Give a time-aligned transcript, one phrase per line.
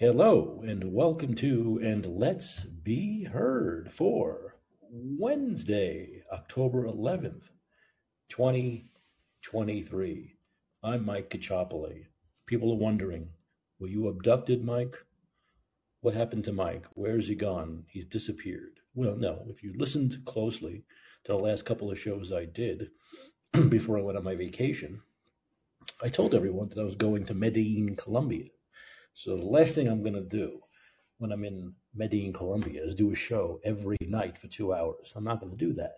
[0.00, 4.56] Hello and welcome to and let's be heard for
[4.90, 7.50] Wednesday, October 11th,
[8.30, 10.36] 2023.
[10.82, 12.06] I'm Mike Caccioppoli.
[12.46, 13.28] People are wondering,
[13.78, 14.96] were you abducted, Mike?
[16.00, 16.86] What happened to Mike?
[16.94, 17.84] Where's he gone?
[17.86, 18.80] He's disappeared.
[18.94, 20.86] Well, no, if you listened closely
[21.24, 22.88] to the last couple of shows I did
[23.68, 25.02] before I went on my vacation,
[26.02, 28.46] I told everyone that I was going to Medellin, Colombia
[29.14, 30.60] so the last thing I'm going to do
[31.18, 35.12] when I'm in Medellin, Colombia, is do a show every night for two hours.
[35.14, 35.96] I'm not going to do that.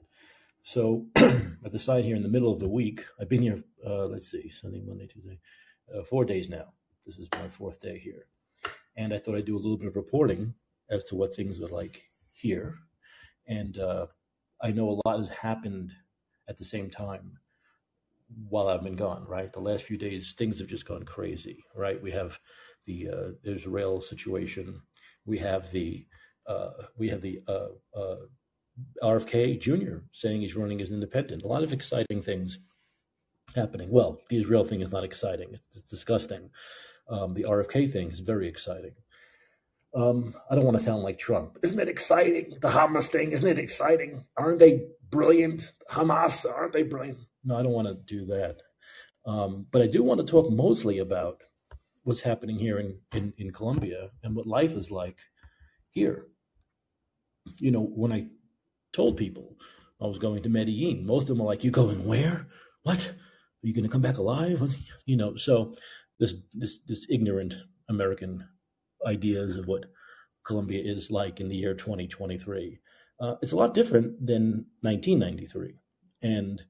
[0.62, 3.04] So I decided here in the middle of the week.
[3.20, 3.62] I've been here.
[3.84, 5.40] Uh, let's see, Sunday, Monday, Tuesday,
[5.95, 6.73] uh, four days now.
[7.04, 8.27] This is my fourth day here,
[8.96, 10.54] and I thought I'd do a little bit of reporting
[10.88, 12.76] as to what things are like here.
[13.48, 14.06] And uh,
[14.62, 15.92] I know a lot has happened
[16.48, 17.38] at the same time
[18.48, 19.24] while I've been gone.
[19.26, 21.65] Right, the last few days things have just gone crazy.
[21.74, 22.38] Right, we have
[22.86, 24.82] the uh, Israel situation.
[25.24, 26.06] We have the
[26.46, 28.16] uh, we have the uh, uh
[29.02, 29.98] RFK Jr.
[30.12, 31.42] saying he's running as independent.
[31.42, 32.59] A lot of exciting things
[33.54, 33.90] happening.
[33.90, 36.51] Well, the Israel thing is not exciting; it's, it's disgusting.
[37.09, 38.95] Um, the RFK thing is very exciting.
[39.95, 41.59] Um, I don't want to sound like Trump.
[41.62, 42.57] Isn't it exciting?
[42.60, 44.24] The Hamas thing, isn't it exciting?
[44.37, 45.73] Aren't they brilliant?
[45.90, 47.18] Hamas, aren't they brilliant?
[47.45, 48.62] No, I don't want to do that.
[49.26, 51.42] Um, but I do want to talk mostly about
[52.04, 55.18] what's happening here in, in, in Colombia and what life is like
[55.90, 56.26] here.
[57.58, 58.26] You know, when I
[58.92, 59.56] told people
[60.00, 62.46] I was going to Medellin, most of them were like, You going where?
[62.82, 63.08] What?
[63.08, 64.60] Are you going to come back alive?
[65.06, 65.72] You know, so
[66.19, 67.54] this, this, this ignorant
[67.88, 68.47] American
[69.06, 69.86] ideas of what
[70.44, 72.80] Colombia is like in the year 2023.
[73.20, 75.75] Uh, it's a lot different than 1993.
[76.22, 76.62] And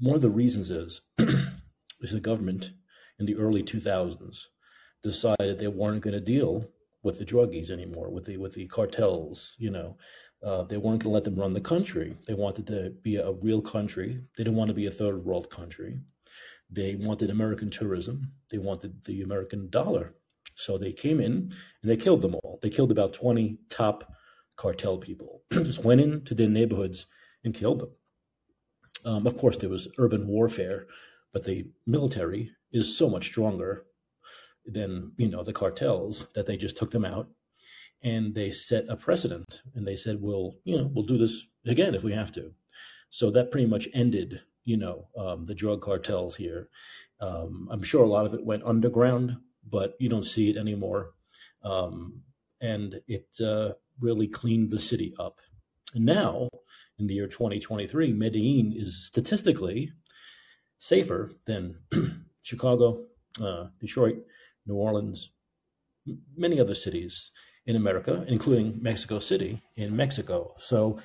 [0.00, 2.72] one of the reasons is, is the government
[3.18, 4.46] in the early 2000s
[5.02, 6.64] decided they weren't going to deal
[7.02, 9.54] with the druggies anymore, with the with the cartels.
[9.58, 9.96] You know,
[10.42, 12.16] uh, they weren't going to let them run the country.
[12.26, 14.20] They wanted to be a real country.
[14.36, 16.00] They didn't want to be a third world country.
[16.70, 18.32] They wanted American tourism.
[18.50, 20.14] They wanted the American dollar.
[20.54, 22.58] So they came in and they killed them all.
[22.62, 24.12] They killed about 20 top
[24.56, 25.42] cartel people.
[25.52, 27.06] Just went into their neighborhoods
[27.44, 27.90] and killed them.
[29.04, 30.86] Um, of course, there was urban warfare,
[31.32, 33.84] but the military is so much stronger
[34.64, 37.28] than you know the cartels that they just took them out.
[38.02, 41.94] And they set a precedent and they said we'll you know we'll do this again
[41.94, 42.52] if we have to.
[43.10, 46.68] So that pretty much ended you know um, the drug cartels here.
[47.20, 49.38] Um, i'm sure a lot of it went underground
[49.70, 51.14] but you don't see it anymore.
[51.62, 52.22] Um,
[52.60, 55.38] and it uh, really cleaned the city up.
[55.94, 56.48] And now
[56.98, 59.92] in the year 2023 medellin is statistically
[60.78, 61.78] safer than
[62.48, 63.04] Chicago,
[63.42, 64.16] uh, Detroit,
[64.66, 65.32] New Orleans,
[66.34, 67.30] many other cities
[67.66, 70.54] in America, including Mexico City in Mexico.
[70.58, 70.98] So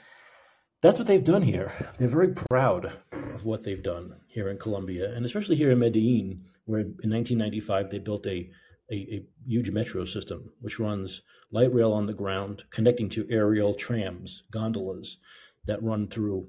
[0.82, 1.74] that's what they've done here.
[1.98, 6.46] They're very proud of what they've done here in Colombia, and especially here in Medellin,
[6.64, 8.50] where in 1995 they built a,
[8.90, 13.74] a, a huge metro system which runs light rail on the ground, connecting to aerial
[13.74, 15.18] trams, gondolas
[15.66, 16.48] that run through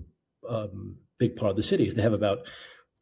[0.48, 1.90] um, big part of the city.
[1.90, 2.46] They have about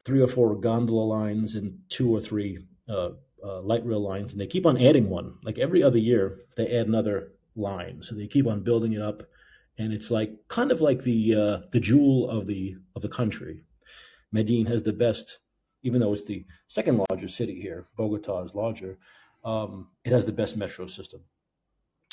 [0.05, 2.59] three or four gondola lines and two or three
[2.89, 3.09] uh,
[3.43, 5.35] uh, light rail lines, and they keep on adding one.
[5.43, 9.23] Like every other year, they add another line, so they keep on building it up,
[9.77, 13.63] and it's like kind of like the uh, the jewel of the of the country.
[14.31, 15.39] Medellin has the best,
[15.83, 17.85] even though it's the second largest city here.
[17.95, 18.97] Bogota is larger.
[19.45, 21.21] Um, it has the best metro system,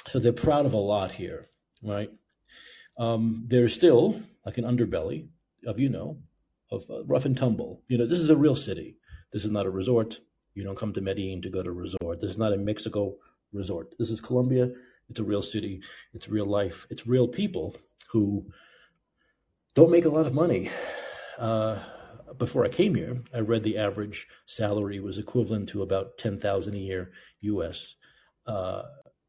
[0.09, 1.49] so they're proud of a lot here,
[1.83, 2.11] right?
[2.99, 5.29] Um, there's still like an underbelly
[5.67, 6.19] of you know
[6.71, 7.83] of uh, rough and tumble.
[7.89, 8.97] You know, this is a real city.
[9.33, 10.21] This is not a resort.
[10.55, 12.21] You don't come to Medellin to go to a resort.
[12.21, 13.17] This is not a Mexico
[13.53, 13.95] resort.
[13.99, 14.71] This is Colombia.
[15.09, 15.83] It's a real city.
[16.13, 16.87] It's real life.
[16.91, 17.77] It's real people
[18.13, 18.47] who
[19.75, 20.71] don't make a lot of money.
[21.39, 21.79] Uh,
[22.39, 26.75] before I came here, I read the average salary was equivalent to about ten thousand
[26.75, 27.11] a year
[27.41, 27.97] U.S.
[28.47, 28.83] Uh,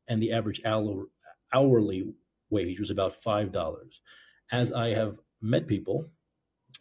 [0.07, 2.13] and the average hourly
[2.49, 4.01] wage was about five dollars.
[4.51, 6.09] As I have met people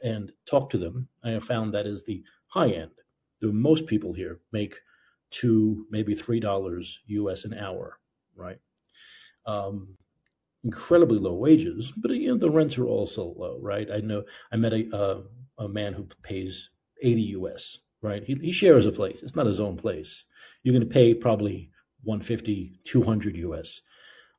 [0.03, 2.93] and talk to them, I have found that is the high end.
[3.41, 4.77] The most people here make
[5.31, 7.99] two, maybe three dollars US an hour,
[8.37, 8.59] right?
[9.47, 9.97] Um,
[10.65, 13.89] incredibly low wages, but you know the rents are also low, right?
[13.93, 15.23] I know I met a
[15.59, 16.71] a man who pays
[17.03, 18.23] eighty US, right?
[18.23, 19.23] He, he shares a place.
[19.23, 20.25] It's not his own place.
[20.63, 21.71] You're going to pay probably
[22.05, 23.81] 150, 200 US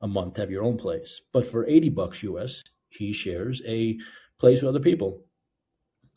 [0.02, 4.00] a month have your own place, but for eighty bucks US, he shares a
[4.40, 5.24] place with other people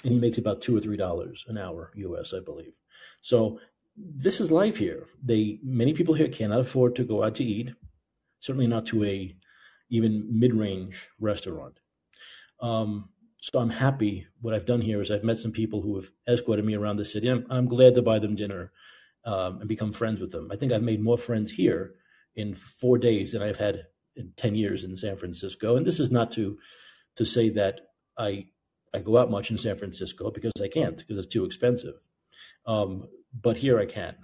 [0.04, 2.74] and he makes about two or three dollars an hour US, I believe.
[3.20, 3.58] So
[3.96, 5.06] this is life here.
[5.22, 7.74] They many people here cannot afford to go out to eat,
[8.38, 9.36] certainly not to a
[9.90, 11.80] even mid-range restaurant.
[12.60, 13.10] Um,
[13.40, 14.26] so I'm happy.
[14.40, 17.04] What I've done here is I've met some people who have escorted me around the
[17.04, 17.28] city.
[17.28, 18.72] I'm, I'm glad to buy them dinner
[19.24, 20.50] um, and become friends with them.
[20.50, 21.94] I think I've made more friends here
[22.34, 23.84] in four days than I've had
[24.16, 25.76] in 10 years in San Francisco.
[25.76, 26.58] And this is not to
[27.16, 27.80] to say that
[28.18, 28.46] I
[28.94, 31.94] I go out much in San Francisco because I can't because it's too expensive.
[32.66, 33.08] Um,
[33.38, 34.14] but here I can.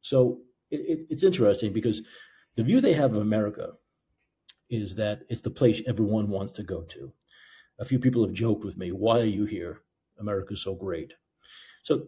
[0.00, 0.40] So
[0.70, 2.02] it, it, it's interesting because
[2.56, 3.72] the view they have of America
[4.68, 7.12] is that it's the place everyone wants to go to.
[7.78, 9.82] A few people have joked with me, why are you here?
[10.18, 11.14] America's so great.
[11.82, 12.06] So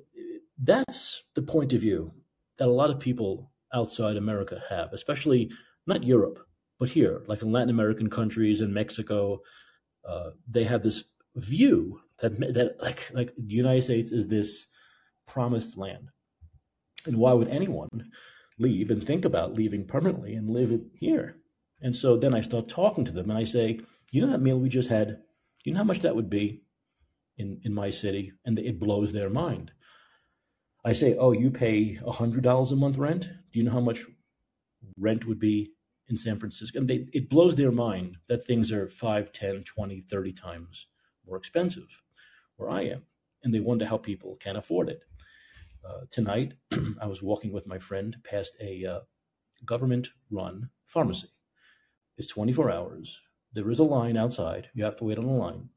[0.62, 2.12] that's the point of view
[2.58, 5.50] that a lot of people outside America have, especially
[5.86, 6.38] not Europe,
[6.78, 9.40] but here, like in Latin American countries and Mexico,
[10.08, 11.04] uh, they have this
[11.36, 14.66] view that that like like the United States is this
[15.26, 16.08] promised land,
[17.04, 17.88] and why would anyone
[18.58, 21.36] leave and think about leaving permanently and live here?
[21.82, 23.80] And so then I start talking to them, and I say,
[24.12, 25.18] you know that meal we just had,
[25.64, 26.62] you know how much that would be
[27.36, 29.72] in in my city, and it blows their mind.
[30.84, 33.22] I say, oh, you pay hundred dollars a month rent.
[33.52, 34.04] Do you know how much
[34.96, 35.72] rent would be
[36.08, 36.78] in San Francisco?
[36.78, 40.86] And they, it blows their mind that things are 5, 10, 20, 30 times
[41.24, 42.01] more expensive
[42.62, 43.02] where I am.
[43.44, 45.02] And they wonder how people can afford it.
[45.84, 46.54] Uh, tonight,
[47.00, 49.00] I was walking with my friend past a uh,
[49.64, 51.28] government run pharmacy.
[52.16, 53.20] It's 24 hours.
[53.52, 54.68] There is a line outside.
[54.74, 55.68] You have to wait on the line,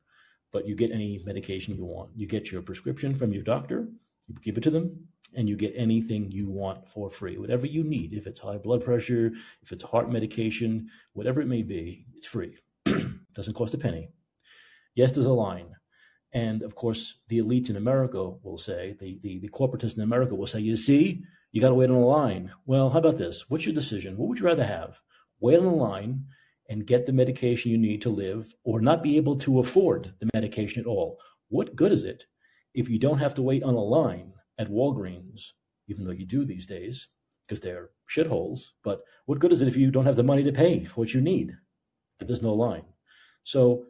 [0.52, 2.12] but you get any medication you want.
[2.16, 3.88] You get your prescription from your doctor,
[4.28, 7.84] you give it to them, and you get anything you want for free, whatever you
[7.84, 8.14] need.
[8.14, 12.58] If it's high blood pressure, if it's heart medication, whatever it may be, it's free.
[13.36, 14.10] Doesn't cost a penny.
[14.94, 15.76] Yes, there's a line.
[16.36, 20.36] And of course, the elite in America will say, the, the, the corporatists in America
[20.36, 21.24] will say, you see,
[21.54, 22.52] you got to wait on a line.
[22.66, 23.50] Well, how about this?
[23.50, 24.18] What's your decision?
[24.18, 25.00] What would you rather have?
[25.40, 26.26] Wait on a line
[26.70, 30.30] and get the medication you need to live or not be able to afford the
[30.34, 31.18] medication at all?
[31.48, 32.26] What good is it
[32.74, 35.52] if you don't have to wait on a line at Walgreens,
[35.88, 37.08] even though you do these days,
[37.48, 38.72] because they're shitholes.
[38.84, 41.14] But what good is it if you don't have the money to pay for what
[41.14, 41.56] you need?
[42.20, 42.84] If there's no line.
[43.44, 43.86] So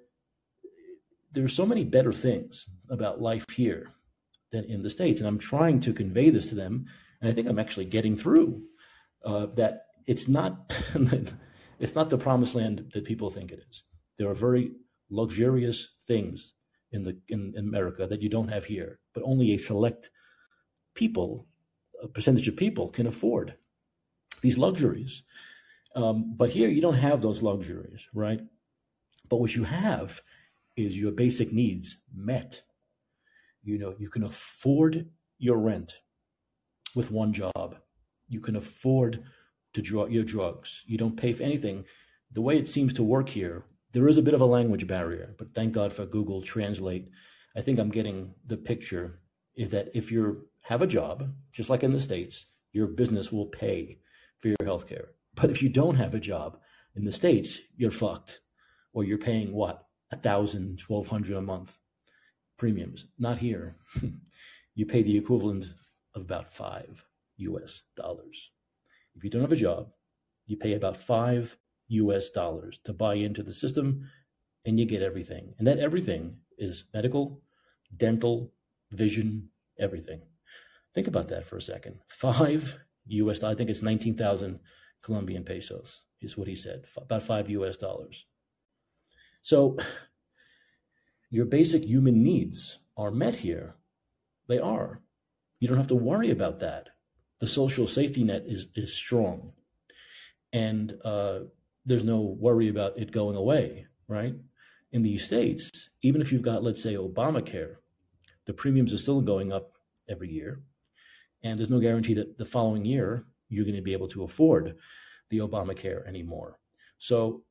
[1.36, 3.92] there's so many better things about life here
[4.52, 5.20] than in the States.
[5.20, 6.86] And I'm trying to convey this to them.
[7.22, 8.64] And I think I'm actually getting through
[9.24, 10.74] uh, that it's not
[11.80, 13.84] it's not the promised land that people think it is.
[14.18, 14.72] There are very
[15.10, 16.54] luxurious things
[16.92, 20.10] in the in America that you don't have here, but only a select
[20.94, 21.48] people,
[22.02, 23.56] a percentage of people can afford
[24.42, 25.24] these luxuries.
[25.96, 28.42] Um, but here you don't have those luxuries, right?
[29.30, 30.22] But what you have
[30.75, 32.63] is your basic needs met.
[33.63, 35.07] You know, you can afford
[35.38, 35.95] your rent
[36.95, 37.77] with one job.
[38.27, 39.24] You can afford
[39.74, 40.83] to draw your drugs.
[40.86, 41.86] You don't pay for anything.
[42.31, 45.36] The way it seems to work here, there is a bit of a language barrier,
[45.38, 47.10] but thank God for Google Translate.
[47.56, 49.19] I think I'm getting the picture
[49.56, 53.45] is that if you have a job, just like in the States, your business will
[53.45, 54.00] pay
[54.39, 55.10] for your health care.
[55.36, 56.60] But if you don't have a job
[56.95, 58.42] in the States, you're fucked.
[58.94, 59.86] Or you're paying what?
[60.12, 61.78] A thousand, twelve hundred a month
[62.57, 63.06] premiums.
[63.18, 63.75] Not here.
[64.75, 65.66] you pay the equivalent
[66.13, 67.06] of about five
[67.38, 68.52] US dollars.
[69.16, 69.92] If you don't have a job,
[70.46, 71.57] you pay about five
[71.88, 74.10] US dollars to buy into the system
[74.65, 75.53] and you get everything.
[75.58, 77.41] And that everything is medical,
[77.96, 78.53] dental,
[78.91, 79.50] vision,
[79.80, 80.22] everything.
[80.94, 82.00] Think about that for a second.
[82.08, 84.60] Five US, I think it's 19,000
[85.03, 88.25] Colombian pesos is what he said, about five US dollars.
[89.46, 89.78] So
[91.30, 93.75] your basic human needs are met here.
[94.48, 95.04] They are.
[95.60, 96.90] You don't have to worry about that.
[97.40, 99.54] The social safety net is, is strong.
[100.52, 101.42] And uh,
[101.86, 104.34] there's no worry about it going away, right?
[104.92, 107.75] In these states, even if you've got, let's say, Obamacare,
[108.48, 109.74] the premiums are still going up
[110.10, 110.64] every year.
[111.44, 114.75] And there's no guarantee that the following year you're going to be able to afford
[115.30, 116.58] the Obamacare anymore.
[116.98, 117.44] So,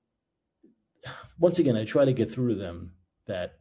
[1.38, 2.92] once again, I try to get through to them
[3.26, 3.54] that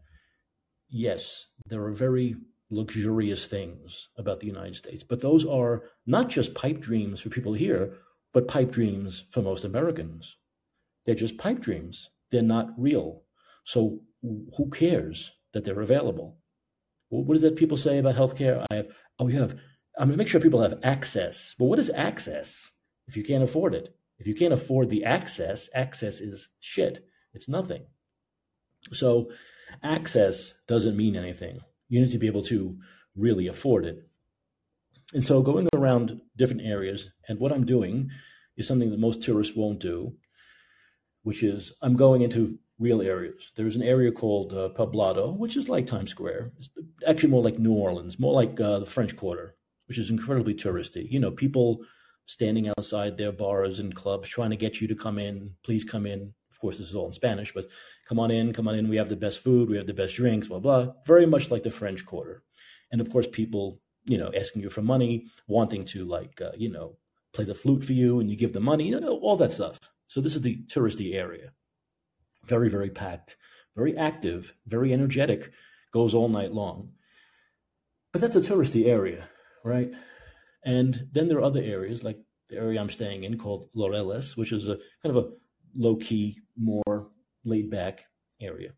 [0.90, 2.36] yes, there are very
[2.70, 7.54] luxurious things about the United States, but those are not just pipe dreams for people
[7.54, 7.94] here,
[8.34, 10.36] but pipe dreams for most Americans.
[11.06, 12.10] They're just pipe dreams.
[12.32, 13.24] They're not real.
[13.64, 16.38] So who cares that they're available?
[17.10, 18.66] What does that people say about healthcare?
[18.72, 18.88] I have,
[19.20, 19.54] oh, you have,
[19.98, 21.54] I'm going to make sure people have access.
[21.60, 22.72] But what is access
[23.08, 23.96] if you can't afford it?
[24.18, 27.06] If you can't afford the access, access is shit.
[27.34, 27.86] It's nothing.
[28.92, 29.30] So
[29.82, 31.60] access doesn't mean anything.
[31.90, 32.78] You need to be able to
[33.16, 34.08] really afford it.
[35.14, 38.10] And so going around different areas, and what I'm doing
[38.58, 40.16] is something that most tourists won't do,
[41.24, 43.52] which is I'm going into real areas.
[43.56, 46.52] There's an area called uh, Poblado, which is like Times Square.
[46.58, 46.70] It's
[47.08, 49.56] actually more like New Orleans, more like uh, the French Quarter,
[49.88, 51.10] which is incredibly touristy.
[51.10, 51.80] You know, people
[52.26, 55.52] standing outside their bars and clubs trying to get you to come in.
[55.64, 56.34] Please come in.
[56.64, 57.68] Course, this is all in Spanish, but
[58.08, 58.88] come on in, come on in.
[58.88, 60.94] We have the best food, we have the best drinks, blah blah.
[61.06, 62.42] Very much like the French Quarter,
[62.90, 66.72] and of course, people you know asking you for money, wanting to like uh, you
[66.72, 66.96] know
[67.34, 69.78] play the flute for you, and you give them money, you know, all that stuff.
[70.08, 71.52] So this is the touristy area.
[72.46, 73.36] Very very packed,
[73.76, 75.52] very active, very energetic,
[75.92, 76.94] goes all night long.
[78.14, 79.28] But that's a touristy area,
[79.66, 79.92] right?
[80.64, 84.54] And then there are other areas like the area I'm staying in called Laureles, which
[84.54, 85.30] is a kind of a
[85.76, 87.10] low key, more
[87.44, 88.06] laid back
[88.42, 88.72] area.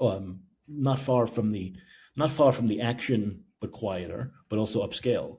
[0.00, 1.74] Um, not far from the
[2.16, 5.38] not far from the action, but quieter, but also upscale.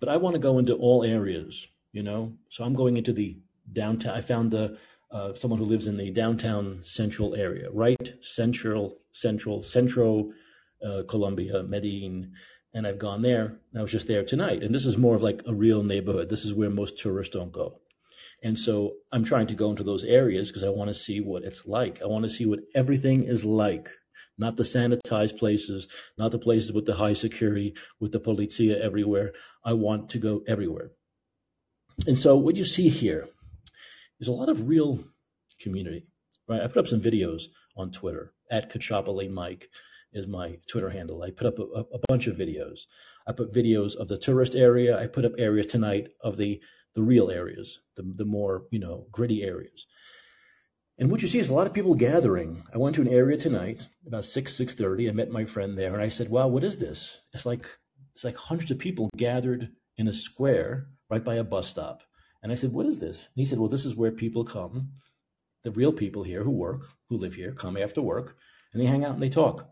[0.00, 2.34] But I want to go into all areas, you know.
[2.48, 3.38] So I'm going into the
[3.72, 4.16] downtown.
[4.16, 4.78] I found the
[5.10, 8.14] uh, someone who lives in the downtown central area, right?
[8.22, 10.32] Central, central, central
[10.84, 12.32] uh, Colombia, Medellin,
[12.74, 13.58] and I've gone there.
[13.70, 16.28] And I was just there tonight, and this is more of like a real neighborhood.
[16.28, 17.80] This is where most tourists don't go.
[18.42, 21.44] And so I'm trying to go into those areas because I want to see what
[21.44, 22.02] it's like.
[22.02, 23.88] I want to see what everything is like,
[24.36, 25.86] not the sanitized places,
[26.18, 29.32] not the places with the high security, with the polizia everywhere.
[29.64, 30.90] I want to go everywhere.
[32.06, 33.28] And so what you see here
[34.18, 35.04] is a lot of real
[35.60, 36.06] community,
[36.48, 36.62] right?
[36.62, 37.44] I put up some videos
[37.76, 39.68] on Twitter at Caccioppoli Mike
[40.12, 41.22] is my Twitter handle.
[41.22, 42.80] I put up a, a bunch of videos.
[43.26, 44.98] I put videos of the tourist area.
[44.98, 46.60] I put up areas tonight of the
[46.94, 49.86] the real areas, the, the more, you know, gritty areas.
[50.98, 52.64] And what you see is a lot of people gathering.
[52.72, 55.08] I went to an area tonight, about 6, 6.30.
[55.08, 57.18] I met my friend there, and I said, wow, what is this?
[57.32, 57.66] It's like,
[58.14, 62.02] it's like hundreds of people gathered in a square right by a bus stop.
[62.42, 63.18] And I said, what is this?
[63.18, 64.92] And he said, well, this is where people come,
[65.62, 68.36] the real people here who work, who live here, come after work,
[68.72, 69.68] and they hang out and they talk.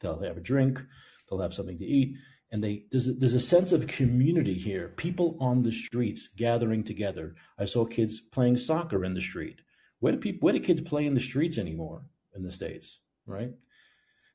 [0.00, 0.80] They'll have a drink,
[1.28, 2.16] they'll have something to eat,
[2.50, 4.88] and they there's a, there's a sense of community here.
[4.96, 7.34] People on the streets gathering together.
[7.58, 9.60] I saw kids playing soccer in the street.
[10.00, 12.02] Where do people where do kids play in the streets anymore
[12.34, 13.52] in the states right?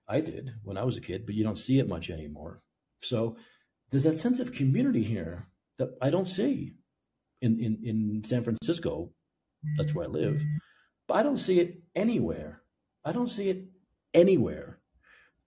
[0.08, 2.62] I did when i was a kid but you don't see it much anymore.
[3.02, 3.38] So
[3.90, 6.76] there's that sense of community here that i don't see
[7.42, 9.12] in in, in san francisco.
[9.78, 10.44] That's where i live.
[11.08, 12.62] But i don't see it anywhere.
[13.04, 13.66] I don't see it
[14.14, 14.80] anywhere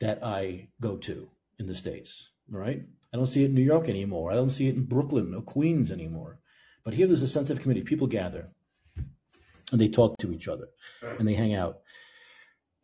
[0.00, 2.82] that i go to in the states right?
[3.12, 4.30] I don't see it in New York anymore.
[4.30, 6.38] I don't see it in Brooklyn or Queens anymore.
[6.84, 7.86] But here there's a sense of community.
[7.86, 8.50] People gather
[9.72, 10.68] and they talk to each other
[11.02, 11.80] and they hang out.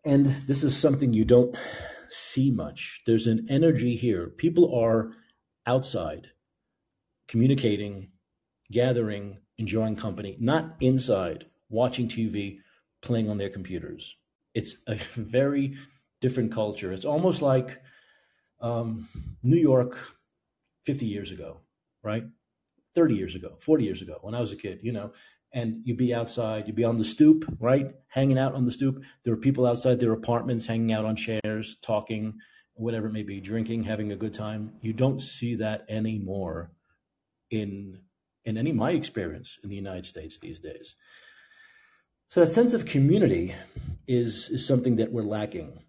[0.05, 1.57] And this is something you don't
[2.11, 3.03] see much.
[3.07, 4.29] There's an energy here.
[4.29, 5.13] People are
[5.67, 6.29] outside
[7.29, 8.09] communicating,
[8.71, 12.59] gathering, enjoying company, not inside watching TV,
[13.01, 14.17] playing on their computers.
[14.55, 15.77] It's a very
[16.21, 16.93] different culture.
[16.93, 17.81] It's almost like
[18.63, 19.09] um,
[19.43, 19.99] New York
[20.87, 21.61] 50 years ago,
[22.03, 22.25] right?
[22.95, 25.13] 30 years ago, 40 years ago, when I was a kid, you know,
[25.53, 27.95] and you'd be outside, you'd be on the stoop, right?
[28.09, 29.03] Hanging out on the stoop.
[29.25, 32.35] There were people outside their apartments hanging out on chairs, talking,
[32.75, 34.73] whatever it may be, drinking, having a good time.
[34.81, 36.73] You don't see that anymore
[37.51, 38.01] in
[38.45, 40.97] in any my experience in the United States these days.
[42.29, 43.55] So that sense of community
[44.07, 45.85] is is something that we're lacking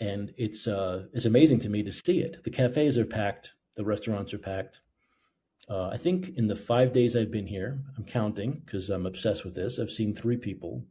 [0.00, 2.42] and it's uh, it's amazing to me to see it.
[2.44, 4.80] The cafes are packed, the restaurants are packed.
[5.68, 9.44] Uh, I think in the five days I've been here, I'm counting because I'm obsessed
[9.44, 9.78] with this.
[9.78, 10.86] I've seen three people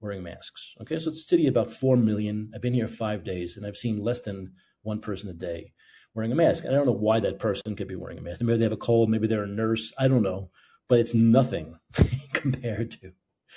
[0.00, 0.74] wearing masks.
[0.80, 2.50] Okay, so it's city about four million.
[2.54, 5.72] I've been here five days, and I've seen less than one person a day
[6.14, 6.64] wearing a mask.
[6.64, 8.40] And I don't know why that person could be wearing a mask.
[8.40, 9.10] Maybe they have a cold.
[9.10, 9.92] Maybe they're a nurse.
[9.98, 10.50] I don't know,
[10.88, 11.78] but it's nothing
[12.32, 13.12] compared to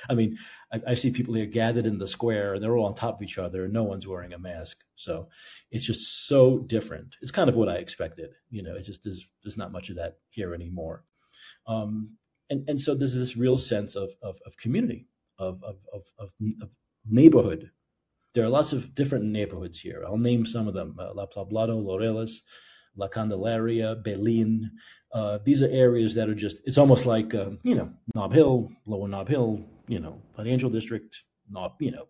[0.09, 0.37] I mean,
[0.71, 3.23] I, I, see people here gathered in the square and they're all on top of
[3.23, 4.77] each other and no one's wearing a mask.
[4.95, 5.29] So
[5.71, 7.15] it's just so different.
[7.21, 8.31] It's kind of what I expected.
[8.49, 11.03] You know, it's just there's there's not much of that here anymore.
[11.67, 12.17] Um,
[12.49, 16.31] and and so there's this real sense of of, of community, of, of of, of
[16.61, 16.69] of
[17.05, 17.71] neighborhood.
[18.33, 20.03] There are lots of different neighborhoods here.
[20.05, 22.41] I'll name some of them: uh, La Poblado, Laureles,
[22.97, 24.71] La Candelaria, Belén.
[25.13, 28.69] Uh, these are areas that are just, it's almost like, um, you know, Nob Hill,
[28.85, 32.05] Lower Nob Hill, you know, financial district, Nob, you know,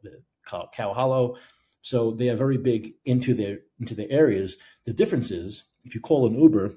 [0.45, 1.35] Cow, Cow Hollow.
[1.81, 4.57] So they are very big into their into their areas.
[4.85, 6.73] The difference is if you call an Uber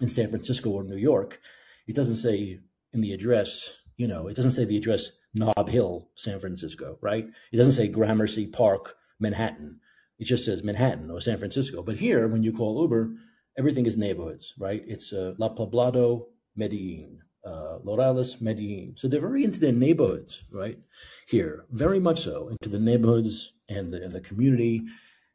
[0.00, 1.40] in San Francisco or New York,
[1.86, 2.58] it doesn't say
[2.92, 7.26] in the address, you know, it doesn't say the address Nob Hill, San Francisco, right?
[7.52, 9.80] It doesn't say Gramercy Park, Manhattan.
[10.24, 11.82] It just says Manhattan or San Francisco.
[11.82, 13.10] But here, when you call Uber,
[13.58, 14.82] everything is neighborhoods, right?
[14.86, 18.94] It's uh, La Poblado, Medellin, uh, Laureles, Medellin.
[18.96, 20.78] So they're very into their neighborhoods, right?
[21.28, 24.84] Here, very much so, into the neighborhoods and the, and the community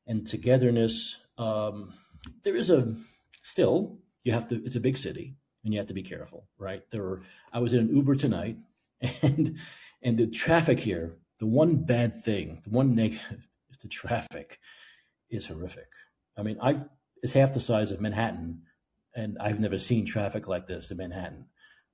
[0.07, 1.19] and togetherness.
[1.37, 1.93] Um,
[2.43, 2.95] there is a
[3.43, 4.55] still you have to.
[4.65, 6.81] It's a big city, and you have to be careful, right?
[6.89, 7.21] There were.
[7.53, 8.57] I was in an Uber tonight,
[9.21, 9.55] and
[10.01, 11.19] and the traffic here.
[11.37, 14.57] The one bad thing, the one negative, is the traffic
[15.29, 15.89] is horrific.
[16.37, 16.83] I mean, I
[17.21, 18.61] it's half the size of Manhattan,
[19.15, 21.45] and I've never seen traffic like this in Manhattan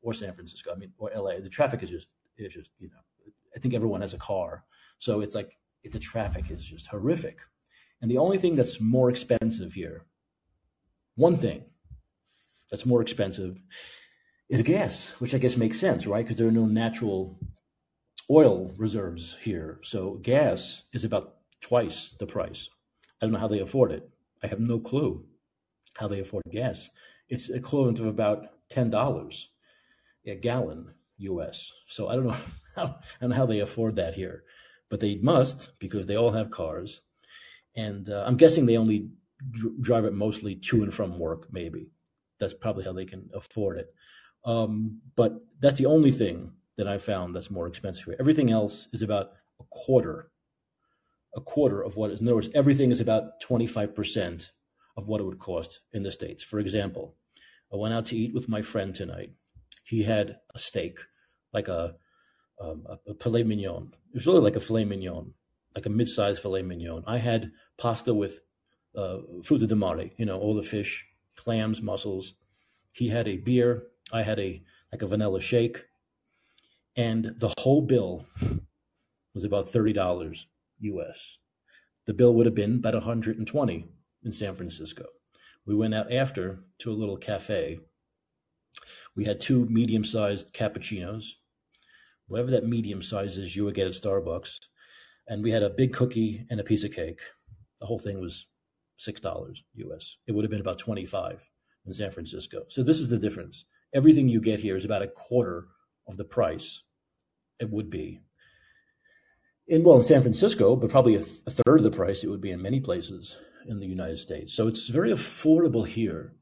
[0.01, 0.71] or San Francisco.
[0.71, 1.39] I mean, or LA.
[1.39, 3.33] The traffic is just is just you know.
[3.55, 4.65] I think everyone has a car,
[4.99, 7.39] so it's like the traffic is just horrific.
[8.01, 10.05] And the only thing that's more expensive here,
[11.15, 11.63] one thing
[12.69, 13.57] that's more expensive
[14.49, 16.23] is gas, which I guess makes sense, right?
[16.23, 17.39] Because there are no natural
[18.29, 19.79] oil reserves here.
[19.83, 22.69] So gas is about twice the price.
[23.22, 24.10] I don't know how they afford it.
[24.43, 25.25] I have no clue
[25.98, 26.89] how they afford gas.
[27.29, 29.50] It's equivalent of about ten dollars
[30.25, 31.72] a gallon US.
[31.88, 32.38] So I don't know
[32.75, 33.00] how
[33.31, 34.43] how they afford that here,
[34.89, 37.01] but they must because they all have cars,
[37.75, 39.10] and uh, I'm guessing they only
[39.51, 41.48] dr- drive it mostly to and from work.
[41.51, 41.91] Maybe
[42.39, 43.93] that's probably how they can afford it.
[44.43, 48.13] Um, but that's the only thing that I found that's more expensive.
[48.19, 50.29] Everything else is about a quarter,
[51.35, 52.21] a quarter of what is.
[52.21, 54.49] In other words, everything is about 25%
[54.97, 56.43] of what it would cost in the States.
[56.43, 57.15] For example,
[57.71, 59.33] I went out to eat with my friend tonight.
[59.83, 60.99] He had a steak,
[61.53, 61.95] like a,
[62.59, 63.91] um, a, a filet mignon.
[64.09, 65.33] It was really like a filet mignon,
[65.75, 67.03] like a mid-sized filet mignon.
[67.05, 68.39] I had pasta with
[68.95, 72.33] uh, fruta de mare, you know, all the fish, clams, mussels.
[72.93, 73.87] He had a beer.
[74.13, 75.83] I had a like a vanilla shake,
[76.95, 78.25] and the whole bill
[79.33, 80.47] was about thirty dollars
[80.79, 81.38] U.S.
[82.05, 83.88] The bill would have been about 120
[84.24, 85.05] in San Francisco.
[85.65, 87.79] We went out after to a little cafe.
[89.15, 91.25] We had two medium-sized cappuccinos,
[92.27, 94.60] whatever that medium size is you would get at Starbucks,
[95.27, 97.22] and we had a big cookie and a piece of cake.
[97.79, 98.48] The whole thing was
[98.98, 100.18] six dollars US.
[100.27, 101.42] It would have been about twenty five
[101.85, 102.64] in San Francisco.
[102.68, 103.66] So this is the difference.
[103.94, 105.68] Everything you get here is about a quarter
[106.07, 106.83] of the price
[107.59, 108.22] it would be
[109.67, 112.29] in well in San Francisco, but probably a, th- a third of the price it
[112.29, 114.53] would be in many places in the United States.
[114.53, 116.33] So it's very affordable here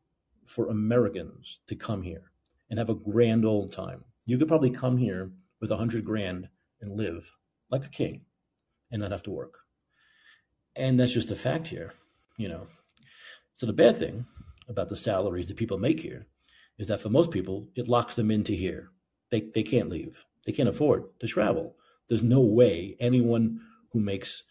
[0.46, 2.32] for Americans to come here
[2.70, 4.04] and have a grand old time.
[4.26, 5.32] You could probably come here
[5.62, 6.50] with a hundred grand
[6.82, 7.38] and live
[7.70, 8.22] like a king
[8.92, 9.60] and not have to work.
[10.76, 11.94] And that's just a fact here,
[12.38, 12.68] you know.
[13.54, 14.26] So the bad thing
[14.68, 16.28] about the salaries that people make here
[16.78, 18.90] is that for most people, it locks them into here.
[19.30, 20.26] They, they can't leave.
[20.46, 21.76] They can't afford to travel.
[22.10, 23.62] There's no way anyone
[23.92, 24.44] who makes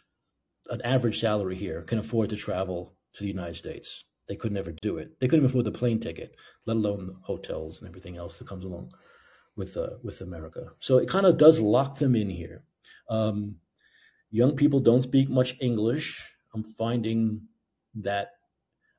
[0.68, 4.04] an average salary here can afford to travel to the United States.
[4.28, 5.18] They could never do it.
[5.20, 6.34] They couldn't afford the plane ticket,
[6.66, 8.92] let alone hotels and everything else that comes along
[9.56, 10.68] with uh, with America.
[10.80, 12.64] So it kind of does lock them in here.
[13.10, 13.56] Um,
[14.30, 16.32] young people don't speak much English.
[16.54, 17.48] I'm finding
[17.94, 18.28] that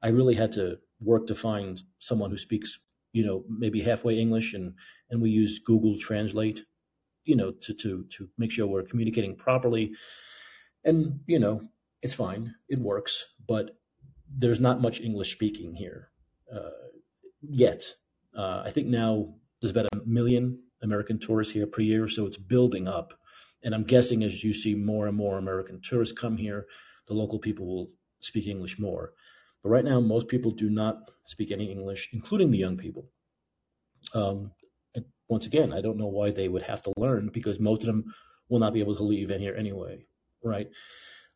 [0.01, 2.79] I really had to work to find someone who speaks,
[3.13, 4.73] you know, maybe halfway English, and
[5.09, 6.65] and we use Google Translate,
[7.25, 9.93] you know, to to to make sure we're communicating properly.
[10.83, 11.61] And you know,
[12.01, 13.77] it's fine, it works, but
[14.35, 16.09] there's not much English speaking here
[16.53, 16.69] uh,
[17.41, 17.85] yet.
[18.35, 22.37] Uh, I think now there's about a million American tourists here per year, so it's
[22.37, 23.13] building up.
[23.63, 26.65] And I'm guessing as you see more and more American tourists come here,
[27.07, 29.13] the local people will speak English more.
[29.61, 33.09] But right now, most people do not speak any English, including the young people.
[34.13, 34.51] Um,
[35.27, 38.13] once again, I don't know why they would have to learn because most of them
[38.49, 40.05] will not be able to leave in here anyway,
[40.43, 40.69] right?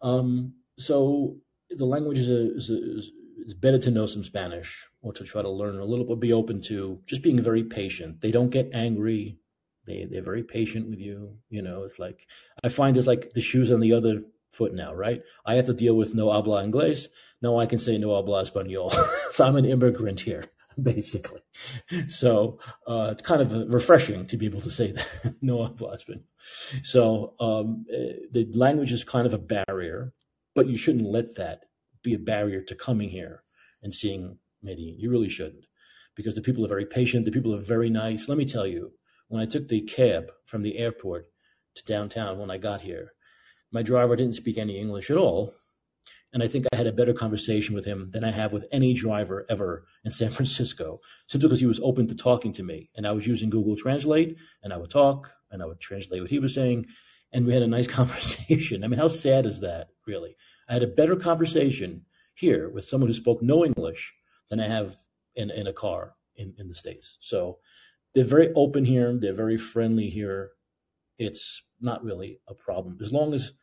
[0.02, 1.38] Um, so
[1.69, 5.23] the language is, a, is, a, is it's better to know some Spanish or to
[5.23, 8.21] try to learn a little bit, be open to just being very patient.
[8.21, 9.39] They don't get angry.
[9.86, 11.38] They, they're very patient with you.
[11.50, 12.28] You know, it's like,
[12.63, 15.21] I find it's like the shoes on the other foot now, right?
[15.45, 17.08] I have to deal with no habla inglés.
[17.41, 18.91] Now I can say no habla español.
[19.32, 20.45] so I'm an immigrant here,
[20.84, 21.42] basically.
[22.08, 24.92] So uh, it's kind of refreshing to be able to say
[25.24, 26.24] that, no habla español.
[26.84, 30.13] So um, eh, the language is kind of a barrier,
[30.56, 31.66] but you shouldn't let that
[32.04, 33.44] be a barrier to coming here
[33.82, 34.96] and seeing Medellin.
[34.98, 35.66] You really shouldn't,
[36.16, 37.26] because the people are very patient.
[37.26, 38.30] The people are very nice.
[38.30, 38.94] Let me tell you,
[39.28, 41.30] when I took the cab from the airport
[41.76, 43.13] to downtown when I got here,
[43.72, 45.54] my driver didn't speak any English at all.
[46.38, 48.93] And I think I had a better conversation with him than I have with any
[48.93, 52.91] driver ever in San Francisco, simply because he was open to talking to me.
[52.95, 56.30] And I was using Google Translate, and I would talk, and I would translate what
[56.30, 56.86] he was saying,
[57.34, 58.84] and we had a nice conversation.
[58.84, 60.36] I mean, how sad is that, really?
[60.69, 64.13] I had a better conversation here with someone who spoke no English
[64.52, 64.95] than I have
[65.34, 67.17] in, in a car in, in the States.
[67.19, 67.58] So
[68.13, 69.17] they're very open here.
[69.19, 70.52] They're very friendly here.
[71.17, 73.00] It's not really a problem.
[73.02, 73.54] As long as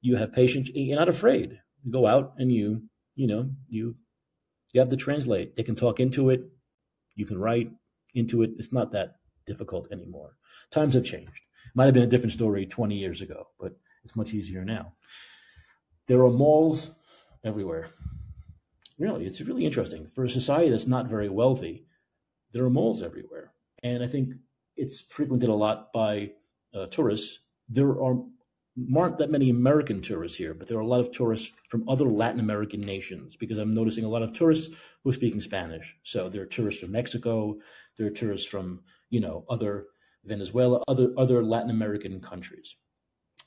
[0.00, 1.60] you have patience, you're not afraid.
[1.90, 2.82] Go out and you,
[3.14, 3.96] you know, you
[4.72, 5.56] you have to translate.
[5.56, 6.42] They can talk into it.
[7.14, 7.70] You can write
[8.14, 8.50] into it.
[8.58, 9.16] It's not that
[9.46, 10.36] difficult anymore.
[10.70, 11.42] Times have changed.
[11.74, 14.92] Might have been a different story 20 years ago, but it's much easier now.
[16.06, 16.90] There are malls
[17.44, 17.90] everywhere.
[18.98, 20.10] Really, it's really interesting.
[20.14, 21.86] For a society that's not very wealthy,
[22.52, 23.52] there are malls everywhere.
[23.82, 24.34] And I think
[24.76, 26.32] it's frequented a lot by
[26.74, 27.40] uh, tourists.
[27.68, 28.16] There are
[28.96, 32.06] aren't that many American tourists here, but there are a lot of tourists from other
[32.06, 35.96] Latin American nations because I'm noticing a lot of tourists who are speaking Spanish.
[36.02, 37.56] So there are tourists from Mexico,
[37.96, 39.86] there are tourists from you know other
[40.24, 42.76] Venezuela, other other Latin American countries.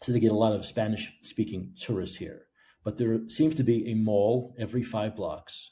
[0.02, 2.44] So they get a lot of Spanish speaking tourists here.
[2.84, 5.72] But there seems to be a mall every five blocks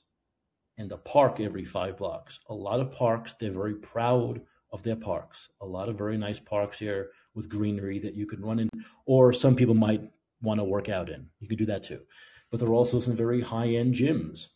[0.77, 2.39] and a park every five blocks.
[2.49, 4.41] A lot of parks, they're very proud
[4.71, 5.49] of their parks.
[5.61, 8.69] A lot of very nice parks here with greenery that you can run in,
[9.05, 10.01] or some people might
[10.41, 11.27] want to work out in.
[11.39, 12.01] You could do that too.
[12.49, 14.47] But there are also some very high end gyms,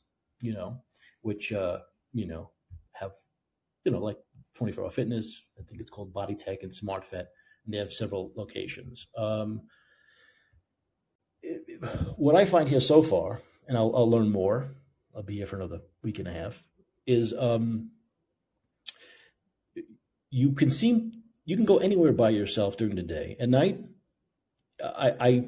[0.41, 0.81] you know,
[1.21, 1.79] which, uh,
[2.13, 2.51] you know,
[2.93, 3.11] have,
[3.83, 4.17] you know, like
[4.55, 5.43] 24 hour fitness.
[5.59, 7.27] I think it's called Body Tech and Smart Fit.
[7.65, 9.07] And they have several locations.
[9.17, 9.63] Um,
[12.15, 14.75] what I find here so far, and I'll, I'll, learn more,
[15.15, 16.63] I'll be here for another week and a half,
[17.05, 17.91] is um,
[20.29, 21.18] you can seem
[21.49, 23.35] you can go anywhere by yourself during the day.
[23.39, 23.79] At night,
[24.83, 25.43] I, I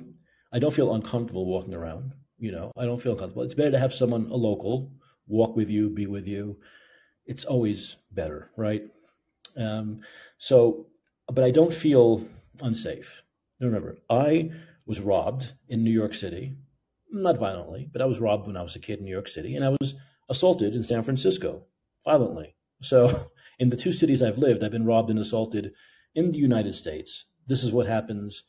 [0.52, 2.14] I don't feel uncomfortable walking around.
[2.40, 3.44] You know, I don't feel comfortable.
[3.44, 4.94] It's better to have someone, a local,
[5.28, 6.58] walk with you, be with you.
[7.28, 8.82] It's always better, right?
[9.56, 10.02] Um,
[10.40, 10.88] so,
[11.28, 12.26] but I don't feel
[12.64, 13.22] unsafe.
[13.60, 14.50] Remember, I
[14.88, 16.56] was robbed in New York City,
[17.12, 19.56] not violently, but I was robbed when I was a kid in New York City,
[19.56, 19.94] and I was
[20.28, 21.68] assaulted in San Francisco
[22.04, 22.56] violently.
[22.82, 23.30] So,
[23.62, 25.74] in the two cities I've lived, I've been robbed and assaulted
[26.16, 28.44] in the United States, this is what happens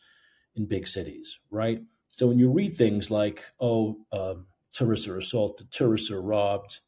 [0.57, 1.83] in big cities, right?
[2.13, 6.81] So when you read things like, oh, um, tourists are assaulted, tourists are robbed,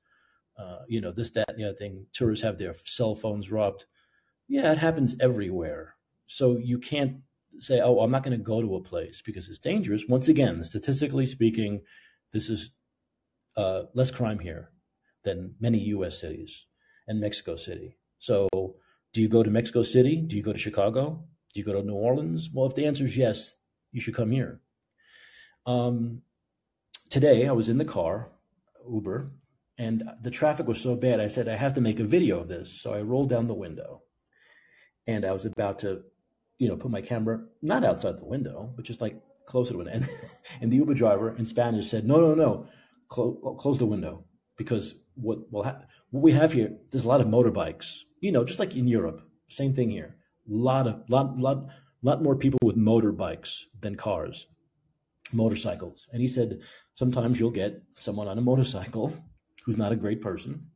[0.58, 3.84] uh, you know, this, that, and the other thing, tourists have their cell phones robbed.
[4.48, 5.96] Yeah, it happens everywhere.
[6.24, 7.18] So you can't
[7.58, 10.04] say, oh, I'm not going to go to a place because it's dangerous.
[10.08, 11.82] Once again, statistically speaking,
[12.32, 12.70] this is
[13.54, 14.70] uh, less crime here
[15.24, 16.18] than many U.S.
[16.18, 16.64] cities
[17.06, 17.98] and Mexico City.
[18.18, 18.48] So
[19.12, 20.16] do you go to Mexico City?
[20.16, 21.24] Do you go to Chicago?
[21.53, 22.50] Do you go to New Orleans?
[22.53, 23.55] Well, if the answer is yes,
[23.92, 24.61] you should come here.
[25.66, 26.22] Um,
[27.11, 28.33] today, I was in the car,
[28.90, 29.31] Uber,
[29.79, 31.20] and the traffic was so bad.
[31.20, 32.81] I said, I have to make a video of this.
[32.81, 34.03] So I rolled down the window
[35.07, 36.03] and I was about to,
[36.59, 39.88] you know, put my camera not outside the window, but just like close to it.
[39.90, 40.09] And,
[40.61, 42.68] and the Uber driver in Spanish said, no, no, no,
[43.09, 44.24] close the window
[44.57, 48.74] because what, what we have here, there's a lot of motorbikes you know, just like
[48.74, 50.16] in Europe, same thing here.
[50.50, 51.66] A lot of lot lot
[52.00, 54.46] lot more people with motorbikes than cars,
[55.31, 56.07] motorcycles.
[56.11, 56.61] And he said
[56.94, 59.12] sometimes you'll get someone on a motorcycle
[59.66, 60.68] who's not a great person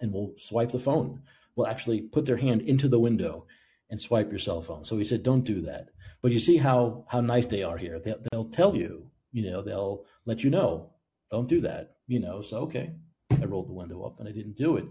[0.00, 1.22] and will swipe the phone.
[1.54, 3.46] Will actually put their hand into the window
[3.88, 4.84] and swipe your cell phone.
[4.84, 5.90] So he said, don't do that.
[6.22, 8.00] But you see how how nice they are here.
[8.00, 10.90] They'll, they'll tell you, you know, they'll let you know,
[11.30, 11.94] don't do that.
[12.08, 12.94] You know, so okay,
[13.42, 14.84] I rolled the window up and I didn't do it.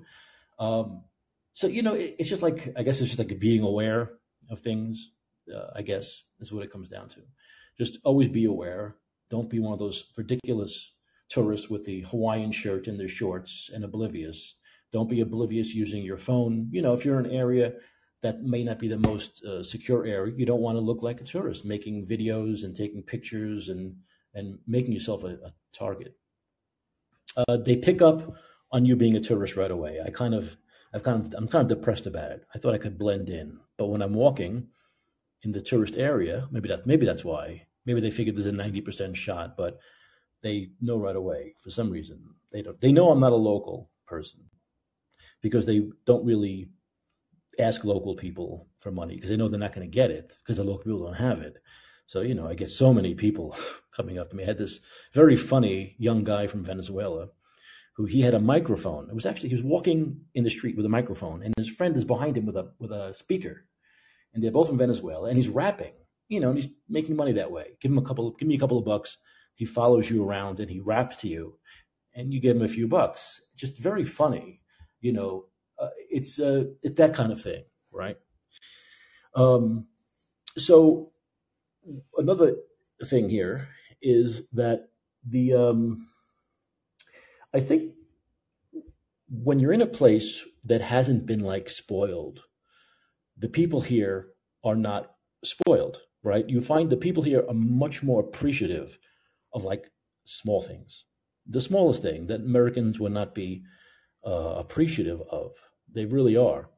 [0.58, 1.04] Um,
[1.54, 4.12] so you know it, it's just like i guess it's just like being aware
[4.50, 5.12] of things
[5.54, 7.22] uh, i guess is what it comes down to.
[7.78, 8.98] Just always be aware.
[9.30, 10.94] Don't be one of those ridiculous
[11.30, 14.56] tourists with the hawaiian shirt and their shorts and oblivious.
[14.92, 16.70] Don't be oblivious using your phone.
[16.72, 17.74] You know if you're in an area
[18.22, 21.22] that may not be the most uh, secure area you don't want to look like
[21.22, 23.96] a tourist making videos and taking pictures and
[24.34, 26.16] and making yourself a, a target
[27.48, 28.36] uh, they pick up
[28.72, 30.58] on you being a tourist right away i kind of
[30.94, 32.46] I've kind of, I'm kind of depressed about it.
[32.54, 34.68] I thought I could blend in, but when I'm walking
[35.44, 37.68] in the tourist area, maybe that's maybe that's why.
[37.86, 39.80] Maybe they figured there's a ninety percent shot, but
[40.42, 42.22] they know right away for some reason.
[42.52, 42.80] They don't.
[42.82, 44.42] They know I'm not a local person
[45.42, 46.70] because they don't really
[47.60, 50.58] ask local people for money because they know they're not going to get it because
[50.58, 51.58] the local people don't have it.
[52.10, 53.56] So you know, I get so many people
[53.96, 54.42] coming up to me.
[54.42, 54.80] I had this
[55.14, 57.28] very funny young guy from Venezuela
[57.94, 59.08] who he had a microphone.
[59.10, 61.96] It was actually he was walking in the street with a microphone, and his friend
[61.96, 63.68] is behind him with a with a speaker,
[64.34, 65.94] and they're both from Venezuela, and he's rapping,
[66.30, 67.78] you know, and he's making money that way.
[67.80, 69.20] Give him a couple, give me a couple of bucks.
[69.54, 71.60] He follows you around and he raps to you,
[72.16, 73.40] and you give him a few bucks.
[73.56, 74.62] Just very funny,
[75.00, 75.46] you know.
[75.78, 78.18] Uh, it's uh, it's that kind of thing, right?
[79.36, 79.86] Um,
[80.58, 81.12] so
[82.18, 82.56] another
[83.06, 83.70] thing here
[84.02, 84.90] is that
[85.28, 86.08] the um,
[87.54, 87.94] I think
[89.30, 92.42] when you're in a place that hasn't been like spoiled,
[93.38, 94.30] the people here
[94.64, 95.12] are not
[95.44, 96.48] spoiled, right?
[96.50, 98.98] You find the people here are much more appreciative
[99.54, 99.92] of like
[100.26, 101.06] small things.
[101.48, 103.64] The smallest thing that Americans would not be
[104.26, 105.52] uh, appreciative of.
[105.92, 106.70] They really are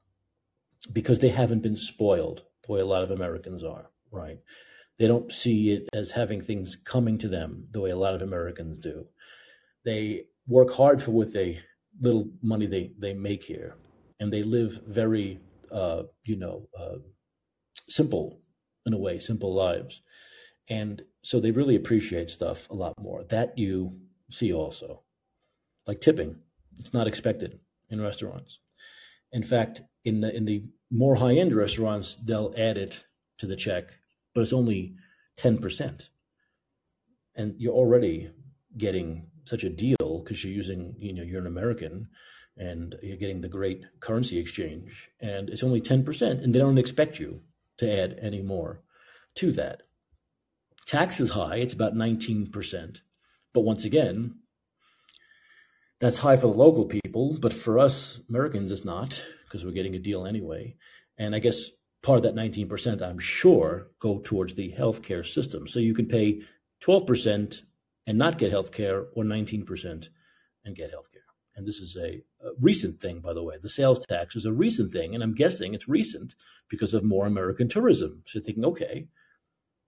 [0.92, 4.40] because they haven't been spoiled the way a lot of Americans are, right?
[5.02, 8.22] They don't see it as having things coming to them the way a lot of
[8.22, 9.08] Americans do.
[9.84, 11.62] They work hard for what they
[12.00, 13.78] little money they, they make here,
[14.20, 15.40] and they live very,
[15.72, 16.98] uh, you know, uh,
[17.90, 18.42] simple
[18.86, 20.04] in a way, simple lives.
[20.70, 23.24] And so they really appreciate stuff a lot more.
[23.24, 25.02] That you see also,
[25.88, 26.36] like tipping.
[26.78, 27.60] It's not expected
[27.90, 28.60] in restaurants.
[29.32, 33.04] In fact, in the in the more high end restaurants, they'll add it
[33.40, 33.94] to the check,
[34.34, 34.96] but it's only
[35.38, 36.10] ten percent,
[37.36, 38.32] and you're already
[38.78, 42.08] getting such a deal because you're using you know you're an American
[42.58, 46.78] and you're getting the great currency exchange, and it's only ten percent, and they don't
[46.78, 47.42] expect you
[47.78, 48.82] to add any more
[49.36, 49.84] to that.
[50.86, 53.02] Tax is high; it's about nineteen percent,
[53.54, 54.36] but once again,
[56.00, 59.96] that's high for the local people, but for us Americans, it's not because we're getting
[59.96, 60.76] a deal anyway.
[61.18, 61.70] And I guess
[62.02, 65.68] part of that 19%, I'm sure, go towards the healthcare system.
[65.68, 66.42] So you can pay
[66.84, 67.62] 12%
[68.08, 70.10] and not get healthcare, or 19%
[70.66, 71.22] and get healthcare.
[71.56, 73.56] And this is a, a, recent thing, by the way.
[73.62, 76.34] The sales tax is a recent thing, and I'm guessing it's recent
[76.70, 78.24] because of more American tourism.
[78.26, 79.08] So thinking, okay,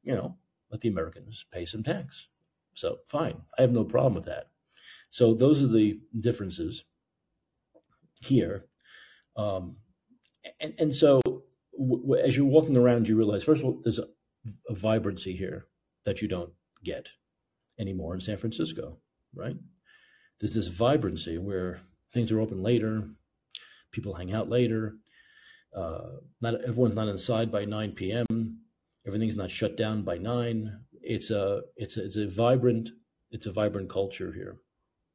[0.04, 0.38] you know,
[0.70, 2.28] let the Americans pay some tax.
[2.74, 4.50] So fine, I have no problem with that.
[5.10, 6.84] So those are the differences
[8.20, 8.66] here.
[9.36, 9.78] Um,
[10.60, 11.22] and, and so
[11.88, 14.08] w- as you're walking around, you realize, first of all, there's a,
[14.70, 15.68] a vibrancy here
[16.06, 16.52] that you don't
[16.84, 17.10] get
[17.80, 18.98] anymore in San Francisco,
[19.36, 19.56] right?
[20.40, 21.82] There's this vibrancy where
[22.14, 23.10] things are open later,
[23.92, 24.98] people hang out later.
[25.76, 28.60] Uh, not everyone's not inside by 9 p.m.
[29.06, 30.82] Everything's not shut down by nine.
[31.02, 32.90] It's a it's a, it's a vibrant
[33.32, 34.58] it's a vibrant culture here.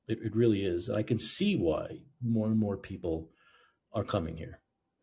[0.08, 0.90] It, it really is.
[0.90, 3.30] I can see why more and more people
[3.92, 4.60] are coming here.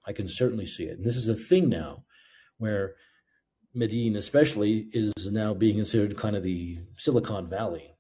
[0.07, 0.97] I can certainly see it.
[0.97, 2.03] And this is a thing now
[2.57, 2.95] where
[3.73, 7.95] Medellin, especially, is now being considered kind of the Silicon Valley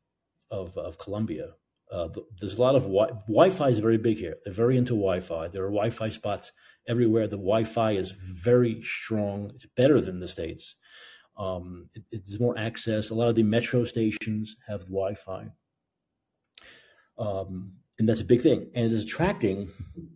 [0.49, 1.53] of, of Colombia.
[1.91, 4.35] Uh, there's a lot of wi- Wi-Fi is very big here.
[4.43, 5.49] They're very into Wi-Fi.
[5.49, 6.51] There are Wi-Fi spots
[6.87, 7.27] everywhere.
[7.27, 9.51] The Wi-Fi is very strong.
[9.53, 10.75] It's better than the states.
[11.37, 13.09] Um, it, it's more access.
[13.09, 15.51] A lot of the metro stations have Wi-Fi.
[17.17, 19.69] Um, and that's a big thing, and it is attracting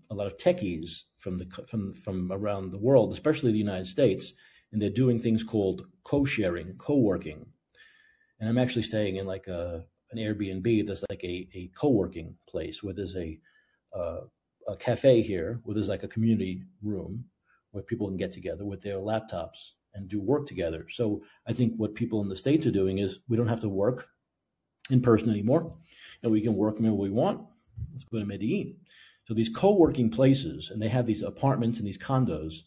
[0.09, 4.33] a lot of techies from the from from around the world, especially the United States,
[4.71, 7.45] and they're doing things called co-sharing, co-working.
[8.39, 12.83] And I'm actually staying in like a an Airbnb that's like a a co-working place
[12.83, 13.39] where there's a
[13.95, 14.21] uh,
[14.67, 17.25] a cafe here where there's like a community room
[17.71, 20.85] where people can get together with their laptops and do work together.
[20.89, 23.69] So I think what people in the states are doing is we don't have to
[23.69, 24.07] work
[24.89, 25.75] in person anymore
[26.23, 27.41] and we can work whenever we want.
[27.93, 28.75] Let's go to Medellin.
[29.27, 32.63] So these co-working places, and they have these apartments and these condos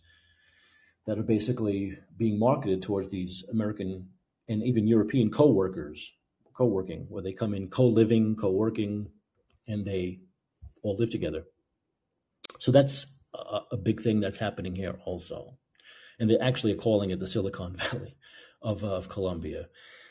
[1.06, 4.08] that are basically being marketed towards these American
[4.48, 6.12] and even European co-workers,
[6.54, 9.08] co-working, where they come in co-living, co-working,
[9.66, 10.20] and they
[10.82, 11.44] all live together.
[12.58, 15.58] So that's a, a big thing that's happening here also.
[16.18, 18.16] And they actually are calling it the Silicon Valley
[18.60, 19.68] of, uh, of Colombia.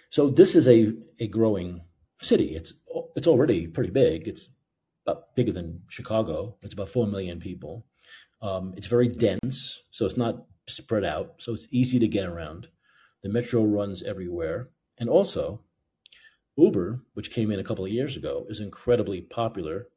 [0.09, 1.81] So this is a, a growing
[2.19, 2.55] city.
[2.55, 2.73] It's
[3.15, 4.27] it's already pretty big.
[4.27, 4.49] It's
[5.05, 6.57] about bigger than Chicago.
[6.61, 7.85] It's about four million people.
[8.41, 11.35] Um, it's very dense, so it's not spread out.
[11.39, 12.67] So it's easy to get around.
[13.23, 15.61] The metro runs everywhere, and also
[16.57, 19.87] Uber, which came in a couple of years ago, is incredibly popular,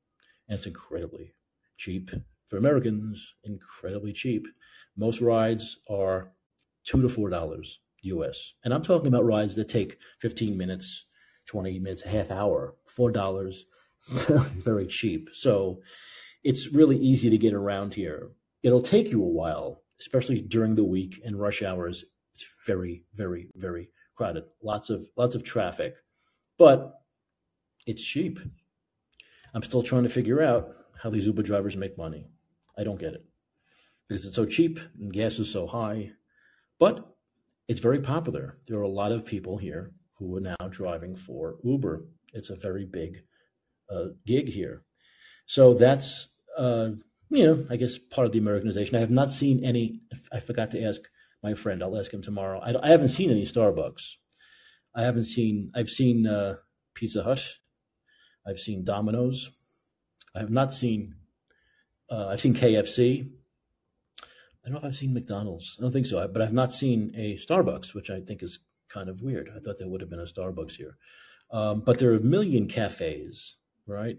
[0.49, 1.35] and it's incredibly
[1.77, 2.11] cheap
[2.49, 3.35] for Americans.
[3.45, 4.47] Incredibly cheap.
[4.97, 6.33] Most rides are
[6.85, 11.07] two to four dollars US, and I'm talking about rides that take 15 minutes
[11.47, 13.55] 20 minutes, a half hour, $4,
[14.09, 15.31] very cheap.
[15.33, 15.81] So
[16.43, 18.31] it's really easy to get around here.
[18.63, 22.05] It'll take you a while, especially during the week and rush hours.
[22.35, 24.45] It's very, very, very crowded.
[24.63, 25.95] Lots of lots of traffic.
[26.59, 26.93] But
[27.87, 28.39] it's cheap.
[29.55, 30.69] I'm still trying to figure out
[31.03, 32.27] how these Uber drivers make money.
[32.77, 33.25] I don't get it.
[34.09, 36.13] Because it's so cheap and gas is so high.
[36.79, 37.07] But
[37.69, 38.59] it's very popular.
[38.67, 42.05] There are a lot of people here who are now driving for Uber.
[42.33, 43.23] It's a very big
[43.91, 44.83] uh, gig here.
[45.47, 46.91] So that's, uh,
[47.31, 48.97] you know, I guess part of the Americanization.
[48.97, 50.01] I have not seen any,
[50.33, 51.01] I forgot to ask
[51.43, 52.61] my friend, I'll ask him tomorrow.
[52.61, 54.15] I, I haven't seen any Starbucks.
[54.95, 56.57] I haven't seen, I've seen uh,
[56.95, 57.45] Pizza Hut.
[58.47, 59.51] I've seen Domino's.
[60.35, 61.17] I have not seen
[62.11, 63.31] Uh, I've seen KFC.
[64.23, 64.27] I
[64.65, 65.77] don't know if I've seen McDonald's.
[65.79, 69.09] I don't think so, but I've not seen a Starbucks, which I think is kind
[69.09, 69.51] of weird.
[69.55, 70.97] I thought there would have been a Starbucks here.
[71.51, 74.17] Um, but there are a million cafes, right?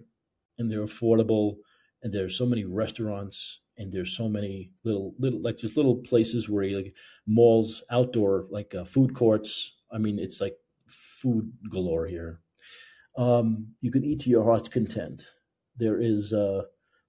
[0.58, 1.58] And they're affordable,
[2.01, 6.49] and there's so many restaurants, and there's so many little, little like just little places
[6.49, 6.93] where you like
[7.28, 9.73] malls, outdoor like uh, food courts.
[9.91, 10.56] I mean, it's like
[10.88, 12.39] food galore here.
[13.17, 15.23] Um, you can eat to your heart's content.
[15.78, 16.63] There is uh,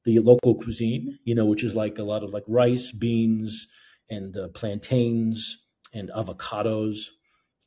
[0.05, 3.67] the local cuisine, you know, which is like a lot of like rice, beans,
[4.09, 7.07] and uh, plantains and avocados.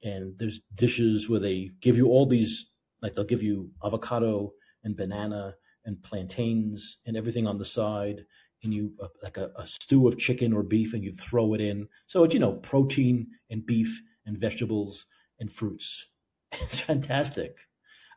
[0.03, 2.65] And there's dishes where they give you all these,
[3.01, 4.53] like they'll give you avocado
[4.89, 8.25] and banana and plantains and everything on the side.
[8.61, 11.61] And you uh, like a, a stew of chicken or beef, and you throw it
[11.61, 11.87] in.
[12.07, 15.05] So it's you know protein and beef and vegetables
[15.39, 16.07] and fruits.
[16.61, 17.55] It's fantastic.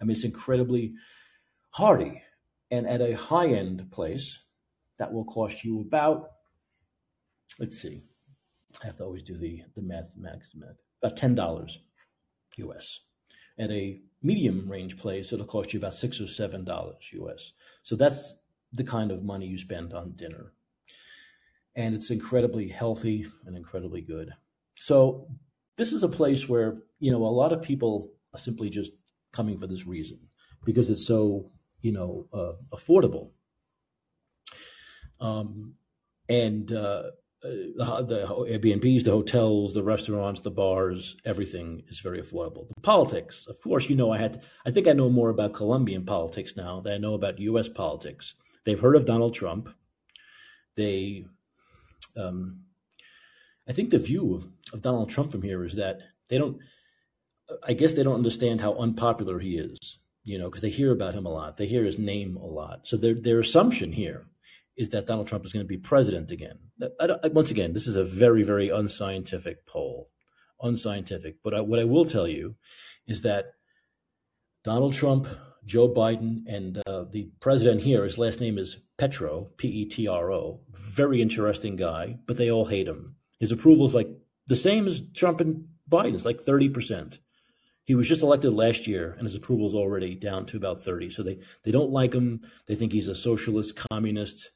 [0.01, 0.95] I mean, it's incredibly
[1.75, 2.23] hearty
[2.73, 4.45] and at a high end place,
[4.99, 6.29] that will cost you about,
[7.59, 8.05] let's see,
[8.83, 11.73] I have to always do the, the math, max math, about $10
[12.57, 13.01] US.
[13.59, 17.53] At a medium range place, it'll cost you about six or seven dollars US.
[17.83, 18.37] So that's
[18.73, 20.53] the kind of money you spend on dinner.
[21.75, 24.31] And it's incredibly healthy and incredibly good.
[24.77, 25.29] So
[25.77, 28.93] this is a place where, you know, a lot of people are simply just
[29.33, 30.19] coming for this reason
[30.65, 31.51] because it's so
[31.83, 33.31] you know, uh, affordable.
[35.21, 35.75] Um,
[36.29, 37.11] and uh,
[37.45, 42.69] uh, the Airbnbs, the hotels, the restaurants, the bars, everything is very affordable.
[42.69, 46.05] The politics, of course, you know, I had, I think I know more about Colombian
[46.05, 47.69] politics now than I know about U.S.
[47.69, 48.35] politics.
[48.65, 49.69] They've heard of Donald Trump.
[50.77, 51.27] They,
[52.17, 52.61] um,
[53.69, 56.59] I think the view of, of Donald Trump from here is that they don't,
[57.67, 61.15] I guess they don't understand how unpopular he is you know, because they hear about
[61.15, 61.57] him a lot.
[61.57, 62.87] They hear his name a lot.
[62.87, 64.27] So their their assumption here
[64.77, 66.59] is that Donald Trump is going to be president again.
[67.01, 70.11] I, I, once again, this is a very very unscientific poll,
[70.61, 71.37] unscientific.
[71.43, 72.57] But I, what I will tell you
[73.07, 73.53] is that
[74.65, 75.27] Donald Trump,
[75.65, 80.09] Joe Biden, and uh, the president here, his last name is Petro, P E T
[80.09, 80.61] R O.
[80.73, 83.17] Very interesting guy, but they all hate him.
[83.39, 84.09] His approval is like
[84.47, 86.15] the same as Trump and Biden.
[86.15, 87.19] It's like thirty percent.
[87.85, 91.11] He was just elected last year, and his approval is already down to about 30.
[91.11, 92.43] So they, they don't like him.
[92.67, 94.53] They think he's a socialist, communist.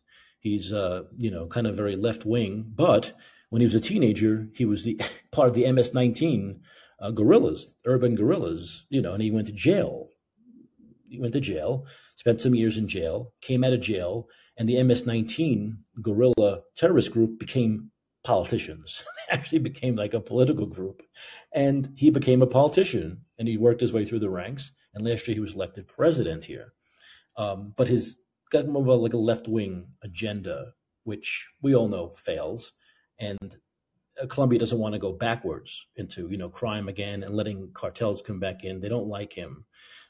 [0.46, 2.70] He's, uh, you know, kind of very left wing.
[2.72, 3.14] But
[3.50, 5.00] when he was a teenager, he was the
[5.32, 6.60] part of the MS-19
[7.00, 10.10] uh, guerrillas, urban guerrillas, you know, and he went to jail.
[11.08, 14.80] He went to jail, spent some years in jail, came out of jail, and the
[14.80, 17.90] MS-19 guerrilla terrorist group became
[18.22, 19.02] politicians.
[19.28, 21.02] they actually became like a political group.
[21.52, 24.70] And he became a politician and he worked his way through the ranks.
[24.94, 26.72] And last year he was elected president here.
[27.36, 28.16] Um, but his
[28.50, 30.72] got more of a, like a left wing agenda,
[31.04, 32.72] which we all know fails.
[33.18, 33.56] And
[34.20, 38.22] uh, Colombia doesn't want to go backwards into you know crime again and letting cartels
[38.22, 38.80] come back in.
[38.80, 39.64] They don't like him,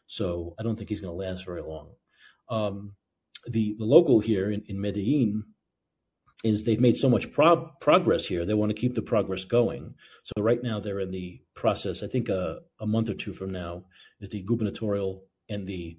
[0.06, 1.90] so I don't think he's going to last very long.
[2.48, 2.92] Um,
[3.46, 5.44] the the local here in, in Medellin
[6.44, 8.44] is they've made so much pro- progress here.
[8.44, 9.94] They want to keep the progress going.
[10.22, 12.02] So right now they're in the process.
[12.02, 13.84] I think a, a month or two from now
[14.20, 15.96] is the gubernatorial and the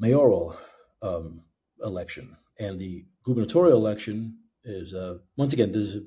[0.00, 0.58] mayoral
[1.02, 1.42] um,
[1.82, 2.36] election.
[2.58, 6.02] And the gubernatorial election is uh, once again this is,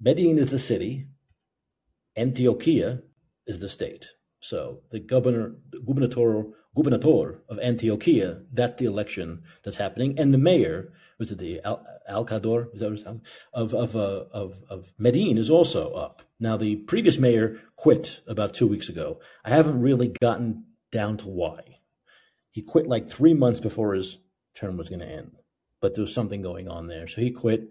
[0.00, 1.06] Medellin is the city,
[2.16, 3.02] Antioquia
[3.46, 4.06] is the state.
[4.40, 5.54] So the governor,
[5.86, 11.60] gubernatorial, gubernator of Antioquia, that's the election that's happening, and the mayor was it the
[11.64, 12.66] Al- Alcador
[13.52, 16.22] of of, uh, of of Medellin is also up.
[16.40, 19.20] Now the previous mayor quit about two weeks ago.
[19.44, 21.78] I haven't really gotten down to why.
[22.52, 24.18] He quit like three months before his
[24.54, 25.32] term was going to end,
[25.80, 27.70] but there was something going on there, so he quit.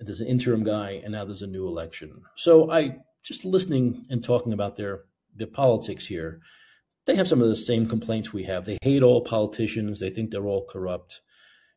[0.00, 2.22] There's an interim guy, and now there's a new election.
[2.34, 5.04] So I just listening and talking about their
[5.36, 6.40] the politics here.
[7.04, 8.64] They have some of the same complaints we have.
[8.64, 10.00] They hate all politicians.
[10.00, 11.20] They think they're all corrupt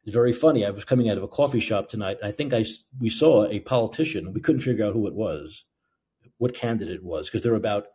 [0.04, 0.66] it's very funny.
[0.66, 2.18] I was coming out of a coffee shop tonight.
[2.24, 2.66] I think I
[3.00, 4.34] we saw a politician.
[4.34, 5.66] We couldn't figure out who it was,
[6.38, 7.88] what candidate it was, because there were about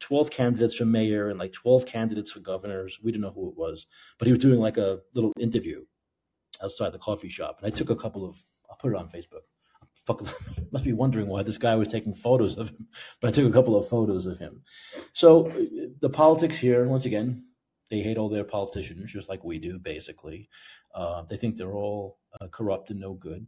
[0.00, 2.98] twelve candidates for mayor and like twelve candidates for governors.
[3.02, 3.86] We didn't know who it was,
[4.18, 5.84] but he was doing like a little interview
[6.62, 8.42] outside the coffee shop, and I took a couple of.
[8.70, 9.46] I'll put it on Facebook.
[10.06, 10.22] Fuck,
[10.72, 12.88] must be wondering why this guy was taking photos of him,
[13.20, 14.62] but I took a couple of photos of him.
[15.12, 15.52] So
[16.00, 17.44] the politics here, once again,
[17.90, 20.48] they hate all their politicians just like we do, basically.
[20.94, 23.46] Uh, they think they're all uh, corrupt and no good.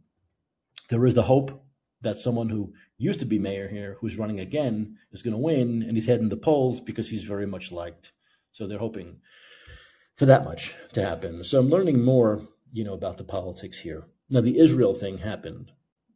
[0.89, 1.63] There is the hope
[2.01, 5.83] that someone who used to be mayor here, who's running again, is going to win,
[5.83, 8.11] and he's heading the polls because he's very much liked.
[8.51, 9.17] So they're hoping
[10.15, 11.43] for that much to happen.
[11.43, 14.05] So I'm learning more you know, about the politics here.
[14.29, 15.71] Now, the Israel thing happened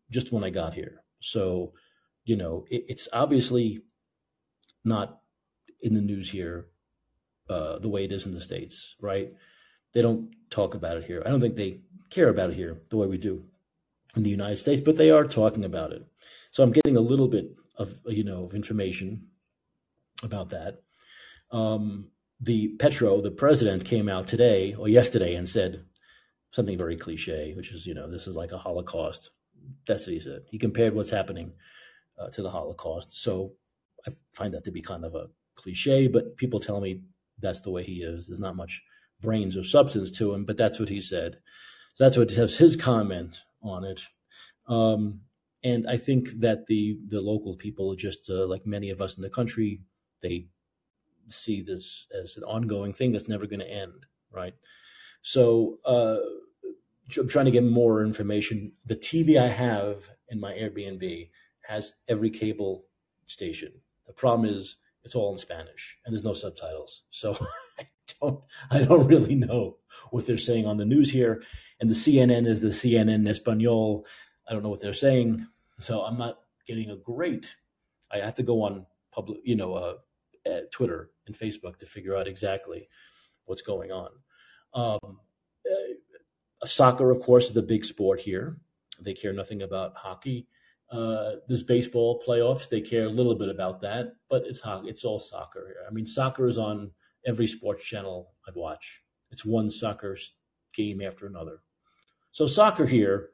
[0.10, 1.02] just when I got here.
[1.20, 1.74] So,
[2.24, 3.82] you know, it, it's obviously
[4.84, 5.20] not
[5.82, 6.68] in the news here
[7.50, 9.32] uh, the way it is in the States, right?
[9.94, 11.22] They don't talk about it here.
[11.26, 13.46] I don't think they care about it here the way we do
[14.16, 16.06] in the United States, but they are talking about it.
[16.52, 19.28] So I'm getting a little bit of, you know, of information
[20.24, 20.82] about that.
[21.52, 22.08] Um,
[22.40, 25.86] the Petro, the president, came out today or yesterday and said
[26.52, 29.32] something very cliche, which is, you know, this is like a Holocaust.
[29.88, 30.44] That's what he said.
[30.50, 31.54] He compared what's happening
[32.20, 33.22] uh, to the Holocaust.
[33.22, 33.54] So
[34.08, 37.02] I find that to be kind of a cliche, but people tell me
[37.40, 38.28] that's the way he is.
[38.28, 38.84] There's not much
[39.22, 41.38] brains or substance to him, but that's what he said.
[41.94, 44.02] So that's what his comment on it.
[44.68, 45.22] Um,
[45.64, 49.24] and I think that the the local people, just uh, like many of us in
[49.24, 49.82] the country,
[50.22, 50.48] they
[51.28, 54.54] see this as an ongoing thing that's never going to end, right?
[55.22, 56.18] So uh,
[57.18, 58.74] I'm trying to get more information.
[58.86, 61.30] The TV I have in my Airbnb
[61.68, 62.86] has every cable
[63.26, 63.72] station.
[64.06, 67.04] The problem is it's all in Spanish and there's no subtitles.
[67.10, 67.38] So
[67.80, 67.86] I
[68.22, 69.78] don't I don't really know
[70.12, 71.44] what they're saying on the news here.
[71.80, 74.06] And the CNN is the CNN Espanol.
[74.48, 75.48] I don't know what they're saying.
[75.80, 77.56] So I'm not getting a great.
[78.12, 79.96] I have to go on public, you know, uh,
[80.72, 82.88] Twitter and Facebook to figure out exactly
[83.46, 84.10] what's going on.
[84.74, 85.20] Um,
[85.66, 88.58] uh, soccer, of course, is the big sport here.
[89.02, 90.48] They care nothing about hockey.
[90.92, 92.70] Uh, there's baseball playoffs.
[92.70, 94.62] They care a little bit about that, but it's.
[94.64, 95.84] It's all soccer here.
[95.88, 96.92] I mean, soccer is on
[97.26, 99.02] every sports channel I'd watch.
[99.32, 100.18] It's one soccer
[100.76, 101.60] game after another.
[102.32, 103.30] So soccer here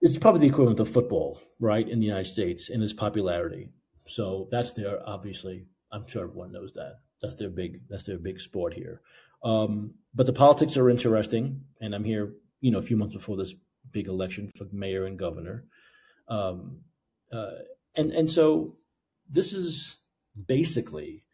[0.00, 3.70] is probably the equivalent of football, right, in the United States in its popularity.
[4.06, 5.66] So that's their obviously.
[5.90, 7.00] I'm sure everyone knows that.
[7.22, 7.80] That's their big.
[7.88, 9.00] That's their big sport here.
[9.42, 13.36] Um, but the politics are interesting, and I'm here, you know, a few months before
[13.36, 13.54] this
[13.90, 15.64] big election for mayor and governor.
[16.28, 16.80] Um,
[17.32, 17.50] uh,
[17.96, 18.76] and and so
[19.28, 19.96] this is
[20.46, 21.24] basically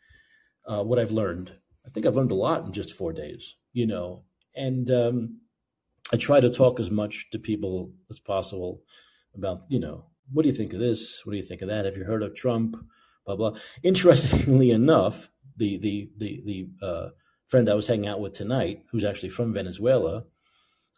[0.67, 1.53] uh, what I've learned.
[1.87, 4.25] I think I've learned a lot in just four days, you know,
[4.57, 5.41] and um,
[6.13, 8.83] I try to talk as much to people as possible
[9.35, 11.21] about, you know, what do you think of this?
[11.25, 11.85] What do you think of that?
[11.85, 12.77] Have you heard of Trump?
[13.27, 13.57] Blah blah.
[13.83, 17.09] Interestingly enough, the the the the uh,
[17.49, 20.25] friend I was hanging out with tonight, who's actually from Venezuela,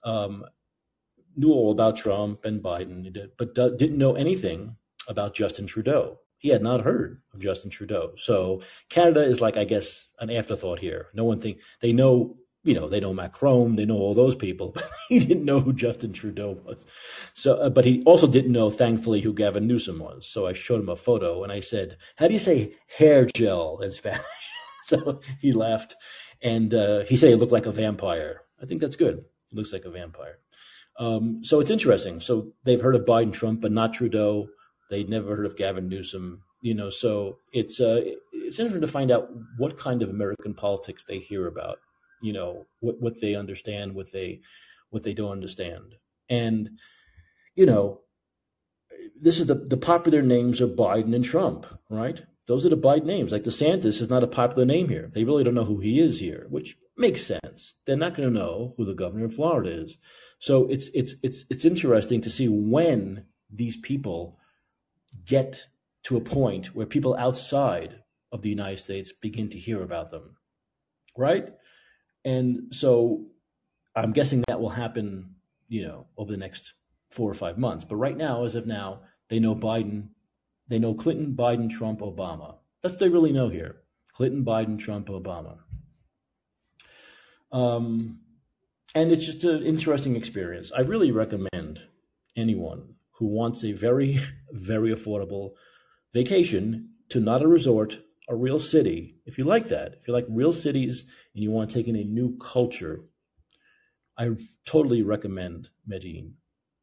[0.05, 0.45] um,
[1.37, 4.77] knew all about Trump and Biden, but didn't know anything
[5.09, 6.21] about Justin Trudeau.
[6.47, 8.13] He had not heard of Justin Trudeau.
[8.15, 11.09] So Canada is like, I guess, an afterthought here.
[11.13, 14.71] No one think they know, you know, they know Macron, they know all those people,
[14.75, 16.77] but he didn't know who Justin Trudeau was.
[17.35, 20.25] So, uh, but he also didn't know, thankfully, who Gavin Newsom was.
[20.29, 23.81] So I showed him a photo and I said, "How do you say hair gel
[23.81, 24.23] in Spanish?"
[24.85, 25.97] so he laughed,
[26.41, 28.43] and uh, he said he looked like a vampire.
[28.63, 29.25] I think that's good.
[29.53, 30.39] Looks like a vampire.
[30.97, 32.21] Um, so it's interesting.
[32.21, 34.47] So they've heard of Biden, Trump, but not Trudeau.
[34.91, 36.43] They'd never heard of Gavin Newsom.
[36.62, 38.01] You know, so it's uh,
[38.32, 41.78] it's interesting to find out what kind of American politics they hear about.
[42.22, 44.41] You know, what what they understand, what they
[44.91, 45.97] what they don't understand,
[46.28, 46.70] and
[47.55, 48.01] you know,
[49.20, 52.24] this is the the popular names are Biden and Trump, right?
[52.47, 53.32] Those are the Biden names.
[53.32, 55.11] Like DeSantis is not a popular name here.
[55.12, 57.74] They really don't know who he is here, which makes sense.
[57.84, 59.99] They're not going to know who the governor of Florida is.
[60.39, 64.39] So it's it's it's it's interesting to see when these people
[65.25, 65.67] get
[66.05, 68.03] to a point where people outside
[68.33, 70.37] of the United States begin to hear about them,
[71.17, 71.49] right?
[72.25, 73.27] And so
[73.95, 75.37] I'm guessing that will happen,
[75.69, 76.75] you know, over the next
[77.11, 77.85] four or five months.
[77.85, 80.09] But right now, as of now, they know Biden,
[80.69, 82.57] they know Clinton, Biden, Trump, Obama.
[82.83, 83.77] That's what they really know here:
[84.13, 85.59] Clinton, Biden, Trump, Obama.
[87.53, 88.21] Um,
[88.95, 90.73] and it's just an interesting experience.
[90.77, 91.83] I really recommend
[92.37, 94.21] anyone who wants a very,
[94.53, 95.53] very affordable
[96.12, 97.99] vacation to not a resort,
[98.29, 99.17] a real city.
[99.25, 101.05] If you like that, if you like real cities
[101.35, 103.05] and you want to take in a new culture,
[104.19, 104.31] I
[104.64, 106.35] totally recommend Medellin.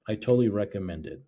[0.07, 1.23] I totally recommend it.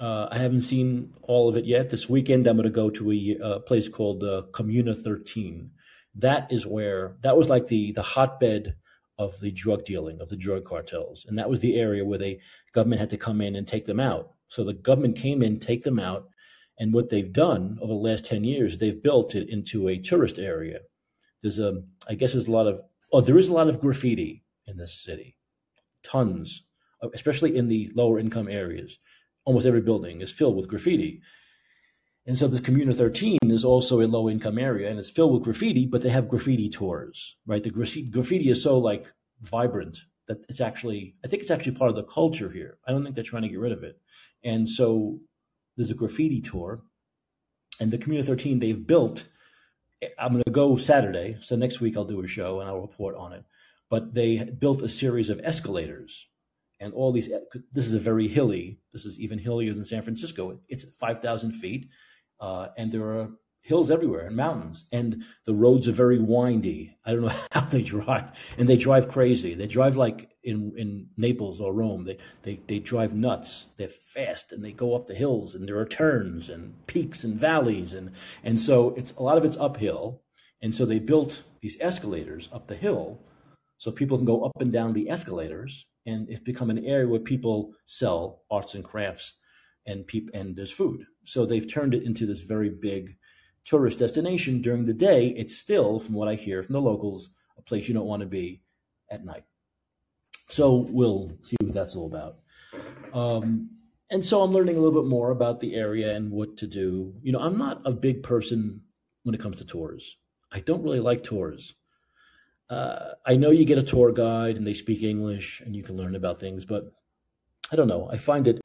[0.00, 1.90] Uh, I haven't seen all of it yet.
[1.90, 5.70] This weekend, I'm going to go to a, place called uh, Comuna 13.
[6.16, 8.76] That is where that was like the the hotbed
[9.18, 11.24] of the drug dealing, of the drug cartels.
[11.28, 12.38] And that was the area where the
[12.72, 14.32] government had to come in and take them out.
[14.48, 16.28] So the government came in, take them out.
[16.78, 20.38] And what they've done over the last 10 years, they've built it into a tourist
[20.38, 20.80] area.
[21.42, 22.80] There's a, I guess there's a lot of,
[23.12, 25.36] oh, there is a lot of graffiti in this city.
[26.02, 26.64] Tons,
[27.14, 28.98] especially in the lower income areas.
[29.44, 31.20] Almost every building is filled with graffiti.
[32.26, 35.42] And so this Comuna 13 is also a low income area and it's filled with
[35.42, 37.62] graffiti, but they have graffiti tours, right?
[37.62, 41.96] The graffiti is so like vibrant that it's actually I think it's actually part of
[41.96, 42.78] the culture here.
[42.86, 44.00] I don't think they're trying to get rid of it.
[44.42, 45.20] And so
[45.76, 46.82] there's a graffiti tour,
[47.80, 49.26] and the Comuna 13 they've built.
[50.18, 53.16] I'm going to go Saturday, so next week I'll do a show and I'll report
[53.16, 53.44] on it.
[53.88, 56.28] But they built a series of escalators,
[56.80, 57.30] and all these.
[57.72, 58.80] This is a very hilly.
[58.92, 60.60] This is even hillier than San Francisco.
[60.68, 61.88] It's 5,000 feet,
[62.40, 63.30] uh, and there are
[63.64, 66.94] hills everywhere and mountains and the roads are very windy.
[67.04, 69.54] I don't know how they drive and they drive crazy.
[69.54, 72.04] They drive like in in naples or rome.
[72.04, 73.66] They they, they drive nuts.
[73.78, 77.40] They're fast and they go up the hills and there are turns and peaks and
[77.40, 78.12] valleys and
[78.42, 80.20] and so it's a lot of it's uphill
[80.62, 83.18] and so they built these escalators up the hill
[83.78, 87.20] so people can go up and down the escalators and it's become an area where
[87.20, 89.34] people sell arts and crafts
[89.86, 93.16] and peop- and there's food so they've turned it into this very big
[93.64, 97.62] tourist destination during the day, it's still, from what I hear from the locals, a
[97.62, 98.62] place you don't want to be
[99.10, 99.44] at night.
[100.48, 102.38] So we'll see what that's all about.
[103.12, 103.70] Um,
[104.10, 107.14] and so I'm learning a little bit more about the area and what to do.
[107.22, 108.82] You know, I'm not a big person
[109.22, 110.18] when it comes to tours.
[110.52, 111.74] I don't really like tours.
[112.68, 115.96] Uh, I know you get a tour guide and they speak English and you can
[115.96, 116.92] learn about things, but
[117.72, 118.08] I don't know.
[118.10, 118.60] I find it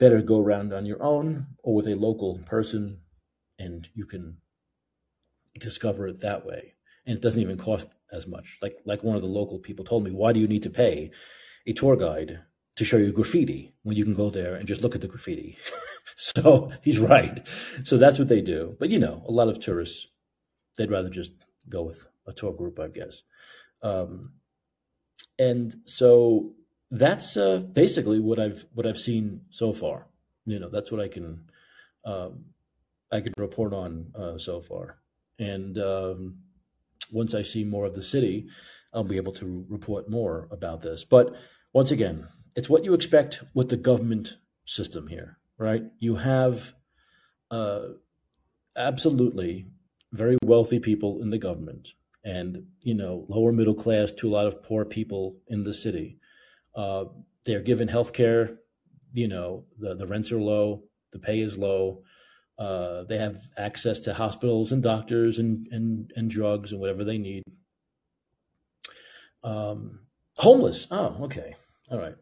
[0.00, 2.98] better go around on your own or with a local person
[3.58, 4.38] and you can
[5.60, 6.74] discover it that way.
[7.06, 8.58] And it doesn't even cost as much.
[8.62, 11.10] Like like one of the local people told me why do you need to pay
[11.66, 12.40] a tour guide
[12.76, 15.56] to show you graffiti when you can go there and just look at the graffiti?
[16.16, 17.46] So he's right.
[17.84, 18.76] So that's what they do.
[18.78, 20.06] But you know a lot of tourists
[20.76, 21.32] they'd rather just
[21.68, 23.22] go with a tour group i guess.
[23.82, 24.32] Um,
[25.38, 26.52] and so
[26.90, 30.06] that's uh, basically what i've what i've seen so far
[30.46, 31.40] you know that's what i can
[32.04, 32.44] um,
[33.12, 34.98] I could report on uh, so far.
[35.38, 36.38] And um,
[37.10, 38.48] once I see more of the city,
[38.92, 41.04] I'll be able to report more about this.
[41.04, 41.34] But
[41.72, 45.82] once again, it's what you expect with the government system here, right?
[45.98, 46.74] You have
[47.50, 47.80] uh,
[48.76, 49.68] absolutely
[50.12, 51.90] very wealthy people in the government
[52.24, 56.18] and, you know, lower middle class to a lot of poor people in the city.
[56.74, 57.04] Uh,
[57.44, 58.58] they're given health care,
[59.12, 62.02] you know, the, the rents are low, the pay is low.
[62.58, 67.16] Uh, they have access to hospitals and doctors and, and, and drugs and whatever they
[67.16, 67.42] need.
[69.42, 70.00] Um,
[70.36, 70.86] homeless.
[70.90, 71.56] Oh, okay.
[71.90, 72.14] All right.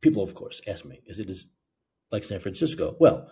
[0.00, 1.46] People, of course, ask me, is it is
[2.10, 2.96] like San Francisco?
[2.98, 3.28] Well,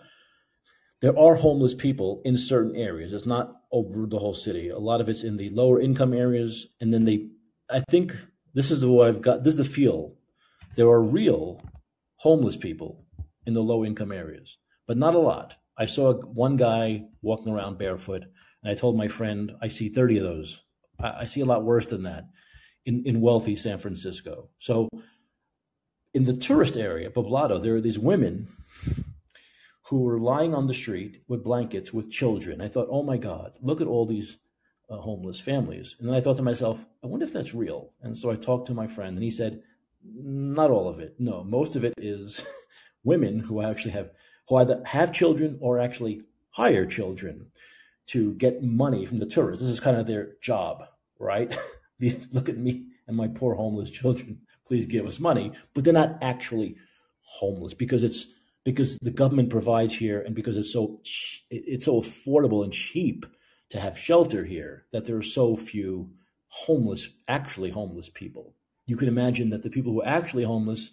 [1.01, 3.11] there are homeless people in certain areas.
[3.11, 4.69] It's not over the whole city.
[4.69, 6.67] A lot of it's in the lower income areas.
[6.79, 7.29] And then they,
[7.69, 8.15] I think
[8.57, 10.15] this is what I've got, this is the feel.
[10.75, 11.61] There are real
[12.15, 13.05] homeless people
[13.45, 15.57] in the low income areas, but not a lot.
[15.77, 18.23] I saw one guy walking around barefoot,
[18.63, 20.63] and I told my friend, I see 30 of those.
[20.99, 22.29] I, I see a lot worse than that
[22.83, 24.49] in, in wealthy San Francisco.
[24.57, 24.89] So
[26.15, 28.47] in the tourist area, Poblado, there are these women
[29.89, 32.59] who were lying on the street with blankets with children.
[32.59, 34.37] I thought, oh my God, look at all these
[34.89, 35.95] uh, homeless families.
[35.99, 37.91] And then I thought to myself, I wonder if that's real.
[38.01, 39.61] And so I talked to my friend, and he said,
[40.03, 41.15] not all of it.
[41.19, 42.45] No, most of it is
[43.03, 44.11] women who actually have
[44.47, 46.21] who either have children or actually
[46.51, 47.47] hire children
[48.07, 49.65] to get money from the tourists.
[49.65, 50.85] This is kind of their job,
[51.19, 51.57] right?
[52.31, 54.39] Look at me and my poor homeless children.
[54.65, 55.51] Please give us money.
[55.73, 56.77] But they're not actually
[57.21, 58.25] homeless because it's
[58.63, 61.01] because the government provides here and because it's so
[61.49, 63.25] it's so affordable and cheap
[63.69, 66.11] to have shelter here that there are so few
[66.49, 68.55] homeless actually homeless people
[68.85, 70.91] you can imagine that the people who are actually homeless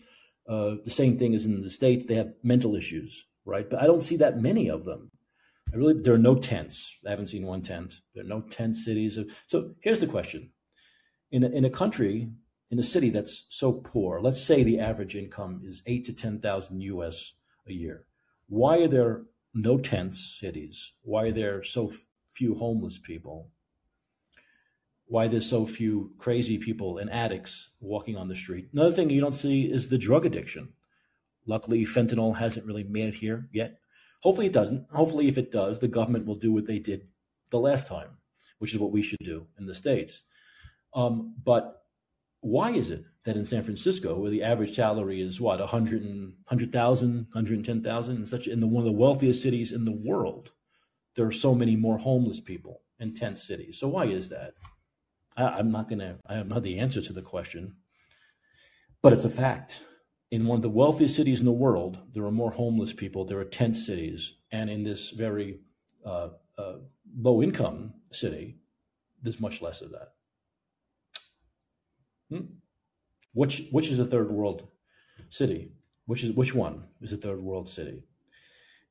[0.48, 3.68] uh, the same thing as in the states they have mental issues right?
[3.68, 5.10] But I don't see that many of them.
[5.72, 6.98] I really, there are no tents.
[7.06, 7.96] I haven't seen one tent.
[8.14, 9.18] There are no tent cities.
[9.46, 10.50] So here's the question:
[11.30, 12.30] in a, in a country,
[12.70, 16.40] in a city that's so poor, let's say the average income is eight to ten
[16.40, 17.32] thousand U.S.
[17.66, 18.06] a year.
[18.46, 19.22] Why are there
[19.52, 20.92] no tents cities?
[21.02, 21.92] Why are there so
[22.34, 23.50] few homeless people?
[25.06, 28.68] Why there's so few crazy people and addicts walking on the street?
[28.72, 30.72] Another thing you don't see is the drug addiction.
[31.46, 33.78] Luckily, fentanyl hasn't really made it here yet.
[34.22, 34.86] Hopefully, it doesn't.
[34.90, 37.08] Hopefully, if it does, the government will do what they did
[37.50, 38.16] the last time,
[38.58, 40.22] which is what we should do in the States.
[40.94, 41.82] Um, but
[42.40, 47.16] why is it that in San Francisco, where the average salary is what, 100 100,000,
[47.32, 50.52] 110,000, and such, in the, one of the wealthiest cities in the world,
[51.16, 53.78] there are so many more homeless people in tent cities.
[53.78, 54.54] So why is that?
[55.36, 57.76] I, I'm not to, I have not the answer to the question,
[59.02, 59.82] but it's a fact
[60.34, 63.24] in one of the wealthiest cities in the world, there are more homeless people.
[63.24, 65.60] There are tent cities, and in this very
[66.04, 66.78] uh, uh,
[67.16, 68.58] low-income city,
[69.22, 70.14] there's much less of that.
[72.30, 72.46] Hmm?
[73.32, 74.66] Which which is a third world
[75.30, 75.70] city?
[76.06, 78.02] Which is which one is a third world city?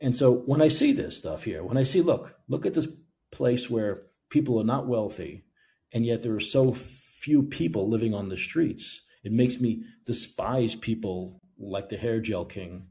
[0.03, 2.89] And so when I see this stuff here, when I see, look, look at this
[3.31, 5.45] place where people are not wealthy,
[5.93, 10.75] and yet there are so few people living on the streets, it makes me despise
[10.75, 12.87] people like the hair gel king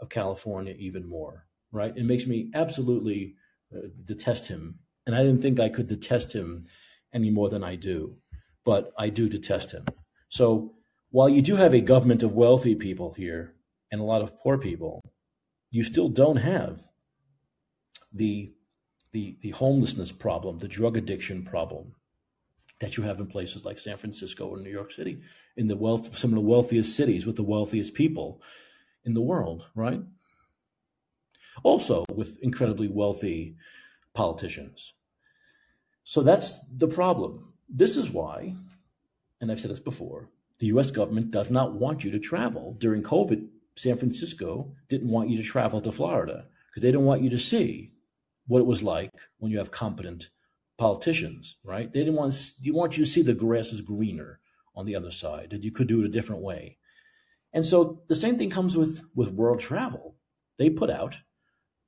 [0.00, 1.96] of California even more, right?
[1.96, 3.36] It makes me absolutely
[3.74, 4.80] uh, detest him.
[5.06, 6.66] And I didn't think I could detest him
[7.14, 8.18] any more than I do,
[8.66, 9.86] but I do detest him.
[10.28, 10.74] So
[11.10, 13.54] while you do have a government of wealthy people here
[13.90, 15.00] and a lot of poor people,
[15.70, 16.82] you still don't have
[18.12, 18.52] the
[19.12, 21.94] the the homelessness problem, the drug addiction problem
[22.80, 25.20] that you have in places like San Francisco or New York City,
[25.56, 28.40] in the wealth some of the wealthiest cities with the wealthiest people
[29.04, 30.02] in the world, right?
[31.62, 33.56] Also with incredibly wealthy
[34.14, 34.94] politicians.
[36.04, 37.52] So that's the problem.
[37.68, 38.56] This is why,
[39.40, 43.02] and I've said this before, the US government does not want you to travel during
[43.02, 43.46] COVID
[43.80, 47.38] San Francisco didn't want you to travel to Florida because they didn't want you to
[47.38, 47.92] see
[48.46, 50.30] what it was like when you have competent
[50.76, 51.92] politicians, right?
[51.92, 54.40] They didn't want you want you to see the grass is greener
[54.74, 56.78] on the other side, that you could do it a different way.
[57.52, 60.16] And so the same thing comes with with world travel.
[60.58, 61.18] They put out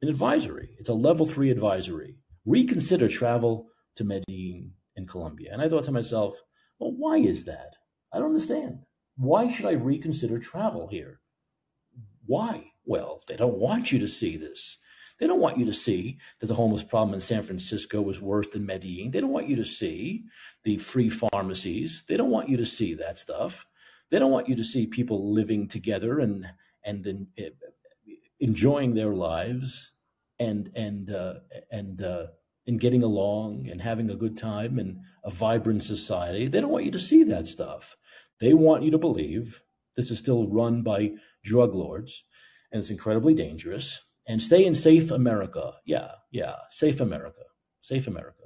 [0.01, 0.71] an advisory.
[0.79, 2.17] It's a level three advisory.
[2.45, 5.51] Reconsider travel to Medellin in Colombia.
[5.53, 6.43] And I thought to myself,
[6.79, 7.77] well, why is that?
[8.13, 8.81] I don't understand.
[9.17, 11.21] Why should I reconsider travel here?
[12.33, 12.73] Why?
[12.87, 14.79] Well, they don't want you to see this.
[15.21, 18.49] They don't want you to see that the homeless problem in San Francisco was worse
[18.49, 19.11] than Medellin.
[19.11, 20.25] They don't want you to see
[20.65, 22.05] the free pharmacies.
[22.09, 23.67] They don't want you to see that stuff.
[24.09, 26.47] They don't want you to see people living together and
[26.83, 27.51] and in, uh,
[28.41, 29.93] enjoying their lives
[30.39, 31.35] and and uh,
[31.71, 32.29] and uh,
[32.67, 36.47] and getting along and having a good time and a vibrant society.
[36.47, 37.99] They don't want you to see that stuff.
[38.41, 39.61] They want you to believe
[39.97, 41.13] this is still run by
[41.43, 42.25] drug lords,
[42.71, 44.01] and it's incredibly dangerous.
[44.27, 45.75] And stay in safe America.
[45.85, 47.43] Yeah, yeah, safe America,
[47.81, 48.43] safe America.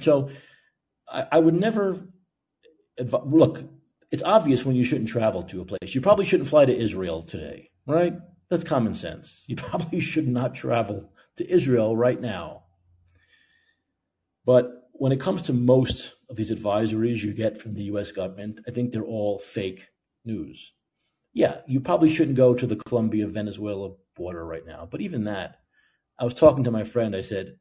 [0.00, 0.30] So
[1.08, 2.06] I, I would never
[2.98, 3.64] adv- look.
[4.12, 5.94] It's obvious when you shouldn't travel to a place.
[5.94, 8.14] You probably shouldn't fly to Israel today, right?
[8.50, 9.42] That's common sense.
[9.46, 12.64] You probably should not travel to Israel right now.
[14.44, 18.60] But when it comes to most of these advisories you get from the US government,
[18.68, 19.88] I think they're all fake
[20.24, 20.72] news
[21.32, 24.86] yeah, you probably shouldn't go to the Colombia Venezuela border right now.
[24.90, 25.60] But even that,
[26.18, 27.16] I was talking to my friend.
[27.16, 27.56] I said,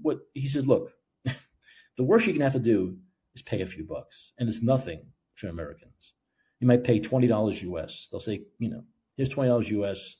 [0.00, 0.92] what he said, look,
[1.24, 2.98] the worst you can have to do
[3.34, 6.14] is pay a few bucks, and it's nothing for Americans.
[6.60, 8.08] You might pay twenty dollars US.
[8.10, 8.84] They'll say, you know,
[9.16, 10.16] here's twenty dollars US.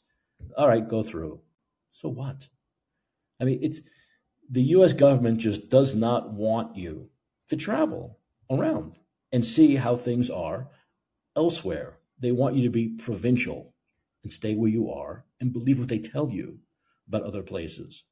[0.57, 1.40] All right, go through.
[1.90, 2.48] So what?
[3.40, 3.80] I mean, it's
[4.48, 7.11] the US government just does not want you
[7.48, 8.18] to travel
[8.51, 8.96] around
[9.32, 10.68] and see how things are
[11.36, 13.75] elsewhere they want you to be provincial
[14.23, 16.59] and stay where you are and believe what they tell you
[17.09, 18.05] about other places.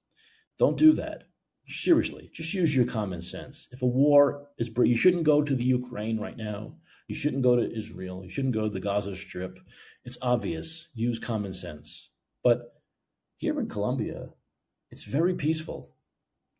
[0.58, 1.24] Don't do that.
[1.66, 3.68] Seriously, just use your common sense.
[3.70, 6.76] If a war is, you shouldn't go to the Ukraine right now.
[7.06, 8.24] You shouldn't go to Israel.
[8.24, 9.58] You shouldn't go to the Gaza Strip.
[10.04, 10.88] It's obvious.
[10.94, 12.08] Use common sense.
[12.42, 12.80] But
[13.36, 14.30] here in Colombia,
[14.90, 15.90] it's very peaceful.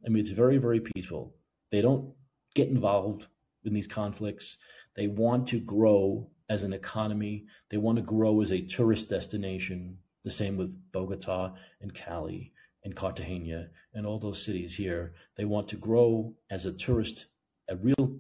[0.05, 1.35] I mean, it's very, very peaceful.
[1.73, 2.13] They don't
[2.55, 3.27] get involved
[3.65, 4.59] in these conflicts.
[4.95, 7.47] They want to grow as an economy.
[7.71, 9.99] They want to grow as a tourist destination.
[10.25, 12.53] The same with Bogota and Cali
[12.85, 15.15] and Cartagena and all those cities here.
[15.37, 17.27] They want to grow as a tourist,
[17.69, 18.19] a real,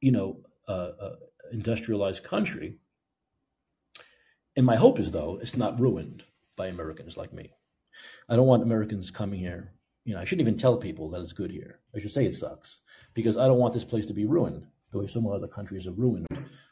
[0.00, 1.16] you know, uh, uh,
[1.52, 2.78] industrialized country.
[4.56, 6.24] And my hope is, though, it's not ruined
[6.56, 7.52] by Americans like me.
[8.28, 9.72] I don't want Americans coming here.
[10.04, 11.80] You know, I shouldn't even tell people that it's good here.
[11.94, 12.80] I should say it sucks
[13.12, 14.66] because I don't want this place to be ruined
[14.96, 16.26] the way some other countries are ruined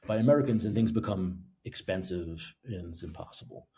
[0.07, 3.69] by Americans and things become expensive and it's impossible.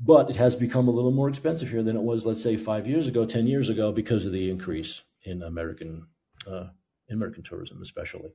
[0.00, 2.86] But it has become a little more expensive here than it was, let's say, five
[2.86, 6.06] years ago, 10 years ago, because of the increase in American,
[6.46, 6.68] uh,
[7.10, 8.30] American tourism, especially.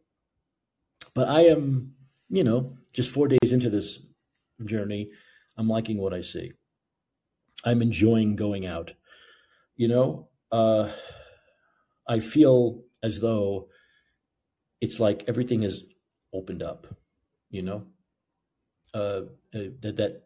[1.13, 1.93] But I am,
[2.29, 3.99] you know, just four days into this
[4.65, 5.09] journey,
[5.55, 6.51] I'm liking what I see.
[7.63, 8.93] I'm enjoying going out.
[9.77, 10.89] You know, uh,
[12.07, 13.69] I feel as though
[14.83, 15.85] it's like everything is
[16.33, 16.87] opened up,
[17.49, 17.85] you know,
[18.93, 19.21] uh,
[19.55, 20.23] uh, that that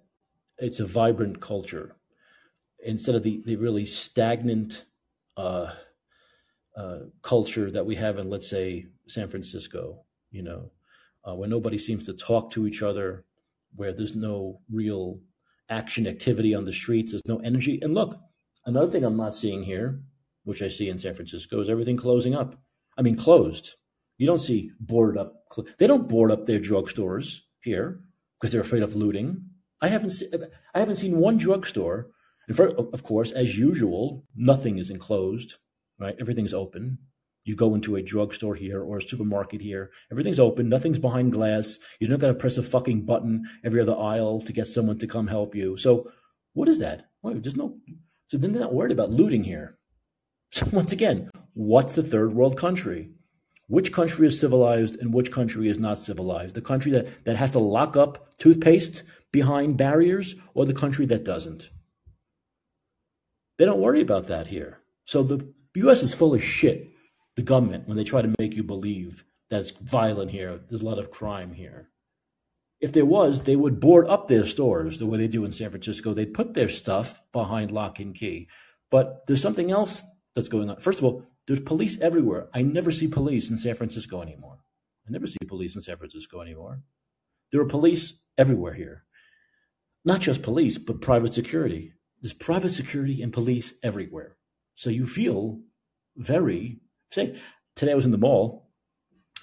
[0.57, 1.95] it's a vibrant culture
[2.83, 4.85] instead of the the really stagnant
[5.37, 5.73] uh,
[6.75, 10.01] uh, culture that we have in, let's say, San Francisco,
[10.31, 10.71] you know,
[11.23, 13.25] uh, where nobody seems to talk to each other,
[13.75, 15.19] where there's no real
[15.69, 17.77] action activity on the streets, there's no energy.
[17.83, 18.19] And look,
[18.65, 20.01] another thing I'm not seeing here,
[20.45, 22.59] which I see in San Francisco, is everything closing up.
[22.97, 23.75] I mean, closed.
[24.17, 25.33] You don't see boarded up.
[25.77, 27.41] They don't board up their drugstores.
[27.61, 27.99] here
[28.39, 29.43] because they're afraid of looting.
[29.81, 30.31] I haven't se-
[30.73, 32.09] I haven't seen one drugstore.
[32.47, 35.55] And of course, as usual, nothing is enclosed,
[35.99, 36.15] right?
[36.19, 36.99] Everything's open.
[37.43, 41.79] You go into a drugstore here or a supermarket here, everything's open, nothing's behind glass.
[41.99, 45.07] You don't got to press a fucking button every other aisle to get someone to
[45.07, 45.77] come help you.
[45.77, 46.11] So,
[46.53, 47.09] what is that?
[47.23, 47.77] Wait, there's no.
[48.27, 49.77] So then they're not worried about looting here.
[50.51, 53.11] So once again, what's the third world country?
[53.67, 56.55] Which country is civilized and which country is not civilized?
[56.55, 61.25] The country that, that has to lock up toothpaste behind barriers or the country that
[61.25, 61.69] doesn't?
[63.57, 64.79] They don't worry about that here.
[65.05, 66.89] So the US is full of shit
[67.35, 70.59] the government when they try to make you believe that it's violent here.
[70.69, 71.89] There's a lot of crime here.
[72.79, 75.69] If there was, they would board up their stores the way they do in San
[75.71, 76.13] Francisco.
[76.13, 78.47] They'd put their stuff behind lock and key.
[78.91, 80.03] But there's something else
[80.35, 80.79] that's going on.
[80.79, 82.49] First of all, there's police everywhere.
[82.53, 84.59] I never see police in San Francisco anymore.
[85.07, 86.81] I never see police in San Francisco anymore.
[87.51, 89.05] There are police everywhere here.
[90.03, 91.93] Not just police, but private security.
[92.21, 94.35] There's private security and police everywhere.
[94.75, 95.61] So you feel
[96.17, 96.79] very
[97.11, 97.41] safe.
[97.75, 98.69] today I was in the mall,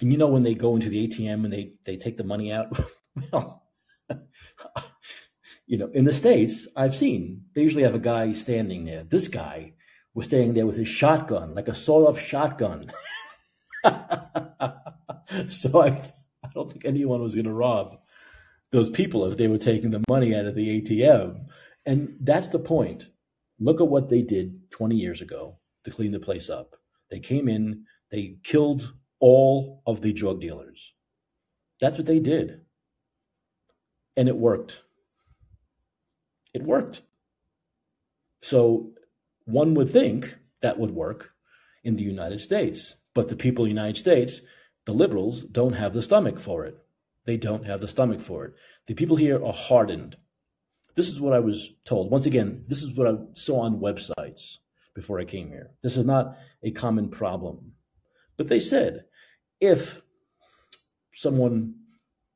[0.01, 2.51] and you know when they go into the ATM and they they take the money
[2.51, 2.67] out.
[3.31, 3.63] well,
[5.67, 9.03] you know, in the states, I've seen they usually have a guy standing there.
[9.03, 9.73] This guy
[10.15, 12.91] was standing there with his shotgun, like a sawed-off shotgun.
[15.49, 15.89] so I,
[16.43, 17.99] I don't think anyone was going to rob
[18.71, 21.45] those people if they were taking the money out of the ATM.
[21.85, 23.09] And that's the point.
[23.59, 26.75] Look at what they did 20 years ago to clean the place up.
[27.11, 30.93] They came in, they killed all of the drug dealers.
[31.79, 32.61] That's what they did.
[34.15, 34.81] And it worked.
[36.53, 37.01] It worked.
[38.39, 38.94] So
[39.45, 41.31] one would think that would work
[41.83, 42.95] in the United States.
[43.13, 44.41] But the people in the United States,
[44.85, 46.77] the liberals, don't have the stomach for it.
[47.25, 48.53] They don't have the stomach for it.
[48.87, 50.17] The people here are hardened.
[50.95, 52.11] This is what I was told.
[52.11, 54.57] Once again, this is what I saw on websites
[54.93, 55.71] before I came here.
[55.81, 57.73] This is not a common problem.
[58.37, 59.05] But they said
[59.59, 60.01] if
[61.13, 61.75] someone,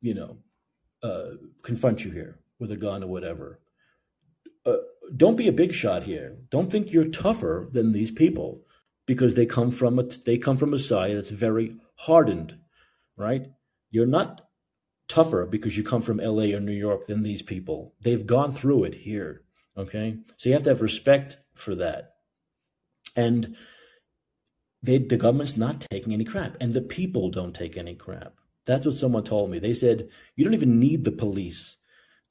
[0.02, 0.38] you know,
[1.04, 3.60] uh, confronts you here with a gun or whatever,
[4.66, 4.78] uh,
[5.16, 6.38] don't be a big shot here.
[6.50, 8.62] Don't think you're tougher than these people
[9.06, 12.58] because they come from a they come from a side that's very hardened,
[13.18, 13.48] right?
[13.92, 14.48] You're not
[15.08, 17.96] tougher because you come from LA or New York than these people.
[18.02, 19.42] They've gone through it here.
[19.78, 20.18] Okay.
[20.38, 22.14] So you have to have respect for that.
[23.16, 23.56] And
[24.82, 28.36] they, the government's not taking any crap, and the people don't take any crap.
[28.66, 29.60] That's what someone told me.
[29.60, 31.78] They said, you don't even need the police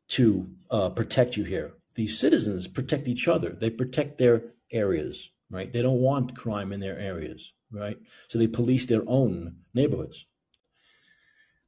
[0.09, 1.75] to uh, protect you here.
[1.95, 5.73] The citizens protect each other, they protect their areas, right?
[5.73, 7.99] They don't want crime in their areas, right?
[8.29, 10.27] So they police their own neighborhoods.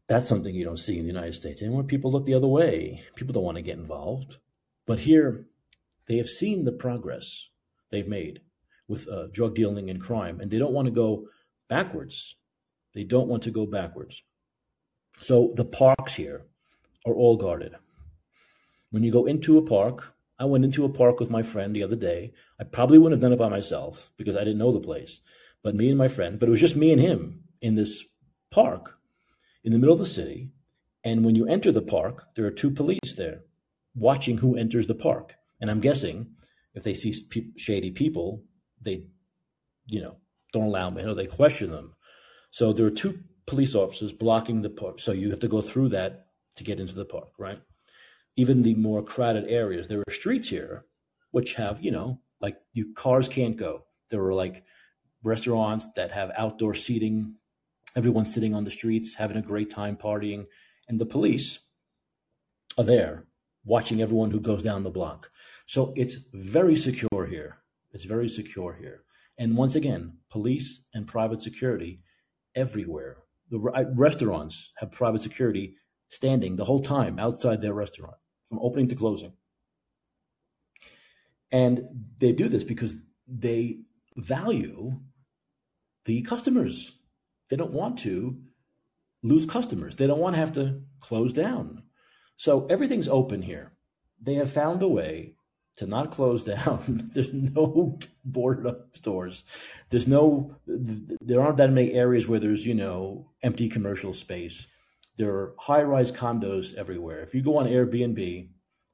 [0.06, 1.62] That's something you don't see in the United States.
[1.62, 4.38] And when people look the other way, people don't want to get involved.
[4.86, 5.46] But here,
[6.06, 7.48] they have seen the progress
[7.90, 8.40] they've made
[8.88, 11.28] with uh, drug dealing and crime, and they don't want to go
[11.68, 12.34] backwards.
[12.92, 14.24] They don't want to go backwards.
[15.20, 16.46] So the parks here
[17.06, 17.76] are all guarded.
[18.90, 21.82] When you go into a park, I went into a park with my friend the
[21.82, 22.32] other day.
[22.58, 25.20] I probably wouldn't have done it by myself because I didn't know the place,
[25.62, 28.04] but me and my friend, but it was just me and him in this
[28.50, 28.98] park
[29.62, 30.50] in the middle of the city.
[31.04, 33.42] And when you enter the park, there are two police there
[33.94, 35.36] watching who enters the park.
[35.60, 36.34] And I'm guessing
[36.74, 37.14] if they see
[37.56, 38.44] shady people,
[38.80, 39.06] they,
[39.86, 40.16] you know,
[40.52, 41.94] don't allow them or they question them.
[42.50, 45.00] So there are two police officers blocking the park.
[45.00, 46.26] So you have to go through that
[46.56, 47.60] to get into the park, right?
[48.40, 50.86] Even the more crowded areas, there are streets here
[51.30, 53.84] which have, you know, like you cars can't go.
[54.08, 54.64] There are like
[55.22, 57.34] restaurants that have outdoor seating,
[57.94, 60.46] everyone sitting on the streets, having a great time partying,
[60.88, 61.58] and the police
[62.78, 63.26] are there
[63.62, 65.30] watching everyone who goes down the block.
[65.66, 67.58] So it's very secure here.
[67.92, 69.02] It's very secure here.
[69.36, 72.00] And once again, police and private security
[72.54, 73.18] everywhere.
[73.50, 73.58] The
[73.94, 75.74] restaurants have private security
[76.08, 78.16] standing the whole time outside their restaurant
[78.50, 79.32] from opening to closing.
[81.50, 81.86] And
[82.18, 82.96] they do this because
[83.26, 83.80] they
[84.16, 85.00] value
[86.04, 86.96] the customers.
[87.48, 88.38] They don't want to
[89.22, 89.96] lose customers.
[89.96, 91.84] They don't want to have to close down.
[92.36, 93.72] So everything's open here.
[94.20, 95.34] They have found a way
[95.76, 97.10] to not close down.
[97.14, 99.44] There's no boarded up stores.
[99.90, 104.66] There's no, there aren't that many areas where there's, you know, empty commercial space.
[105.20, 107.20] There are high rise condos everywhere.
[107.20, 108.48] If you go on Airbnb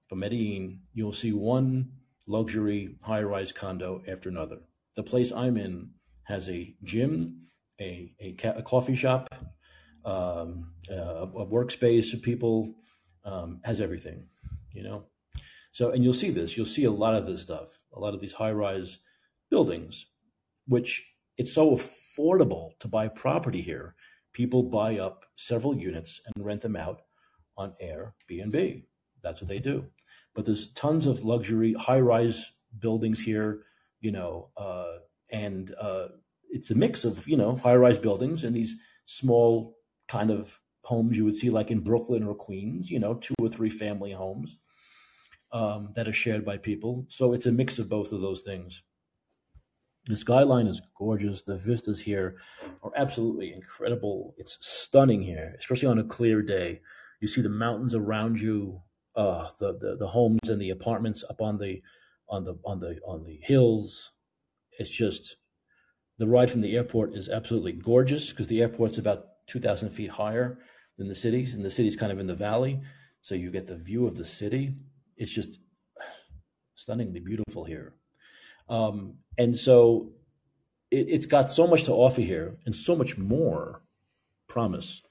[0.08, 1.92] from Medellin, you'll see one
[2.26, 4.58] luxury high rise condo after another.
[4.96, 5.90] The place I'm in
[6.24, 7.42] has a gym,
[7.80, 9.32] a, a, ca- a coffee shop,
[10.04, 12.74] um, a, a workspace for people,
[13.24, 14.26] um, has everything,
[14.72, 15.04] you know.
[15.70, 16.56] So, and you'll see this.
[16.56, 17.68] You'll see a lot of this stuff.
[17.94, 18.98] A lot of these high-rise
[19.48, 20.06] buildings,
[20.66, 21.08] which
[21.38, 23.94] it's so affordable to buy property here.
[24.36, 27.00] People buy up several units and rent them out
[27.56, 28.84] on Airbnb.
[29.22, 29.86] That's what they do.
[30.34, 33.62] But there's tons of luxury high-rise buildings here,
[34.02, 34.98] you know, uh,
[35.30, 36.08] and uh,
[36.50, 38.76] it's a mix of you know high-rise buildings and these
[39.06, 43.34] small kind of homes you would see like in Brooklyn or Queens, you know, two
[43.40, 44.58] or three family homes
[45.50, 47.06] um, that are shared by people.
[47.08, 48.82] So it's a mix of both of those things.
[50.06, 51.42] The skyline is gorgeous.
[51.42, 52.36] The vistas here
[52.82, 54.34] are absolutely incredible.
[54.38, 56.80] It's stunning here, especially on a clear day.
[57.20, 58.82] You see the mountains around you,
[59.16, 61.82] uh, the, the the homes and the apartments up on the
[62.28, 64.12] on the on the on the hills.
[64.78, 65.36] It's just
[66.18, 70.10] the ride from the airport is absolutely gorgeous because the airport's about two thousand feet
[70.10, 70.58] higher
[70.98, 72.80] than the cities, and the city's kind of in the valley,
[73.22, 74.76] so you get the view of the city.
[75.16, 75.58] It's just
[76.76, 77.94] stunningly beautiful here.
[78.68, 80.12] Um, and so
[80.90, 83.82] it, it's got so much to offer here and so much more
[84.48, 85.02] promise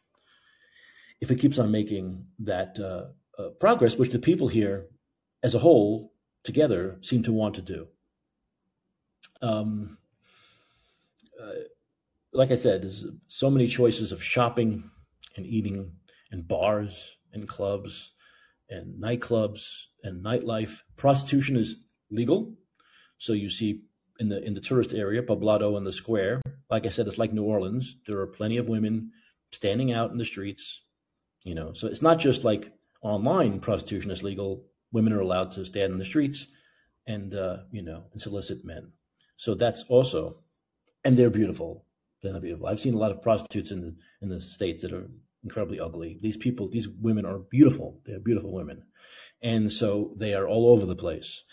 [1.22, 4.88] if it keeps on making that uh, uh, progress, which the people here
[5.44, 7.88] as a whole together seem to want to do.
[9.42, 9.98] Um,
[11.42, 11.66] uh,
[12.34, 14.90] like I said, there's so many choices of shopping
[15.36, 15.94] and eating
[16.32, 18.14] and bars and clubs
[18.70, 20.80] and nightclubs and nightlife.
[20.98, 21.76] Prostitution is
[22.10, 22.54] legal.
[23.18, 23.82] So you see
[24.20, 26.42] in the in the tourist area, Poblado and the square.
[26.70, 27.98] Like I said, it's like New Orleans.
[28.08, 29.12] There are plenty of women
[29.52, 30.82] standing out in the streets.
[31.44, 34.66] You know, so it's not just like online prostitution is legal.
[34.92, 36.48] Women are allowed to stand in the streets
[37.06, 38.94] and uh, you know and solicit men.
[39.38, 40.38] So that's also,
[41.04, 41.86] and they're beautiful.
[42.22, 42.68] They're beautiful.
[42.68, 45.08] I've seen a lot of prostitutes in the in the states that are
[45.44, 46.18] incredibly ugly.
[46.22, 48.02] These people, these women are beautiful.
[48.06, 48.84] They're beautiful women,
[49.42, 51.44] and so they are all over the place.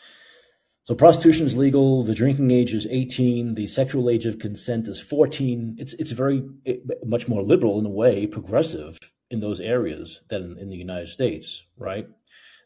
[0.85, 2.03] So prostitution is legal.
[2.03, 3.55] The drinking age is 18.
[3.55, 5.76] The sexual age of consent is 14.
[5.78, 8.99] It's it's very it, much more liberal in a way, progressive
[9.30, 12.07] in those areas than in, in the United States, right?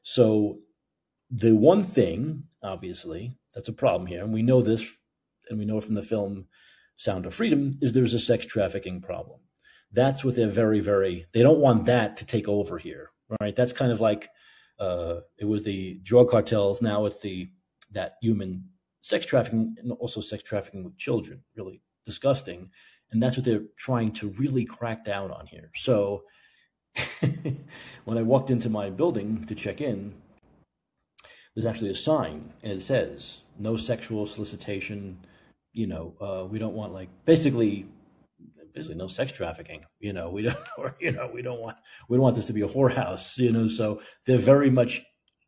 [0.03, 0.61] So
[1.31, 4.97] the one thing, obviously, that's a problem here, and we know this,
[5.51, 6.47] and we know from the film
[6.97, 9.41] Sound of Freedom, is there's a sex trafficking problem.
[9.93, 11.27] That's what they're very, very.
[11.35, 13.11] They don't want that to take over here,
[13.41, 13.55] right?
[13.55, 14.29] That's kind of like
[14.79, 16.81] uh, it was the drug cartels.
[16.81, 17.51] Now it's the
[17.93, 18.65] that human
[19.03, 22.71] sex trafficking and also sex trafficking with children, really disgusting.
[23.11, 25.71] And that's what they're trying to really crack down on here.
[25.77, 26.25] So
[28.05, 30.15] when I walked into my building to check in,
[31.55, 35.19] there's actually a sign and it says no sexual solicitation.
[35.73, 37.87] You know, uh, we don't want like basically
[38.77, 39.85] basically no sex trafficking.
[39.99, 41.79] You know, we don't, or, you know, we don't want,
[42.09, 43.39] we don't want this to be a whorehouse.
[43.39, 45.03] You know, so they're very much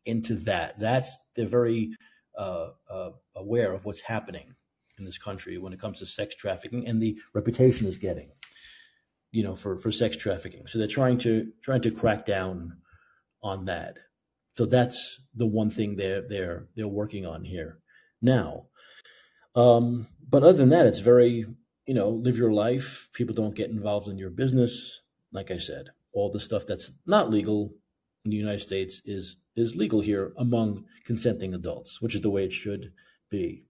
[0.05, 0.79] into that.
[0.79, 1.95] That's they're very
[2.39, 4.55] uh, uh, aware of what's happening
[4.97, 8.31] in this country when it comes to sex trafficking and the reputation is getting,
[9.31, 10.65] you know, for, for sex trafficking.
[10.65, 12.77] So they're trying to trying to crack down
[13.43, 13.97] on that.
[14.57, 17.79] So that's the one thing they're they're they're working on here
[18.21, 18.67] now.
[19.53, 21.45] Um, but other than that, it's very
[21.85, 23.09] you know live your life.
[23.13, 25.01] People don't get involved in your business.
[25.33, 27.73] Like I said, all the stuff that's not legal
[28.23, 32.45] in the United States is is legal here among consenting adults, which is the way
[32.45, 32.91] it should
[33.29, 33.65] be.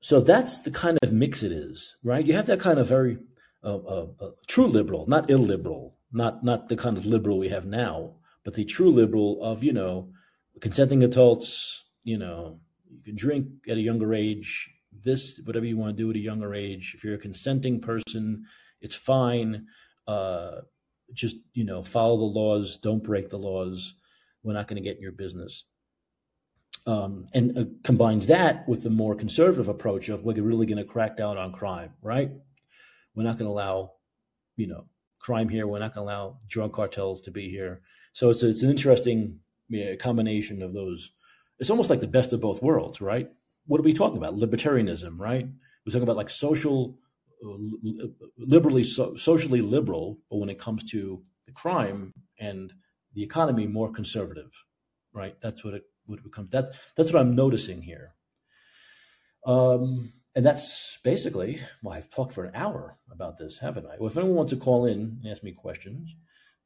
[0.00, 2.26] So that's the kind of mix it is, right?
[2.26, 3.18] You have that kind of very
[3.62, 7.64] uh, uh, uh, true liberal, not illiberal, not not the kind of liberal we have
[7.64, 10.10] now, but the true liberal of you know
[10.60, 11.84] consenting adults.
[12.02, 12.58] You know,
[12.90, 14.70] you can drink at a younger age.
[14.92, 16.94] This, whatever you want to do at a younger age.
[16.96, 18.44] If you're a consenting person,
[18.80, 19.66] it's fine.
[20.06, 20.62] Uh,
[21.12, 22.76] just you know, follow the laws.
[22.76, 23.94] Don't break the laws
[24.42, 25.64] we're not going to get in your business.
[26.84, 30.84] Um, and uh, combines that with the more conservative approach of we're really going to
[30.84, 32.32] crack down on crime, right?
[33.14, 33.92] We're not going to allow,
[34.56, 34.86] you know,
[35.20, 35.66] crime here.
[35.66, 37.82] We're not going to allow drug cartels to be here.
[38.12, 39.38] So it's a, it's an interesting
[39.68, 41.12] yeah, combination of those.
[41.60, 43.30] It's almost like the best of both worlds, right?
[43.66, 44.34] What are we talking about?
[44.34, 45.46] Libertarianism, right?
[45.86, 46.98] We're talking about like social,
[47.44, 52.72] uh, liberally, so, socially liberal, but when it comes to the crime and
[53.14, 54.52] the economy more conservative,
[55.12, 55.36] right?
[55.40, 56.48] That's what it would become.
[56.50, 58.14] That's that's what I'm noticing here.
[59.46, 63.96] Um, and that's basically well, I've talked for an hour about this, haven't I?
[63.98, 66.14] Well, if anyone wants to call in and ask me questions,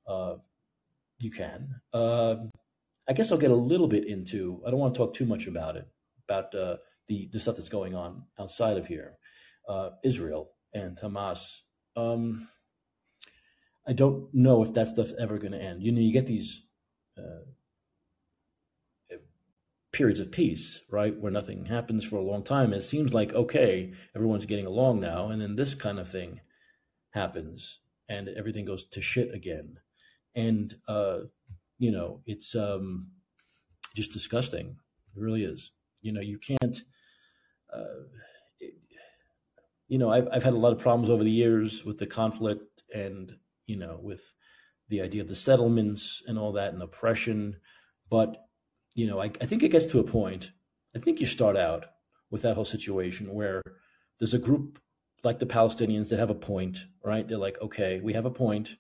[0.07, 0.37] uh,
[1.19, 1.81] you can.
[1.93, 2.37] Uh,
[3.09, 4.63] I guess I'll get a little bit into.
[4.67, 5.89] I don't want to talk too much about it,
[6.29, 6.77] about uh,
[7.09, 9.19] the the stuff that's going on outside of here,
[9.69, 11.61] uh, Israel and Hamas.
[11.97, 12.49] Um,
[13.87, 15.83] I don't know if that stuff's ever going to end.
[15.83, 16.63] You know, you get these
[17.17, 17.45] uh,
[19.97, 22.73] periods of peace, right, where nothing happens for a long time.
[22.73, 26.41] And it seems like okay, everyone's getting along now, and then this kind of thing
[27.11, 29.79] happens, and everything goes to shit again.
[30.35, 31.21] And uh,
[31.79, 33.09] you know, it's um,
[33.95, 34.77] just disgusting.
[35.15, 35.73] It really is.
[36.03, 36.77] You know, you can't.
[37.73, 38.05] Uh,
[38.61, 38.75] it,
[39.89, 42.83] you know, I've I've had a lot of problems over the years with the conflict
[42.93, 44.23] and you know, with
[44.89, 47.57] the idea of the settlements and all that and oppression.
[48.09, 48.37] But,
[48.95, 50.53] you know, I, I think it gets to a point,
[50.95, 51.87] I think you start out
[52.31, 53.63] with that whole situation where
[54.19, 54.79] there's a group
[55.25, 57.27] like the Palestinians that have a point, right?
[57.27, 58.77] They're like, okay, we have a point.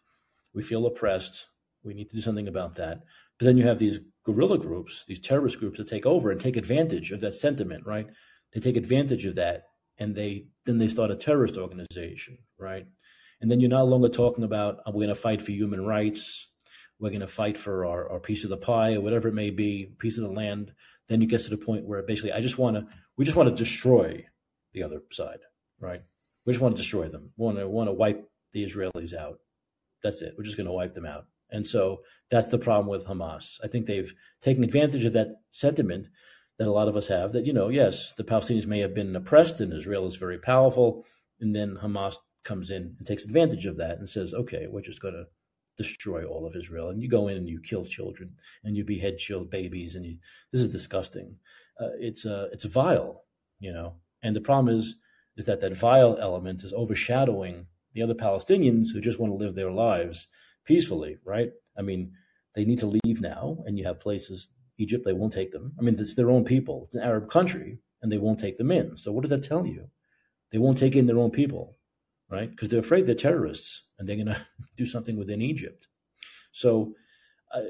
[0.55, 1.47] We feel oppressed.
[1.82, 3.03] We need to do something about that.
[3.39, 6.57] But then you have these guerrilla groups, these terrorist groups that take over and take
[6.57, 8.07] advantage of that sentiment, right?
[8.53, 9.64] They take advantage of that
[9.99, 12.87] and they then they start a terrorist organization, right?
[13.41, 16.49] And then you're no longer talking about oh, we're going to fight for human rights,
[16.99, 19.51] we're going to fight for our, our piece of the pie or whatever it may
[19.51, 20.72] be, piece of the land.
[21.09, 23.49] Then you get to the point where basically I just want to we just want
[23.49, 24.26] to destroy
[24.72, 25.41] the other side,
[25.80, 26.03] right?
[26.45, 27.30] We just want to destroy them.
[27.37, 29.41] We want to want to wipe the Israelis out.
[30.03, 30.34] That's it.
[30.37, 31.26] We're just going to wipe them out.
[31.51, 33.59] And so that's the problem with Hamas.
[33.62, 36.09] I think they've taken advantage of that sentiment
[36.59, 39.14] that a lot of us have that, you know, yes, the Palestinians may have been
[39.14, 41.05] oppressed and Israel is very powerful.
[41.39, 42.16] And then Hamas
[42.47, 45.26] comes in and takes advantage of that and says, okay, we're just going to
[45.76, 46.88] destroy all of Israel.
[46.88, 48.34] And you go in and you kill children
[48.64, 49.94] and you behead child babies.
[49.94, 50.18] And you,
[50.53, 51.36] this is disgusting.
[51.78, 53.24] Uh, it's, uh, it's vile,
[53.59, 53.97] you know.
[54.22, 54.97] And the problem is,
[55.36, 59.55] is that that vile element is overshadowing the other Palestinians who just want to live
[59.55, 60.28] their lives
[60.64, 61.51] peacefully, right?
[61.78, 62.12] I mean,
[62.55, 65.74] they need to leave now, and you have places, Egypt, they won't take them.
[65.78, 66.84] I mean, it's their own people.
[66.86, 68.97] It's an Arab country, and they won't take them in.
[68.97, 69.90] So what does that tell you?
[70.53, 71.76] They won't take in their own people
[72.31, 72.51] right?
[72.51, 74.47] Because they're afraid they're terrorists and they're going to
[74.77, 75.89] do something within Egypt.
[76.53, 76.95] So
[77.55, 77.61] uh,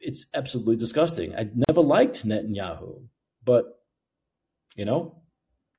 [0.00, 1.34] it's absolutely disgusting.
[1.34, 3.02] I never liked Netanyahu,
[3.44, 3.80] but
[4.74, 5.22] you know,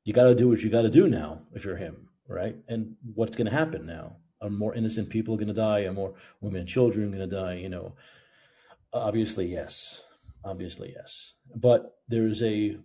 [0.04, 2.56] you got to do what you got to do now if you're him, right?
[2.68, 4.18] And what's going to happen now?
[4.42, 5.82] Are more innocent people going to die?
[5.82, 7.56] Are more women and children going to die?
[7.56, 7.96] You know,
[8.94, 10.02] obviously yes,
[10.44, 11.34] obviously yes.
[11.56, 12.78] But there's a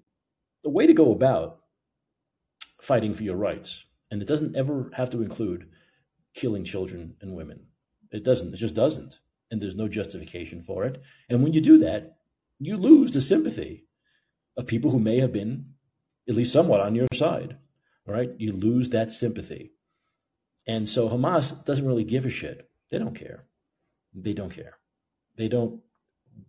[0.64, 1.58] a way to go about
[2.80, 5.70] fighting for your rights and it doesn't ever have to include
[6.34, 7.68] killing children and women.
[8.10, 8.52] It doesn't.
[8.52, 9.16] It just doesn't.
[9.50, 11.00] And there's no justification for it.
[11.30, 12.18] And when you do that,
[12.58, 13.86] you lose the sympathy
[14.54, 15.72] of people who may have been
[16.28, 17.56] at least somewhat on your side.
[18.06, 18.30] All right.
[18.36, 19.72] You lose that sympathy.
[20.66, 22.68] And so Hamas doesn't really give a shit.
[22.90, 23.46] They don't care.
[24.14, 24.74] They don't care.
[25.38, 25.80] They don't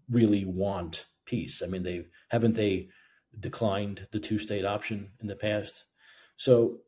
[0.10, 1.62] really want peace.
[1.64, 2.90] I mean, they haven't they
[3.40, 5.86] declined the two state option in the past.
[6.36, 6.80] So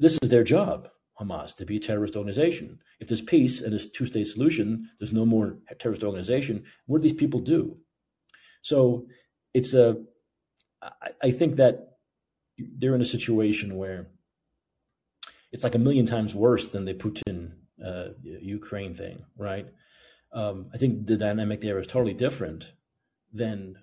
[0.00, 0.88] this is their job,
[1.20, 2.78] Hamas, to be a terrorist organization.
[3.00, 6.64] If there's peace and there's two state solution, there's no more terrorist organization.
[6.86, 7.78] What do these people do?
[8.62, 9.06] So
[9.54, 9.96] it's a.
[10.82, 11.98] I, I think that
[12.58, 14.08] they're in a situation where
[15.52, 17.52] it's like a million times worse than the Putin
[17.84, 19.66] uh, Ukraine thing, right?
[20.32, 22.72] Um, I think the dynamic there is totally different
[23.32, 23.76] than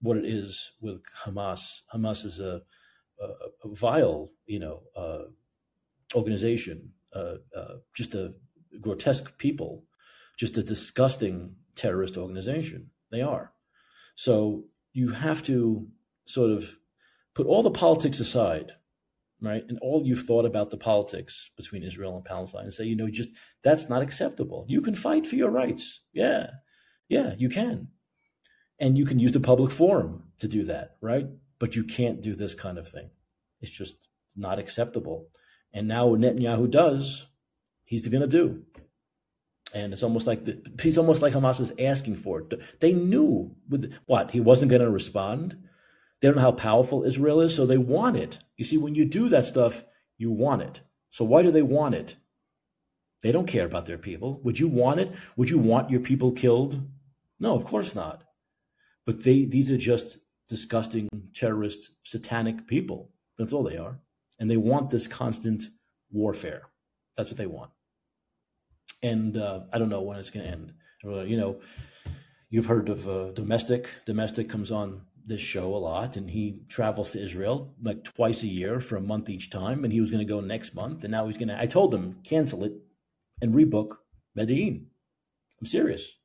[0.00, 1.80] what it is with Hamas.
[1.94, 2.62] Hamas is a
[3.20, 5.24] a, vile, you know, uh,
[6.14, 8.34] organization, uh, uh, just a
[8.80, 9.84] grotesque people,
[10.38, 12.90] just a disgusting terrorist organization.
[13.10, 13.52] They are.
[14.14, 15.88] So you have to
[16.26, 16.76] sort of
[17.34, 18.72] put all the politics aside,
[19.40, 19.62] right?
[19.68, 23.08] And all you've thought about the politics between Israel and Palestine and say, you know,
[23.08, 23.28] just
[23.62, 24.64] that's not acceptable.
[24.68, 26.00] You can fight for your rights.
[26.12, 26.50] Yeah.
[27.08, 27.88] Yeah, you can.
[28.78, 31.26] And you can use the public forum to do that, right?
[31.58, 33.10] But you can't do this kind of thing.
[33.60, 33.96] It's just
[34.36, 35.28] not acceptable.
[35.72, 37.26] And now what Netanyahu does,
[37.84, 38.62] he's going to do.
[39.74, 42.60] And it's almost like the, he's almost like Hamas is asking for it.
[42.80, 45.56] They knew with what he wasn't going to respond.
[46.20, 48.38] They don't know how powerful Israel is, so they want it.
[48.56, 49.84] You see, when you do that stuff,
[50.16, 50.80] you want it.
[51.10, 52.16] So why do they want it?
[53.22, 54.40] They don't care about their people.
[54.44, 55.12] Would you want it?
[55.36, 56.88] Would you want your people killed?
[57.40, 58.22] No, of course not.
[59.04, 60.18] But they these are just
[60.48, 63.10] disgusting, terrorist, satanic people.
[63.38, 64.00] That's all they are.
[64.38, 65.64] And they want this constant
[66.10, 66.62] warfare.
[67.16, 67.70] That's what they want.
[69.02, 70.72] And uh, I don't know when it's going to end.
[71.02, 71.60] You know,
[72.50, 73.88] you've heard of uh, Domestic.
[74.06, 78.48] Domestic comes on this show a lot, and he travels to Israel like twice a
[78.48, 79.84] year for a month each time.
[79.84, 81.60] And he was going to go next month, and now he's going to.
[81.60, 82.72] I told him cancel it
[83.40, 83.98] and rebook
[84.34, 84.86] Medellin.
[85.60, 86.16] I'm serious.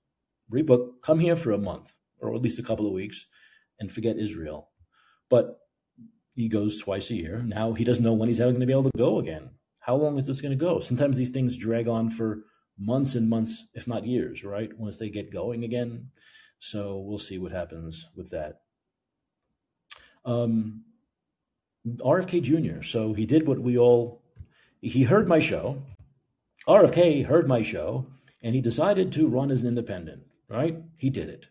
[0.51, 1.01] Rebook.
[1.01, 3.25] Come here for a month or at least a couple of weeks
[3.81, 4.69] and forget Israel.
[5.29, 5.59] But
[6.35, 7.43] he goes twice a year.
[7.45, 9.49] Now he doesn't know when he's ever going to be able to go again.
[9.79, 10.79] How long is this going to go?
[10.79, 12.43] Sometimes these things drag on for
[12.79, 14.69] months and months, if not years, right?
[14.77, 16.11] Once they get going again.
[16.59, 18.61] So we'll see what happens with that.
[20.23, 20.85] Um,
[21.85, 22.83] RFK Jr.
[22.83, 24.21] So he did what we all,
[24.79, 25.81] he heard my show.
[26.67, 28.05] RFK heard my show
[28.43, 30.77] and he decided to run as an independent, right?
[30.97, 31.47] He did it.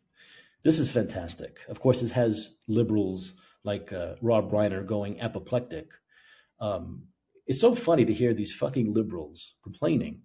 [0.63, 1.59] This is fantastic.
[1.69, 3.35] Of course, it has liberals
[3.65, 5.91] like uh, Rob Reiner going apoplectic.
[6.61, 7.05] Um,
[7.47, 10.23] it's so funny to hear these fucking liberals complaining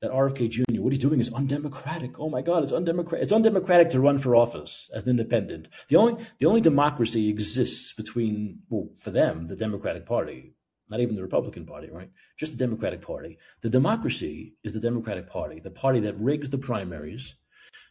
[0.00, 0.80] that RFK Jr.
[0.80, 2.18] what he's doing is undemocratic.
[2.18, 3.24] Oh my God, it's undemocratic.
[3.24, 5.68] It's undemocratic to run for office as an independent.
[5.88, 10.54] The only the only democracy exists between well, for them, the Democratic Party,
[10.88, 12.10] not even the Republican Party, right?
[12.38, 13.38] Just the Democratic Party.
[13.62, 17.34] The democracy is the Democratic Party, the party that rigs the primaries,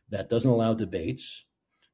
[0.10, 1.46] that doesn't allow debates,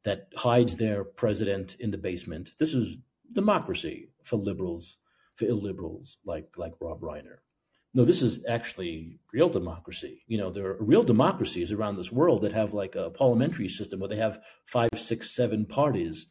[0.03, 2.51] that hides their president in the basement.
[2.59, 2.97] This is
[3.31, 4.97] democracy for liberals,
[5.35, 7.39] for illiberals like like Rob Reiner
[7.93, 10.23] no, this is actually real democracy.
[10.27, 13.99] You know, there are real democracies around this world that have like a parliamentary system
[13.99, 16.27] where they have five, six, seven parties,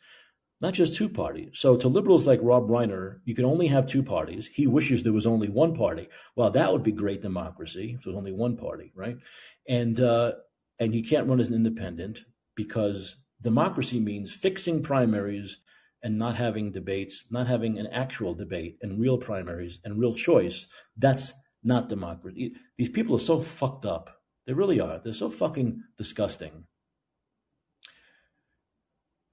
[0.63, 1.59] not just two parties.
[1.59, 4.47] So to liberals like Rob Reiner, you can only have two parties.
[4.47, 6.09] He wishes there was only one party.
[6.35, 9.19] Well, that would be great democracy if there was only one party, right?
[9.69, 10.33] And uh,
[10.79, 12.21] and you can't run as an independent
[12.57, 15.59] because democracy means fixing primaries
[16.03, 20.67] and not having debates, not having an actual debate and real primaries and real choice.
[20.97, 21.33] That's
[21.63, 22.55] not democracy.
[22.77, 24.23] These people are so fucked up.
[24.47, 25.01] They really are.
[25.03, 26.65] They're so fucking disgusting.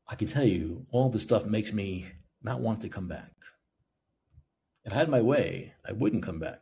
[0.08, 2.08] I can tell you, all this stuff makes me
[2.42, 3.32] not want to come back.
[4.86, 6.62] If I had my way, I wouldn't come back.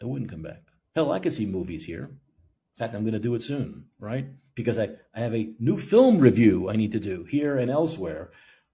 [0.00, 0.62] I wouldn't come back.
[0.94, 2.04] Hell, I could see movies here.
[2.04, 4.26] In fact, I'm going to do it soon, right?
[4.54, 8.30] Because I, I have a new film review I need to do here and elsewhere.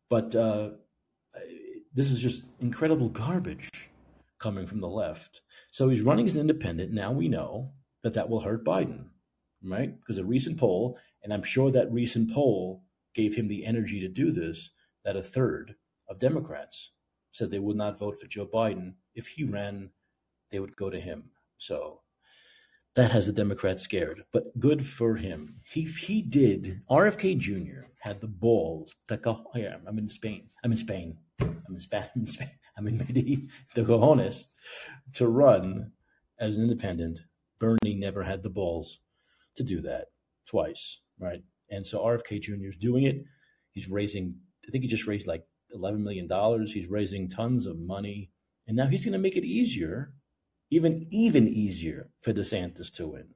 [0.08, 0.70] But uh,
[1.92, 3.90] this is just incredible garbage
[4.38, 5.40] coming from the left.
[5.70, 6.92] So he's running as an independent.
[6.92, 7.72] Now we know
[8.02, 9.06] that that will hurt Biden,
[9.62, 9.98] right?
[9.98, 12.82] Because a recent poll, and I'm sure that recent poll
[13.14, 14.70] gave him the energy to do this,
[15.04, 15.76] that a third
[16.08, 16.90] of Democrats
[17.32, 18.94] said they would not vote for Joe Biden.
[19.14, 19.90] If he ran,
[20.50, 21.30] they would go to him.
[21.58, 22.00] So
[22.96, 25.60] that has the Democrats scared, but good for him.
[25.64, 26.82] He he did.
[26.90, 27.86] RFK Jr.
[28.00, 29.44] had the balls to go.
[29.54, 30.48] Oh yeah, I'm in Spain.
[30.64, 31.18] I'm in Spain.
[31.40, 32.04] I'm in Spain.
[32.14, 32.50] I'm in Spain.
[32.76, 34.46] I mean, the cojones
[35.14, 35.92] to run
[36.38, 37.20] as an independent.
[37.58, 39.00] Bernie never had the balls
[39.56, 40.06] to do that
[40.46, 41.42] twice, right?
[41.70, 42.68] And so RFK Jr.
[42.68, 43.22] is doing it.
[43.72, 44.36] He's raising,
[44.66, 45.44] I think he just raised like
[45.76, 46.28] $11 million.
[46.66, 48.30] He's raising tons of money.
[48.66, 50.12] And now he's going to make it easier,
[50.70, 53.28] even even easier for DeSantis to win.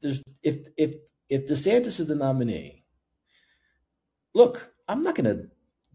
[0.00, 0.94] There's if if
[1.28, 2.84] if DeSantis is the nominee,
[4.34, 5.48] look, I'm not going to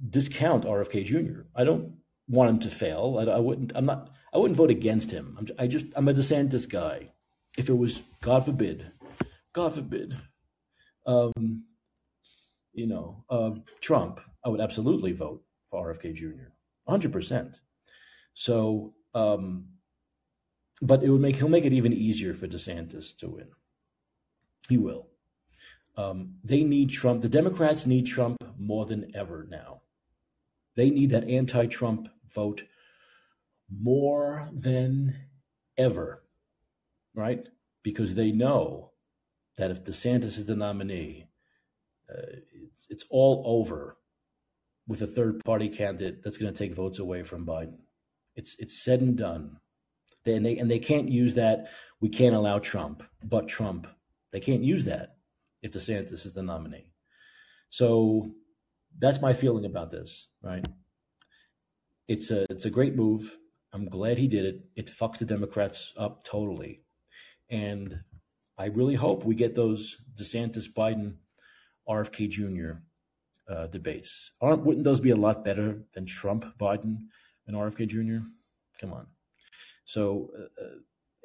[0.09, 1.41] discount RFK Jr.
[1.55, 1.97] I don't
[2.27, 3.17] want him to fail.
[3.19, 3.71] I, I, wouldn't.
[3.75, 4.11] I'm not.
[4.33, 5.35] I wouldn't vote against him.
[5.37, 5.87] I'm, I just.
[5.95, 7.11] I'm a DeSantis guy.
[7.57, 8.91] If it was, God forbid,
[9.53, 10.17] God forbid,
[11.05, 11.63] um,
[12.73, 16.51] you know, uh, Trump, I would absolutely vote for RFK Jr.
[16.85, 17.59] 100 percent.
[18.33, 19.67] So, um,
[20.81, 23.47] but it would make he'll make it even easier for DeSantis to win.
[24.67, 25.07] He will.
[25.97, 27.21] Um, they need Trump.
[27.21, 29.81] The Democrats need Trump more than ever now.
[30.75, 32.63] They need that anti-Trump vote
[33.69, 35.15] more than
[35.77, 36.23] ever,
[37.13, 37.47] right?
[37.81, 38.91] Because they know
[39.57, 41.29] that if DeSantis is the nominee,
[42.09, 43.97] uh, it's, it's all over
[44.87, 47.79] with a third party candidate that's going to take votes away from Biden.
[48.35, 49.57] It's it's said and done.
[50.25, 51.67] They, and they and they can't use that.
[52.01, 53.87] We can't allow Trump, but Trump.
[54.31, 55.17] They can't use that
[55.61, 56.91] if DeSantis is the nominee.
[57.69, 58.31] So
[58.97, 60.65] that's my feeling about this, right?
[62.07, 63.37] it's a it's a great move.
[63.73, 64.65] I'm glad he did it.
[64.75, 66.81] It fucks the Democrats up totally,
[67.49, 68.01] and
[68.57, 71.15] I really hope we get those DeSantis Biden
[71.89, 72.79] RFK Jr.
[73.51, 74.31] Uh, debates.
[74.41, 77.07] Aren't wouldn't those be a lot better than Trump Biden
[77.47, 78.25] and RFK Jr.
[78.79, 79.07] Come on.
[79.85, 80.69] So, uh, uh,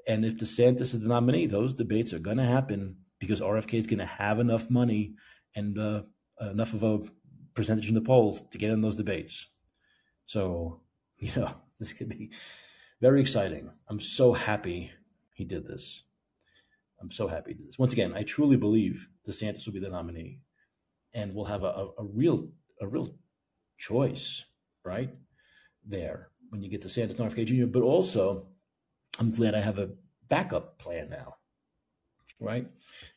[0.06, 3.86] and if DeSantis is the nominee, those debates are going to happen because RFK is
[3.86, 5.14] going to have enough money
[5.54, 6.02] and uh,
[6.40, 7.00] enough of a
[7.54, 9.46] percentage in the polls to get in those debates.
[10.26, 10.80] So,
[11.18, 12.30] you know, this could be
[13.00, 13.70] very exciting.
[13.88, 14.92] I'm so happy
[15.34, 16.04] he did this.
[17.00, 17.78] I'm so happy he did this.
[17.78, 20.40] Once again, I truly believe DeSantis will be the nominee,
[21.14, 22.48] and we'll have a, a, a real
[22.80, 23.14] a real
[23.78, 24.44] choice
[24.84, 25.10] right
[25.86, 27.66] there when you get to DeSantis and RFK Jr.
[27.66, 28.48] But also,
[29.20, 29.90] I'm glad I have a
[30.28, 31.36] backup plan now,
[32.40, 32.66] right?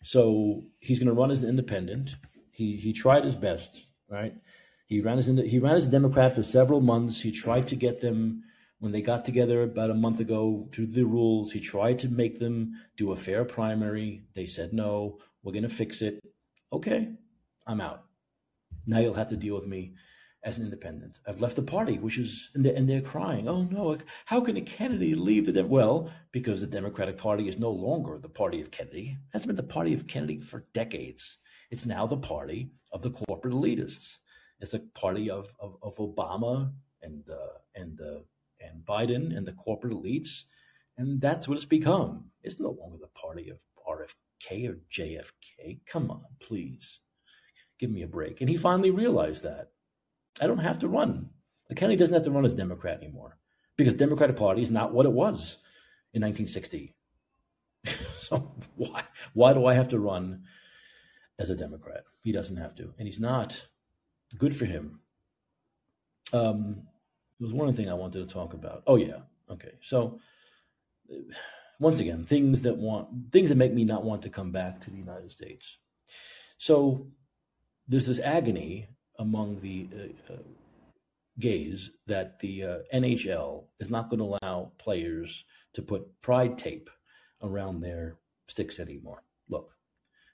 [0.01, 2.17] So he's going to run as an independent.
[2.51, 4.35] He he tried his best, right?
[4.85, 7.21] He ran as he ran as a Democrat for several months.
[7.21, 8.43] He tried to get them
[8.83, 12.39] when they got together about a month ago to the rules, he tried to make
[12.39, 14.25] them do a fair primary.
[14.35, 16.19] They said, no, we're going to fix it.
[16.73, 17.13] Okay,
[17.65, 18.03] I'm out.
[18.85, 19.93] Now you'll have to deal with me
[20.43, 21.19] as an independent.
[21.25, 24.57] I've left the party, which is, and they're, and they're crying, oh no, how can
[24.57, 25.69] a Kennedy leave the, Dem-?
[25.69, 29.17] well, because the Democratic Party is no longer the party of Kennedy.
[29.19, 31.37] It has been the party of Kennedy for decades.
[31.71, 34.17] It's now the party of the corporate elitists.
[34.59, 38.19] It's the party of, of, of Obama and, uh, and, uh,
[38.59, 40.43] and Biden and the corporate elites.
[40.97, 42.25] And that's what it's become.
[42.43, 45.79] It's no longer the party of RFK or JFK.
[45.87, 46.99] Come on, please.
[47.79, 48.39] Give me a break.
[48.39, 49.72] And he finally realized that.
[50.41, 51.29] I don't have to run.
[51.69, 53.37] The Kennedy doesn't have to run as Democrat anymore
[53.77, 55.57] because Democratic Party is not what it was
[56.13, 56.95] in 1960.
[58.19, 59.03] so why
[59.33, 60.43] why do I have to run
[61.37, 62.03] as a Democrat?
[62.23, 63.67] He doesn't have to, and he's not.
[64.37, 65.01] Good for him.
[66.31, 66.87] Um,
[67.39, 68.83] there was one thing I wanted to talk about.
[68.87, 69.73] Oh yeah, okay.
[69.81, 70.19] So
[71.79, 74.89] once again, things that want things that make me not want to come back to
[74.89, 75.77] the United States.
[76.57, 77.07] So
[77.87, 78.87] there's this agony
[79.23, 80.37] among the uh, uh,
[81.39, 86.89] gays that the uh, NHL is not going to allow players to put pride tape
[87.41, 88.17] around their
[88.47, 89.23] sticks anymore.
[89.47, 89.71] Look,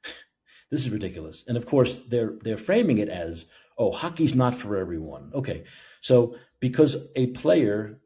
[0.72, 1.44] this is ridiculous.
[1.48, 3.46] And of course, they're they're framing it as,
[3.78, 5.64] "Oh, hockey's not for everyone." Okay,
[6.02, 8.00] so because a player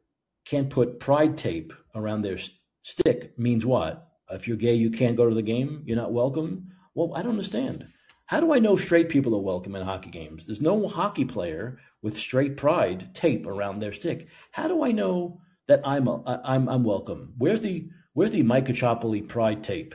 [0.44, 2.38] can't put pride tape around their
[2.82, 4.06] stick means what?
[4.30, 5.82] If you're gay, you can't go to the game.
[5.86, 6.72] You're not welcome.
[6.94, 7.86] Well, I don't understand.
[8.26, 10.46] How do I know straight people are welcome in hockey games?
[10.46, 14.28] There's no hockey player with straight pride tape around their stick.
[14.52, 17.34] How do I know that I'm a, I'm I'm welcome?
[17.36, 19.94] Where's the where's the Mike Caccioppoli pride tape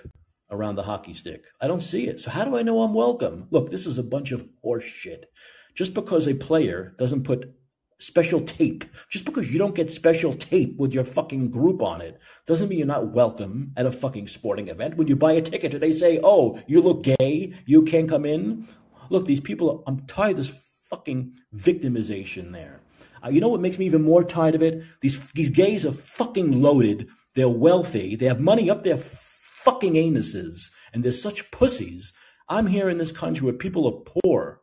[0.52, 1.46] around the hockey stick?
[1.60, 2.22] I don't see it.
[2.22, 3.48] So how do I know I'm welcome?
[3.50, 5.26] Look, this is a bunch of horse shit.
[5.74, 7.56] Just because a player doesn't put
[8.00, 8.86] special tape.
[9.10, 12.80] Just because you don't get special tape with your fucking group on it doesn't mean
[12.80, 14.98] you're not welcome at a fucking sporting event.
[14.98, 18.26] When you buy a ticket and they say, oh, you look gay, you can't come
[18.26, 18.68] in.
[19.10, 22.82] Look, these people, I'm tired of this fucking victimization there.
[23.24, 24.82] Uh, you know what makes me even more tired of it?
[25.02, 27.08] These, these gays are fucking loaded.
[27.36, 28.16] They're wealthy.
[28.16, 30.72] They have money up their fucking anuses.
[30.94, 32.14] And they're such pussies.
[32.48, 34.62] I'm here in this country where people are poor.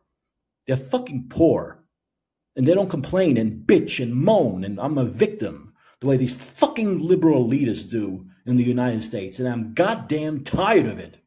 [0.65, 1.76] They're fucking poor
[2.57, 6.33] and they don't complain and bitch and moan and I'm a victim the way these
[6.33, 9.39] fucking liberal elitists do in the United States.
[9.39, 11.17] And I'm goddamn tired of it.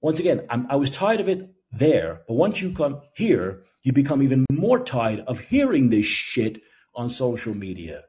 [0.00, 3.92] Once again, I'm, I was tired of it there, but once you come here, you
[3.92, 6.60] become even more tired of hearing this shit
[6.94, 8.04] on social media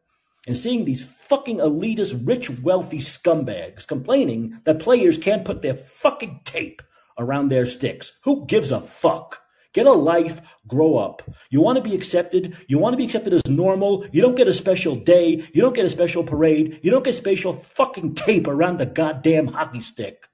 [0.48, 6.42] and seeing these fucking elitist, rich, wealthy scumbags complaining that players can't put their fucking
[6.44, 6.82] tape
[7.18, 8.18] around their sticks.
[8.24, 9.41] Who gives a fuck?
[9.74, 11.22] Get a life, grow up.
[11.50, 12.58] You want to be accepted.
[12.68, 14.06] You want to be accepted as normal.
[14.12, 15.48] You don't get a special day.
[15.54, 16.80] You don't get a special parade.
[16.84, 20.28] You don't get special fucking tape around the goddamn hockey stick.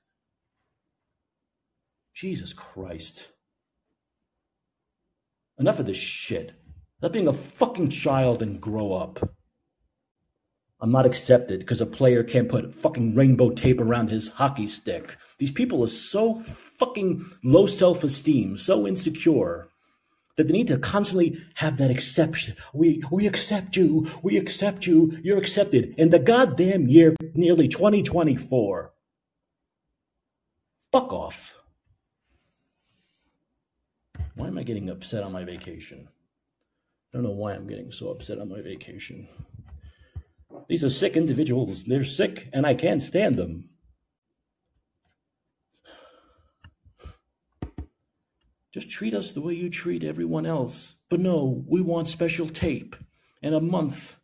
[2.16, 3.28] Jesus Christ.
[5.60, 6.54] Enough of this shit.
[6.98, 9.30] Stop being a fucking child and grow up.
[10.80, 15.18] I'm not accepted because a player can't put fucking rainbow tape around his hockey stick.
[15.38, 19.68] These people are so fucking low self esteem, so insecure
[20.36, 22.56] that they need to constantly have that exception.
[22.74, 28.92] We we accept you, we accept you, you're accepted in the goddamn year nearly 2024.
[30.92, 31.56] Fuck off.
[34.36, 36.08] Why am I getting upset on my vacation?
[37.12, 39.28] I don't know why I'm getting so upset on my vacation.
[40.68, 41.84] These are sick individuals.
[41.84, 43.70] They're sick, and I can't stand them.
[48.78, 50.98] Just treat us the way you treat everyone else.
[51.10, 52.96] But no, we want special tape
[53.42, 54.18] and a month.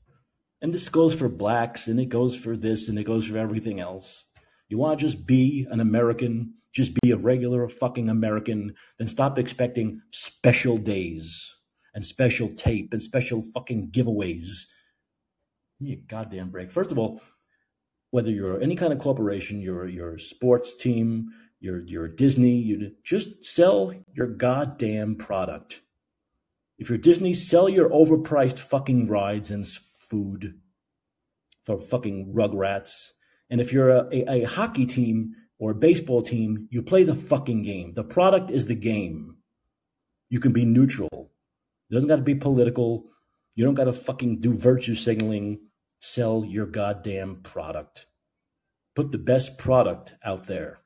[0.62, 3.80] And this goes for blacks, and it goes for this, and it goes for everything
[3.80, 4.26] else.
[4.70, 9.40] You want to just be an American, just be a regular fucking American, then stop
[9.40, 11.56] expecting special days
[11.96, 14.68] and special tape and special fucking giveaways
[15.80, 16.70] Give me a goddamn break.
[16.70, 17.24] First of all,
[18.12, 21.32] whether you're any kind of corporation, you're your sports team,
[21.64, 25.82] you're Disney, you just sell your goddamn product.
[26.78, 29.66] If you're Disney, sell your overpriced fucking rides and
[29.98, 30.60] food
[31.64, 33.12] for fucking rugrats.
[33.50, 37.16] And if you're a, a, a hockey team or a baseball team, you play the
[37.16, 37.94] fucking game.
[37.94, 39.38] The product is the game.
[40.30, 41.32] You can be neutral.
[41.90, 43.06] It doesn't got to be political.
[43.56, 45.60] You don't got to fucking do virtue signaling.
[46.02, 48.08] Sell your goddamn product.
[48.96, 50.83] Put the best product out there.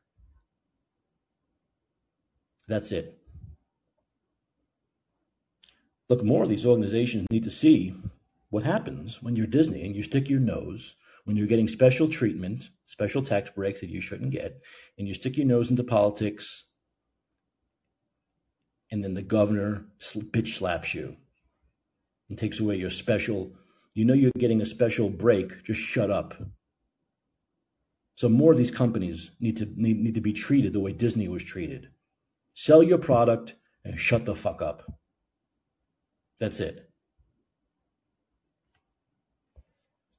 [2.68, 3.18] That's it.
[6.10, 7.95] Look, more of these organizations need to see
[8.49, 10.95] what happens when you're Disney and you stick your nose,
[11.26, 14.61] when you're getting special treatment, special tax breaks that you shouldn't get,
[14.98, 16.65] and you stick your nose into politics,
[18.89, 21.18] and then the governor bitch slaps you
[22.30, 23.52] and takes away your special,
[23.94, 26.35] you know you're getting a special break, just shut up.
[28.15, 31.27] So more of these companies need to need, need to be treated the way Disney
[31.27, 31.89] was treated.
[32.59, 33.53] Sell your product
[33.85, 34.91] and shut the fuck up.
[36.39, 36.89] That's it.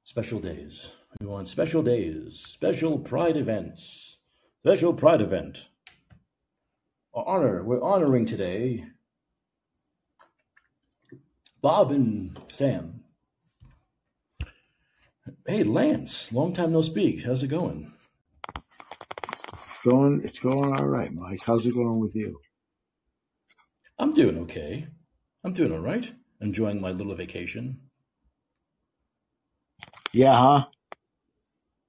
[0.05, 0.93] Special days.
[1.19, 4.19] We want special days, special pride events,
[4.61, 5.67] special pride event.
[7.13, 8.85] Our honor, we're honoring today
[11.61, 13.01] Bob and Sam.
[15.45, 17.25] Hey, Lance, long time no speak.
[17.25, 17.93] How's it going?
[19.79, 21.39] It's going, it's going all right, Mike.
[21.47, 22.41] How's it going with you?
[23.97, 24.89] I'm doing okay.
[25.45, 26.13] I'm doing all right.
[26.41, 27.79] Enjoying my little vacation.
[30.13, 30.67] Yeah, huh?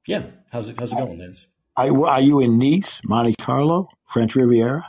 [0.05, 0.23] Yeah.
[0.51, 1.47] How's it How's it going, Lance?
[1.77, 4.85] Are, are you in Nice, Monte Carlo, French Riviera?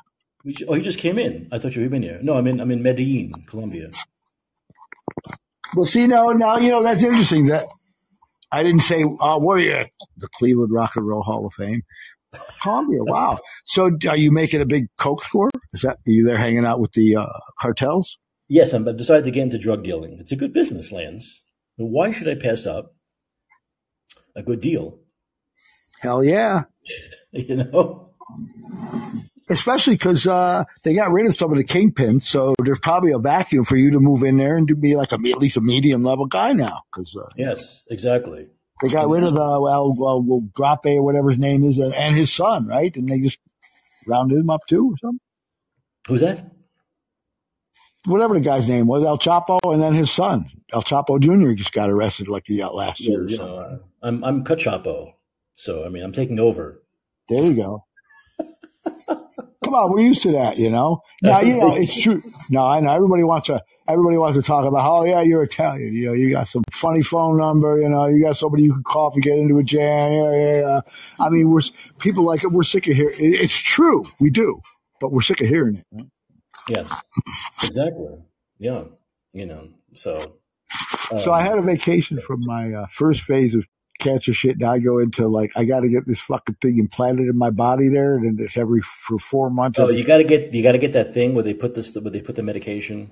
[0.68, 1.48] oh, you just came in.
[1.50, 2.18] I thought you had been here.
[2.22, 2.60] No, I'm in.
[2.60, 3.90] I'm in Medellin, Colombia.
[5.74, 7.46] Well, see, now, now you know that's interesting.
[7.46, 7.64] That
[8.52, 9.84] I didn't say, uh, where are you?
[10.18, 11.82] The Cleveland Rock and Roll Hall of Fame.
[12.62, 13.38] Colombia, wow.
[13.64, 15.50] So are you making a big coke score?
[15.72, 17.26] Is that, are you there hanging out with the uh,
[17.58, 18.18] cartels?
[18.48, 20.18] Yes, I'm, I've decided to get into drug dealing.
[20.20, 21.42] It's a good business, Lance.
[21.76, 22.94] Why should I pass up
[24.34, 24.98] a good deal?
[26.00, 26.64] Hell yeah.
[27.32, 28.10] you know?
[29.50, 33.18] especially because uh, they got rid of some of the kingpins, so there's probably a
[33.18, 35.60] vacuum for you to move in there and to be like a, at least a
[35.60, 36.82] medium level guy now.
[36.92, 38.48] Because uh, yes, exactly.
[38.82, 41.92] They got rid of uh, well, well, well, Grape or whatever his name is, and,
[41.94, 42.94] and his son, right?
[42.96, 43.38] And they just
[44.06, 45.20] rounded him up too, or something.
[46.08, 46.50] Who's that?
[48.06, 51.52] Whatever the guy's name was, El Chapo, and then his son, El Chapo Jr.
[51.52, 53.28] just got arrested like he got last year.
[53.28, 55.12] you know, uh, I'm I'm Cachapo,
[55.54, 56.82] so I mean, I'm taking over.
[57.28, 57.84] There you go.
[59.08, 61.02] Come on, we're used to that, you know.
[61.22, 62.22] Now, you know, it's true.
[62.48, 63.62] No, I know everybody wants to.
[63.90, 65.92] Everybody wants to talk about, oh yeah, you're Italian.
[65.92, 67.78] You know, you got some funny phone number.
[67.78, 70.12] You know, you got somebody you can call if you get into a jam.
[70.12, 70.80] Yeah, yeah, yeah.
[71.18, 71.60] I mean, we're
[71.98, 72.52] people like it.
[72.52, 73.14] We're sick of hearing.
[73.18, 74.60] It's true, we do,
[75.00, 75.84] but we're sick of hearing it.
[75.90, 76.06] Right?
[76.68, 76.84] Yeah,
[77.64, 78.18] exactly.
[78.58, 78.84] Yeah,
[79.32, 79.68] you know.
[79.94, 80.36] So,
[81.10, 83.66] um, so I um, had a vacation from my uh, first phase of
[83.98, 84.58] cancer shit.
[84.58, 87.50] Now I go into like I got to get this fucking thing implanted in my
[87.50, 89.78] body there, and it's every for four months.
[89.78, 91.94] Oh, you got to get you got to get that thing where they put this
[91.94, 93.10] where they put the medication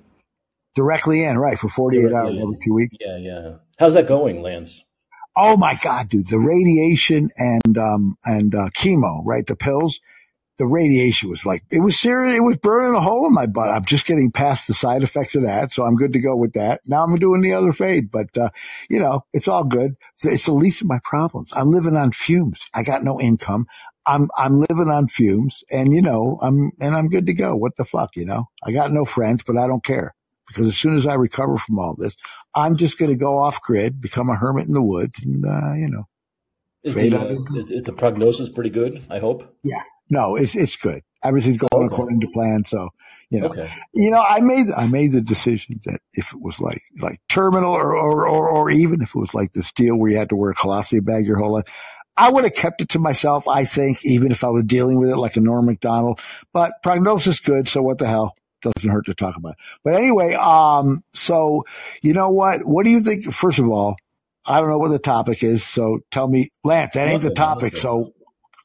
[0.79, 2.95] directly in, right, for forty eight hours every two weeks.
[3.01, 3.57] Yeah, yeah.
[3.79, 4.85] How's that going, Lance?
[5.37, 6.29] Oh my god, dude!
[6.29, 9.47] The radiation and um and uh, chemo, right?
[9.47, 10.01] The pills
[10.59, 12.37] the radiation was like, it was serious.
[12.37, 13.71] It was burning a hole in my butt.
[13.71, 15.71] I'm just getting past the side effects of that.
[15.71, 16.81] So I'm good to go with that.
[16.85, 18.51] Now I'm doing the other fade, but, uh,
[18.91, 19.95] you know, it's all good.
[20.15, 21.53] It's, it's the least of my problems.
[21.55, 22.67] I'm living on fumes.
[22.75, 23.67] I got no income.
[24.05, 27.55] I'm, I'm living on fumes and, you know, I'm, and I'm good to go.
[27.55, 30.15] What the fuck, you know, I got no friends, but I don't care
[30.49, 32.17] because as soon as I recover from all this,
[32.55, 35.75] I'm just going to go off grid, become a hermit in the woods and, uh,
[35.75, 36.05] you know,
[36.83, 39.03] is the, uh, is, is the prognosis pretty good?
[39.11, 39.57] I hope.
[39.65, 41.03] Yeah, no, it's it's good.
[41.25, 41.93] Everything's going okay.
[41.93, 42.65] according to plan.
[42.67, 42.91] So
[43.31, 43.71] you know, okay.
[43.95, 47.73] you know, I made I made the decision that if it was like like terminal
[47.73, 50.37] or or or, or even if it was like this deal where you had to
[50.37, 51.65] wear a colostomy bag your whole life.
[52.17, 55.09] I would have kept it to myself, I think, even if I was dealing with
[55.09, 56.21] it like a Norm Macdonald.
[56.53, 58.35] But prognosis good, so what the hell?
[58.63, 59.53] Doesn't hurt to talk about.
[59.53, 59.59] It.
[59.85, 61.65] But anyway, um, so
[62.03, 62.65] you know what?
[62.65, 63.33] What do you think?
[63.33, 63.97] First of all,
[64.47, 66.95] I don't know what the topic is, so tell me, Lance.
[66.95, 67.77] That ain't the topic.
[67.77, 68.15] So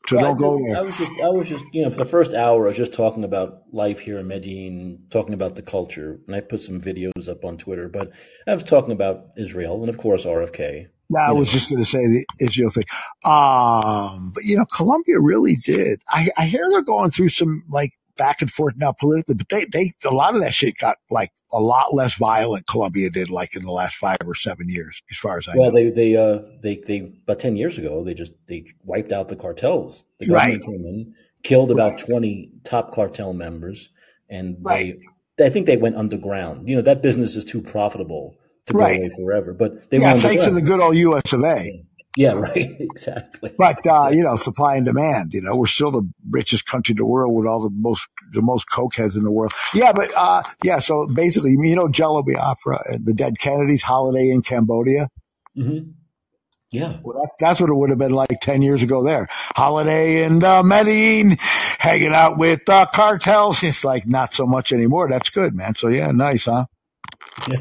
[0.08, 0.78] so well, don't go there.
[0.78, 2.94] I was just, I was just, you know, for the first hour, I was just
[2.94, 7.30] talking about life here in Medellin, talking about the culture, and I put some videos
[7.30, 7.88] up on Twitter.
[7.88, 8.12] But
[8.46, 10.88] I was talking about Israel and, of course, RFK.
[11.10, 11.54] Yeah, I was know.
[11.54, 12.84] just going to say the Israel thing.
[13.24, 16.02] Um, but you know, Colombia really did.
[16.10, 19.66] I, I hear they're going through some like back and forth now politically, but they,
[19.66, 22.68] they, a lot of that shit got like a lot less violent.
[22.68, 25.72] Colombia did like in the last five or seven years, as far as I well,
[25.72, 25.76] know.
[25.76, 29.36] they, they, uh, they, they, about 10 years ago, they just, they wiped out the
[29.36, 30.04] cartels.
[30.20, 30.72] The government right.
[30.72, 33.90] came in, killed about 20 top cartel members,
[34.30, 34.98] and right.
[35.38, 36.68] they, I think they went underground.
[36.68, 38.36] You know, that business is too profitable
[38.68, 38.98] to right.
[38.98, 41.84] go away forever, but they yeah, thanks to the good old US of A.
[42.16, 42.76] Yeah, right.
[42.80, 43.52] exactly.
[43.58, 45.34] But uh, you know, supply and demand.
[45.34, 48.42] You know, we're still the richest country in the world with all the most the
[48.42, 49.54] most cokeheads in the world.
[49.74, 50.80] Yeah, but uh, yeah.
[50.80, 55.10] So basically, you know, Jello Biafra, the dead Kennedys, holiday in Cambodia.
[55.58, 55.92] Mm-hmm.
[56.72, 59.04] Yeah, well, that, that's what it would have been like ten years ago.
[59.04, 61.38] There, holiday in uh, Medellin,
[61.78, 63.62] hanging out with uh, cartels.
[63.62, 65.08] It's like not so much anymore.
[65.10, 65.76] That's good, man.
[65.76, 66.66] So yeah, nice, huh?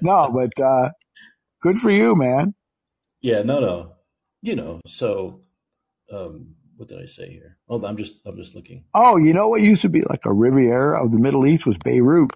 [0.00, 0.88] no, but uh,
[1.64, 2.54] good for you, man.
[3.22, 3.94] Yeah, no, no.
[4.42, 5.40] You know, so
[6.12, 7.56] um, what did I say here?
[7.70, 8.84] Oh, I'm just I'm just looking.
[8.94, 11.78] Oh, you know what used to be like a Riviera of the Middle East was
[11.78, 12.30] Beirut.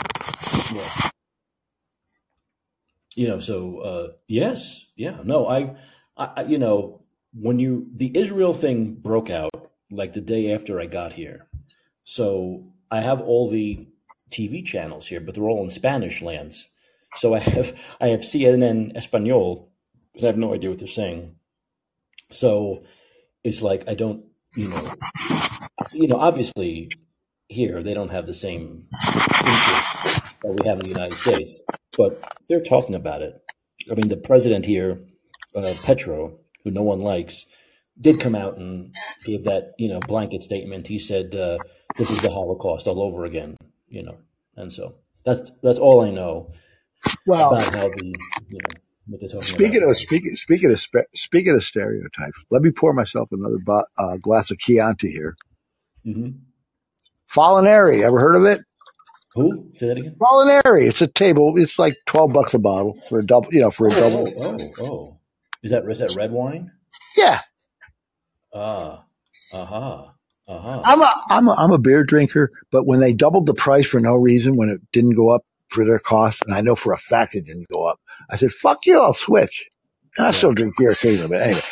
[0.74, 1.10] Yeah.
[3.14, 5.74] You know, so uh, yes, yeah, no, I,
[6.16, 7.02] I, you know,
[7.34, 9.50] when you the Israel thing broke out
[9.90, 11.48] like the day after I got here,
[12.04, 13.88] so I have all the
[14.30, 16.68] TV channels here, but they're all in Spanish Lance.
[17.16, 19.70] So I have I have CNN Espanol,
[20.14, 21.36] but I have no idea what they're saying.
[22.30, 22.84] So
[23.44, 24.24] it's like I don't,
[24.54, 24.92] you know,
[25.92, 26.90] you know, obviously
[27.48, 31.60] here they don't have the same interest that we have in the United States,
[31.96, 33.34] but they're talking about it.
[33.90, 35.00] I mean, the president here,
[35.54, 37.46] uh, Petro, who no one likes,
[37.98, 38.94] did come out and
[39.24, 40.86] gave that you know blanket statement.
[40.86, 41.58] He said uh,
[41.96, 43.56] this is the Holocaust all over again,
[43.88, 44.18] you know,
[44.56, 46.52] and so that's that's all I know
[47.26, 48.04] Well, about how the
[48.50, 49.84] you know what they're talking speaking about.
[49.84, 54.16] of speaking speaking of spe- speaking of stereotypes, let me pour myself another bo- uh,
[54.18, 55.36] glass of Chianti here.
[56.04, 56.30] hmm
[57.34, 58.60] Falinari, ever heard of it?
[59.34, 59.70] Who?
[59.74, 60.16] Say that again.
[60.20, 61.54] Falinari, it's a table.
[61.56, 63.52] It's like twelve bucks a bottle for a double.
[63.52, 64.26] You know, for a Oh, double.
[64.36, 65.20] oh, oh, oh.
[65.62, 66.72] Is that is that red wine?
[67.16, 67.38] Yeah,
[68.54, 69.04] Ah,
[69.52, 70.14] aha,
[70.48, 70.78] aha.
[70.84, 74.00] I'm a I'm a I'm a beer drinker, but when they doubled the price for
[74.00, 76.98] no reason, when it didn't go up for their cost, and I know for a
[76.98, 78.00] fact it didn't go up,
[78.30, 79.70] I said, "Fuck you, I'll switch."
[80.16, 81.62] And I still drink beer occasionally, but anyway.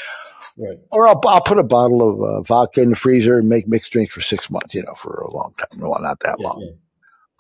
[0.59, 0.79] right.
[0.91, 3.93] Or I'll, I'll put a bottle of uh, vodka in the freezer and make mixed
[3.93, 5.81] drinks for six months, you know, for a long time.
[5.81, 6.77] Well, not that Yeah, long.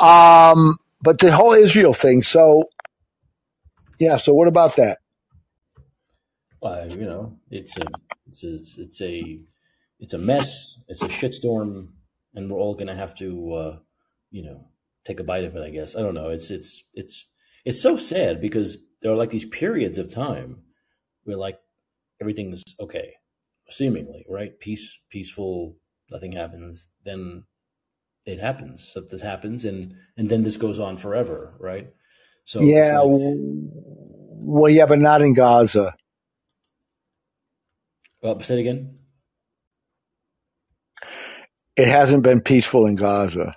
[0.01, 0.51] yeah.
[0.51, 2.23] Um, but the whole Israel thing.
[2.23, 2.65] So,
[3.99, 4.17] yeah.
[4.17, 4.99] So what about that?
[6.61, 7.87] Well, you know, it's a
[8.27, 9.41] it's a it's a
[10.01, 10.79] it's a mess.
[10.89, 11.89] It's a shitstorm,
[12.35, 13.79] and we're all gonna have to, uh,
[14.31, 14.69] you know,
[15.07, 15.63] take a bite of it.
[15.63, 16.31] I guess I don't know.
[16.31, 17.27] It's it's it's
[17.65, 20.63] it's so sad because there are like these periods of time
[21.25, 21.61] where like
[22.21, 23.15] everything's okay,
[23.69, 25.77] seemingly right, peace, peaceful,
[26.11, 26.89] nothing happens.
[27.05, 27.45] Then
[28.27, 28.97] it happens.
[29.11, 31.89] this happens, and and then this goes on forever, right?
[32.45, 33.01] So Yeah.
[33.03, 33.11] like,
[34.49, 35.95] Well, yeah, but not in Gaza.
[38.23, 38.99] well, say it again.
[41.77, 43.57] It hasn't been peaceful in Gaza.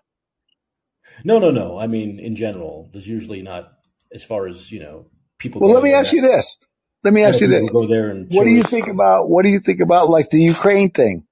[1.23, 1.79] No, no, no.
[1.79, 3.73] I mean, in general, there's usually not
[4.13, 6.57] as far as you know people Well, let me ask Now, you this.
[7.03, 7.69] Let me ask you this.
[7.69, 10.41] go there and What do you think about, what do you think about like the
[10.41, 11.25] Ukraine thing?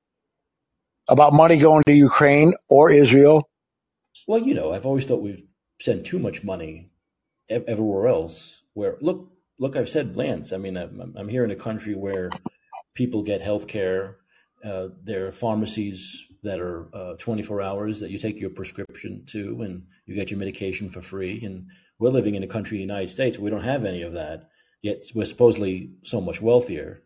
[1.09, 3.49] About money going to Ukraine or Israel?
[4.27, 5.43] Well, you know, I've always thought we've
[5.81, 6.91] sent too much money
[7.49, 8.63] ev- everywhere else.
[8.73, 10.53] Where look, look, I've said Lance.
[10.53, 12.29] I mean, I'm, I'm here in a country where
[12.95, 14.17] people get health care.
[14.63, 19.61] Uh, there are pharmacies that are uh, 24 hours that you take your prescription to,
[19.61, 21.43] and you get your medication for free.
[21.43, 21.67] And
[21.99, 24.49] we're living in a country, the United States, we don't have any of that.
[24.81, 27.03] Yet we're supposedly so much wealthier,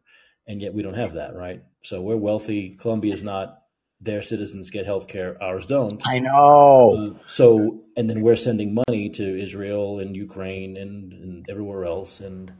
[0.47, 1.63] and yet we don't have that, right?
[1.83, 2.75] So we're wealthy.
[2.79, 3.57] Colombia's not.
[4.03, 5.41] Their citizens get health care.
[5.41, 6.01] Ours don't.
[6.07, 7.15] I know.
[7.15, 12.19] Uh, so, and then we're sending money to Israel and Ukraine and, and everywhere else,
[12.19, 12.51] and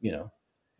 [0.00, 0.30] you know,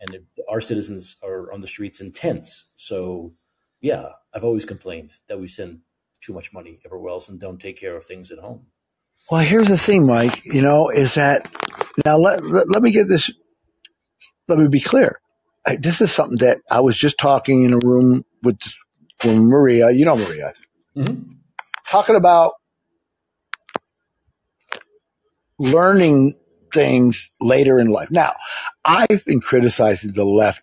[0.00, 2.70] and our citizens are on the streets in tents.
[2.76, 3.34] So,
[3.80, 5.80] yeah, I've always complained that we send
[6.22, 8.66] too much money everywhere else and don't take care of things at home.
[9.30, 11.50] Well, here's the thing, Mike, you know, is that
[12.06, 13.30] now let, let, let me get this,
[14.48, 15.18] let me be clear.
[15.66, 18.58] I, this is something that I was just talking in a room with,
[19.24, 20.54] with Maria, you know, Maria,
[20.96, 21.22] Mm-hmm.
[21.88, 22.54] talking about
[25.60, 26.36] learning
[26.72, 28.10] things later in life.
[28.10, 28.36] Now,
[28.84, 30.62] I've been criticizing the left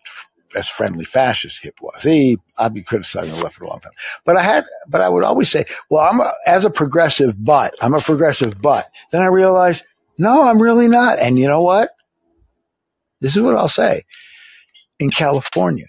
[0.56, 2.02] as friendly fascist, hip was.
[2.02, 3.92] He, I've been criticizing the left for a long time.
[4.24, 7.74] But I had, but I would always say, well, I'm a, as a progressive, but
[7.82, 9.84] I'm a progressive, but then I realized,
[10.18, 11.18] no, I'm really not.
[11.18, 11.90] And you know what?
[13.20, 14.04] This is what I'll say.
[14.98, 15.86] In California,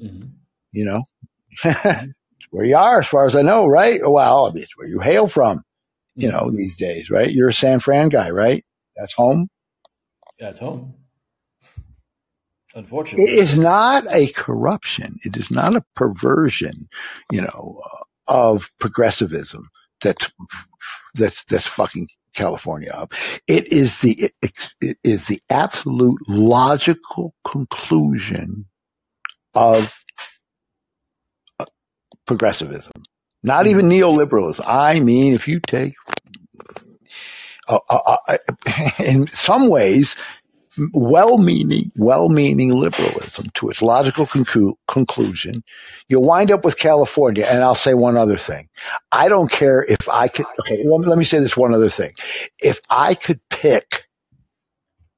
[0.00, 0.26] Mm-hmm.
[0.72, 1.02] you know,
[2.50, 4.00] where you are, as far as I know, right?
[4.02, 5.62] Well, I mean, it's where you hail from,
[6.18, 6.30] you Mm-hmm.
[6.30, 7.30] know, these days, right?
[7.30, 8.64] You're a San Fran guy, right?
[8.96, 9.48] That's home.
[10.38, 10.94] That's home,
[13.16, 13.30] It unfortunately.
[13.30, 15.18] is not a corruption.
[15.24, 16.88] It is not a perversion,
[17.30, 19.70] you know, uh, of progressivism
[20.02, 20.32] that's
[21.14, 23.14] that's that's fucking California up.
[23.48, 28.66] It is the it, it is the absolute logical conclusion
[29.54, 29.94] of
[32.26, 32.92] progressivism.
[33.42, 33.68] Not Mm-hmm.
[33.68, 34.64] even neoliberalism.
[34.66, 35.94] I mean, if you take,
[37.68, 38.38] uh, uh, uh,
[39.04, 40.16] in some ways,
[40.92, 45.62] well-meaning, well-meaning liberalism to its logical conclu- conclusion,
[46.08, 47.46] you'll wind up with California.
[47.48, 48.68] And I'll say one other thing.
[49.12, 52.12] I don't care if I could, okay, let me say this one other thing.
[52.58, 54.06] If I could pick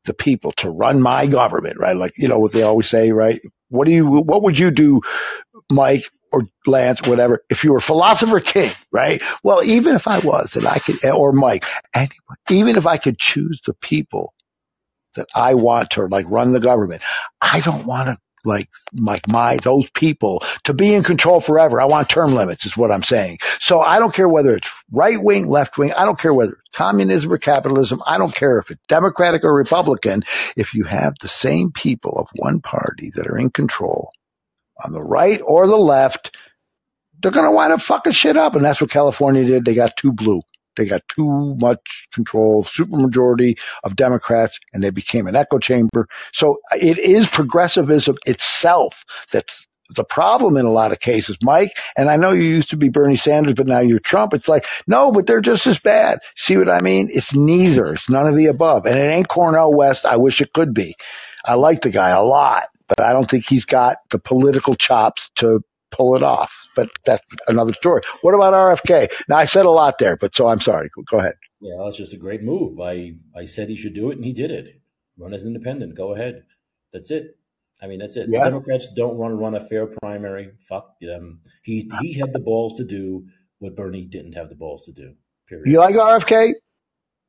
[0.05, 1.97] the people to run my government, right?
[1.97, 3.41] Like, you know, what they always say, right?
[3.69, 5.03] What do you, what would you do,
[5.71, 9.23] Mike or Lance, whatever, if you were philosopher king, right?
[9.45, 11.65] Well, even if I was, and I could, or Mike,
[11.95, 14.35] anyone, even if I could choose the people
[15.17, 17.03] that I want to like run the government.
[17.41, 21.81] I don't want to like like my those people to be in control forever.
[21.81, 23.39] I want term limits is what I'm saying.
[23.59, 25.93] So I don't care whether it's right wing, left wing.
[25.93, 28.03] I don't care whether it's communism or capitalism.
[28.07, 30.23] I don't care if it's Democratic or Republican.
[30.57, 34.11] If you have the same people of one party that are in control
[34.85, 36.37] on the right or the left,
[37.21, 38.55] they're going to wind up fucking shit up.
[38.55, 39.65] And that's what California did.
[39.65, 40.43] They got too blue.
[40.79, 46.09] They got too much control, supermajority of Democrats, and they became an echo chamber.
[46.33, 51.73] So uh, it is progressivism itself that's the problem in a lot of cases, Mike.
[51.97, 54.35] And I know you used to be Bernie Sanders, but now you're Trump.
[54.35, 56.19] It's like, no, but they're just as bad.
[56.37, 57.09] See what I mean?
[57.11, 57.95] It's neither.
[57.95, 58.87] It's none of the above.
[58.87, 60.05] And it ain't Cornel West.
[60.05, 60.95] I wish it could be.
[61.45, 65.31] I like the guy a lot, but I don't think he's got the political chops
[65.37, 66.55] to pull it off.
[66.77, 68.03] But that's another story.
[68.23, 69.11] What about RFK?
[69.29, 70.91] Now I said a lot there, but so I'm sorry.
[71.11, 71.35] Go ahead.
[71.61, 72.81] Yeah, that's just a great move.
[72.81, 74.81] I I said he should do it, and he did it.
[75.17, 75.97] Run as independent.
[75.97, 76.45] Go ahead.
[76.93, 77.37] That's it.
[77.81, 78.27] I mean, that's it.
[78.29, 78.41] Yeah.
[78.45, 80.51] The Democrats don't want to run a fair primary.
[80.69, 81.41] Fuck them.
[81.63, 83.27] He he had the balls to do
[83.59, 85.15] what Bernie didn't have the balls to do.
[85.49, 85.71] Period.
[85.71, 86.55] You like RFK?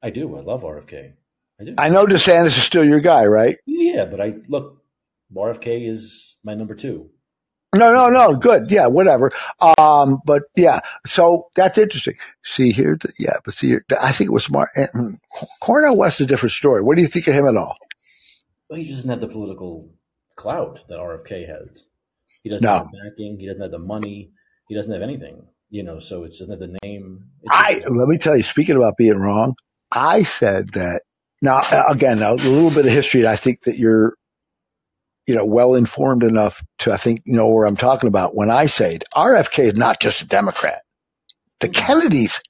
[0.02, 0.36] I do.
[0.36, 1.14] I love RFK.
[1.60, 1.76] I do.
[1.78, 3.58] I know DeSantis is still your guy, right?
[3.66, 4.84] Yeah, but I look.
[5.36, 7.10] RFK is my number two.
[7.76, 8.36] No, no, no.
[8.36, 8.72] Good.
[8.72, 9.32] Yeah, whatever.
[9.78, 12.16] Um, but yeah, so that's interesting.
[12.44, 12.98] See here.
[13.20, 14.70] Yeah, but see here, I think it was smart.
[14.76, 15.14] Eh, hmm,
[15.62, 16.82] Cornel West is a different story.
[16.82, 17.78] What do you think of him at all?
[18.70, 19.90] Well, he doesn't have the political
[20.36, 21.86] clout that RFK has.
[22.44, 22.74] He doesn't no.
[22.74, 23.38] have the backing.
[23.40, 24.32] He doesn't have the money.
[24.68, 25.46] He doesn't have anything.
[25.70, 27.26] You know, so it doesn't have the name.
[27.50, 28.42] I let me tell you.
[28.42, 29.56] Speaking about being wrong,
[29.92, 31.02] I said that.
[31.42, 33.26] Now, again, a little bit of history.
[33.26, 34.16] I think that you're
[35.30, 38.50] you know, well informed enough to, I think, you know, where I'm talking about when
[38.50, 40.82] I say RFK is not just a Democrat.
[41.60, 41.86] The mm-hmm.
[41.86, 42.42] Kennedys,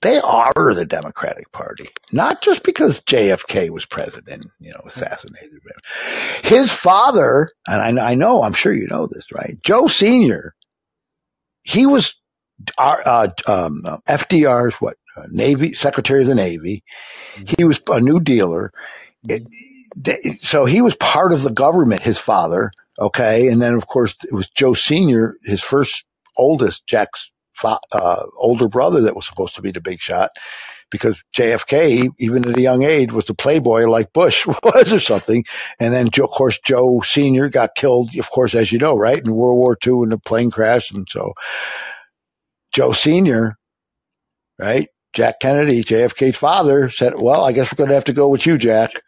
[0.00, 6.44] they are the Democratic Party, not just because JFK was president, you know, assassinated him.
[6.44, 9.58] His father, and I, I know, I'm sure you know this, right?
[9.64, 10.54] Joe Sr.,
[11.64, 12.14] he was
[12.78, 16.84] uh, um, FDR's what uh, Navy Secretary of the Navy.
[17.34, 17.54] Mm-hmm.
[17.58, 18.72] He was a New Dealer.
[19.28, 19.42] It,
[20.40, 22.70] so he was part of the government, his father.
[23.00, 23.48] Okay.
[23.48, 26.04] And then, of course, it was Joe Sr., his first
[26.36, 27.30] oldest, Jack's
[27.64, 30.30] uh, older brother that was supposed to be the big shot
[30.90, 35.44] because JFK, even at a young age, was a playboy like Bush was or something.
[35.78, 37.48] And then, of course, Joe Sr.
[37.48, 40.50] got killed, of course, as you know, right, in World War II in a plane
[40.50, 40.90] crash.
[40.90, 41.34] And so
[42.72, 43.56] Joe Sr.,
[44.58, 48.28] right, Jack Kennedy, JFK's father, said, Well, I guess we're going to have to go
[48.28, 49.02] with you, Jack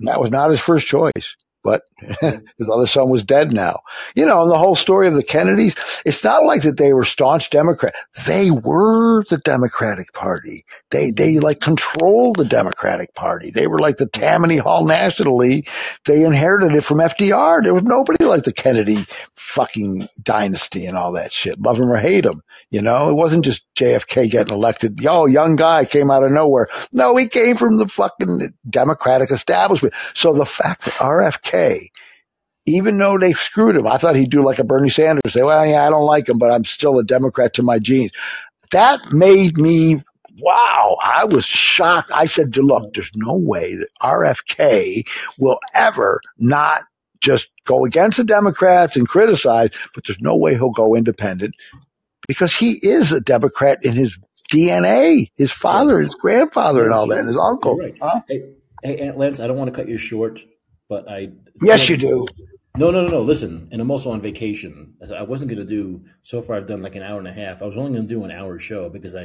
[0.00, 1.36] that was not his first choice
[1.66, 2.46] but mm-hmm.
[2.58, 3.80] his other son was dead now.
[4.14, 5.74] You know, and the whole story of the Kennedys,
[6.06, 7.92] it's not like that they were staunch Democrat.
[8.24, 10.64] They were the Democratic Party.
[10.92, 13.50] They, they like controlled the Democratic Party.
[13.50, 15.68] They were like the Tammany Hall National League.
[16.04, 17.64] They inherited it from FDR.
[17.64, 19.04] There was nobody like the Kennedy
[19.34, 21.60] fucking dynasty and all that shit.
[21.60, 22.42] Love him or hate him.
[22.70, 25.00] You know, it wasn't just JFK getting elected.
[25.00, 26.66] Yo, young guy came out of nowhere.
[26.92, 29.94] No, he came from the fucking Democratic establishment.
[30.14, 31.88] So the fact that RFK
[32.66, 33.86] even though they screwed him.
[33.86, 36.38] I thought he'd do like a Bernie Sanders, say, well, yeah, I don't like him,
[36.38, 38.10] but I'm still a Democrat to my genes.
[38.72, 40.02] That made me,
[40.40, 42.10] wow, I was shocked.
[42.12, 46.82] I said, look, there's no way that RFK will ever not
[47.20, 51.54] just go against the Democrats and criticize, but there's no way he'll go independent
[52.26, 54.18] because he is a Democrat in his
[54.50, 57.76] DNA, his father, his grandfather, and all that, and his uncle.
[57.76, 57.94] Right.
[58.00, 58.20] Huh?
[58.28, 60.40] Hey, hey, Lance, I don't want to cut you short
[60.88, 61.30] but I.
[61.60, 62.26] Yes, you do.
[62.76, 63.22] No, no, no, no.
[63.22, 64.94] Listen, and I'm also on vacation.
[65.14, 66.04] I wasn't going to do.
[66.22, 67.62] So far, I've done like an hour and a half.
[67.62, 69.24] I was only going to do an hour show because I,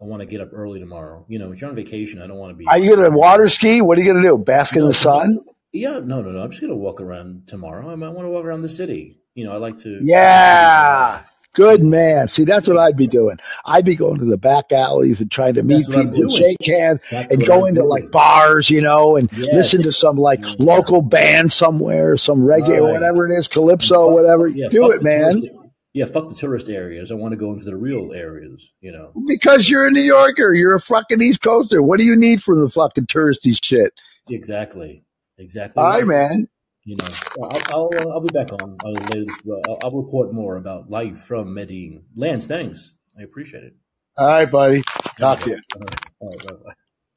[0.00, 1.24] I want to get up early tomorrow.
[1.28, 2.66] You know, if you're on vacation, I don't want to be.
[2.66, 3.80] Are you going to water ski?
[3.80, 4.36] What are you going to do?
[4.36, 5.38] Bask in the sun?
[5.72, 6.42] Yeah, no, no, no.
[6.42, 7.90] I'm just going to walk around tomorrow.
[7.90, 9.20] I might want to walk around the city.
[9.34, 9.98] You know, I like to.
[10.00, 11.22] Yeah.
[11.58, 12.28] Good man.
[12.28, 13.36] See, that's what I'd be doing.
[13.64, 17.00] I'd be going to the back alleys and trying to meet people and shake hands
[17.10, 17.90] that's and go I'm into doing.
[17.90, 19.48] like bars, you know, and yes.
[19.52, 20.54] listen to some like yeah.
[20.60, 22.80] local band somewhere, some reggae right.
[22.80, 24.46] or whatever it is, calypso, fuck, whatever.
[24.46, 25.40] Yeah, Do it, man.
[25.40, 25.58] Tourist,
[25.94, 27.10] yeah, fuck the tourist areas.
[27.10, 29.10] I want to go into the real areas, you know.
[29.26, 30.54] Because you're a New Yorker.
[30.54, 31.82] You're a fucking East Coaster.
[31.82, 33.90] What do you need from the fucking touristy shit?
[34.30, 35.02] Exactly.
[35.38, 35.82] Exactly.
[35.82, 36.46] All right, man.
[36.88, 37.08] You know,
[37.42, 39.26] I'll I'll, uh, I'll be back on later.
[39.26, 42.04] This, uh, I'll, I'll report more about life from Medellin.
[42.16, 42.94] Lance, thanks.
[43.18, 43.74] I appreciate it.
[44.16, 44.80] All right, buddy.
[45.20, 45.58] Talk to you.
[45.74, 46.64] All right, all right,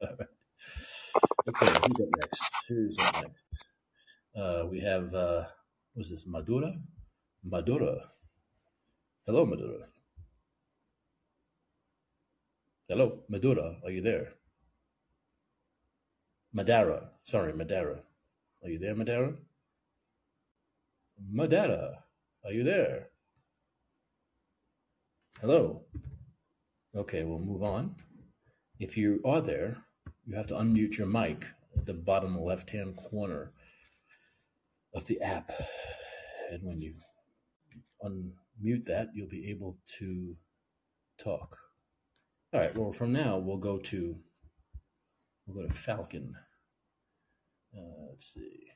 [0.02, 0.24] bye-bye.
[1.48, 2.42] okay, who's up next?
[2.68, 3.64] Who's up next?
[4.36, 5.44] Uh, we have uh,
[5.94, 6.26] what's this?
[6.26, 6.74] Madura,
[7.42, 8.10] Madura.
[9.24, 9.86] Hello, Madura.
[12.90, 13.76] Hello, Madura.
[13.82, 14.34] Are you there?
[16.54, 17.06] Madara.
[17.22, 18.00] Sorry, Madara.
[18.62, 19.34] Are you there, Madara?
[21.34, 21.94] Madara.
[22.44, 23.08] Are you there?
[25.40, 25.84] Hello.
[26.94, 27.96] Okay, we'll move on.
[28.78, 29.78] If you are there,
[30.26, 31.46] you have to unmute your mic
[31.76, 33.52] at the bottom left hand corner
[34.94, 35.50] of the app.
[36.50, 36.94] And when you
[38.04, 40.36] unmute that, you'll be able to
[41.18, 41.56] talk.
[42.52, 44.16] All right, well, from now, we'll go to
[45.46, 46.34] we'll go to Falcon.
[47.74, 48.66] Uh, let's see.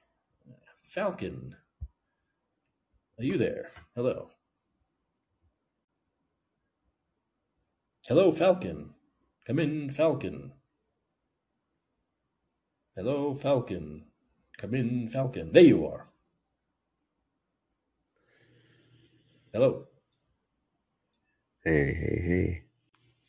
[0.83, 1.57] Falcon.
[3.18, 3.70] Are you there?
[3.94, 4.28] Hello.
[8.06, 8.90] Hello, Falcon.
[9.47, 10.52] Come in, Falcon.
[12.94, 14.05] Hello, Falcon.
[14.59, 15.52] Come in, Falcon.
[15.52, 16.09] There you are.
[19.52, 19.86] Hello.
[21.64, 22.62] Hey, hey, hey.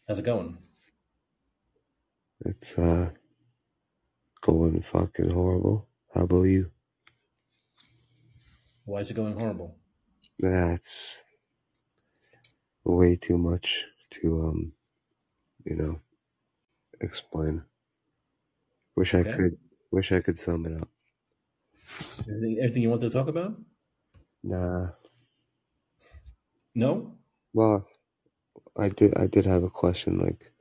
[0.08, 0.58] How's it going?
[2.46, 3.10] It's uh
[4.42, 5.88] going fucking horrible.
[6.14, 6.72] How about you?
[8.88, 9.76] Why is it going horrible?
[10.40, 11.20] That's
[12.86, 14.74] way too much to um
[15.66, 16.00] you know
[17.02, 17.64] explain.
[18.96, 19.58] Wish I could
[19.92, 20.90] wish I could sum it up.
[22.28, 23.58] Anything, anything you want to talk about?
[24.44, 24.94] Nah.
[26.76, 27.18] No?
[27.54, 27.86] Well,
[28.78, 30.54] I did I did have a question like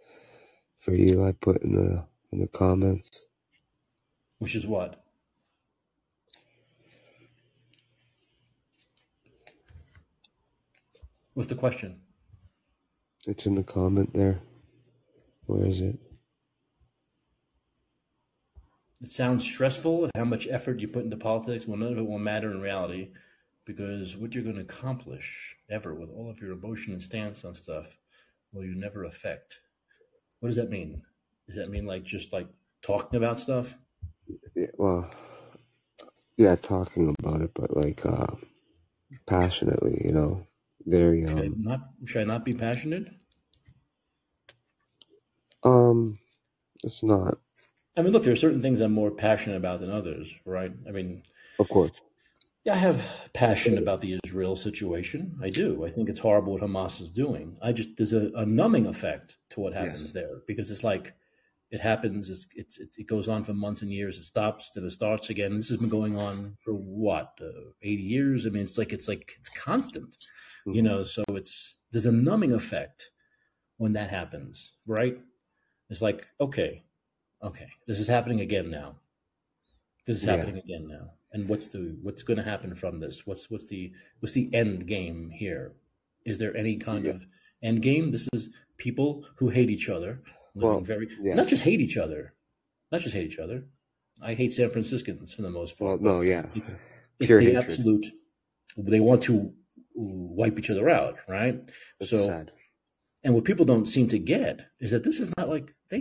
[0.80, 3.26] for you I put in the in the comments.
[4.38, 5.05] Which is what?
[11.36, 12.00] What's the question?
[13.26, 14.40] It's in the comment there.
[15.44, 15.98] Where is it?
[19.02, 21.66] It sounds stressful how much effort you put into politics.
[21.66, 23.10] Well, none of it will matter in reality
[23.66, 27.54] because what you're going to accomplish ever with all of your emotion and stance on
[27.54, 27.98] stuff
[28.50, 29.60] will you never affect.
[30.40, 31.02] What does that mean?
[31.46, 32.48] Does that mean like just like
[32.80, 33.74] talking about stuff?
[34.54, 35.10] Yeah, well,
[36.38, 38.36] yeah, talking about it, but like uh
[39.26, 40.45] passionately, you know,
[40.86, 43.08] very Should I not should I not be passionate?
[45.62, 46.18] um
[46.84, 47.38] it's not
[47.96, 50.72] I mean, look, there are certain things I'm more passionate about than others, right?
[50.88, 51.22] I mean,
[51.58, 52.00] of course.
[52.64, 55.38] Yeah, I have passion about the Israel situation.
[55.42, 55.84] I do.
[55.86, 57.56] I think it's horrible what Hamas is doing.
[57.62, 60.12] I just there's a, a numbing effect to what happens Yes.
[60.12, 61.14] there because it's like
[61.70, 62.28] it happens.
[62.28, 64.18] It's, it's it, it goes on for months and years.
[64.18, 65.54] It stops, then it starts again.
[65.56, 68.46] This has been going on for what uh, eighty years.
[68.46, 70.16] I mean, it's like it's like it's constant,
[70.66, 70.84] you Mhm.
[70.84, 71.02] know.
[71.02, 73.10] So it's there's a numbing effect
[73.78, 75.18] when that happens, right?
[75.90, 76.84] It's like okay,
[77.42, 78.96] okay, this is happening again now.
[80.06, 80.36] This is Yeah.
[80.36, 81.14] happening again now.
[81.32, 83.26] And what's the what's going to happen from this?
[83.26, 85.74] What's what's the what's the end game here?
[86.24, 87.12] Is there any kind Yeah.
[87.12, 87.26] of
[87.62, 88.10] end game?
[88.12, 90.22] This is people who hate each other,
[90.56, 92.34] living Well, very not just hate each other,
[92.90, 93.64] not just hate each other.
[94.22, 96.02] I hate San Franciscans for the most Well, part.
[96.02, 96.46] no, yeah.
[96.54, 96.70] It's
[97.20, 97.56] it's the hatred.
[97.56, 98.06] absolute.
[98.76, 99.52] They want to
[99.94, 101.54] wipe each other out, right?
[102.00, 102.50] It's so sad.
[103.24, 105.98] and what people don't seem to get is that this is not like they.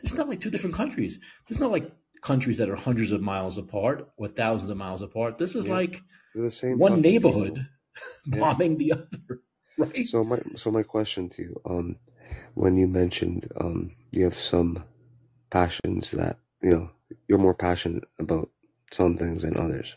[0.00, 1.18] This is not like two different countries.
[1.46, 1.90] This is not like
[2.22, 5.38] countries that are hundreds of miles apart or thousands of miles apart.
[5.38, 5.72] This is Yeah.
[5.80, 6.00] like
[6.34, 7.66] the same one neighborhood
[8.26, 8.38] Yeah.
[8.40, 9.42] bombing the other,
[9.78, 10.06] right?
[10.06, 11.96] So my so my question to you, um,
[12.54, 14.84] when you mentioned um you have some
[15.50, 16.90] passions that you know
[17.26, 18.50] you're more passionate about
[18.90, 19.96] some things than others.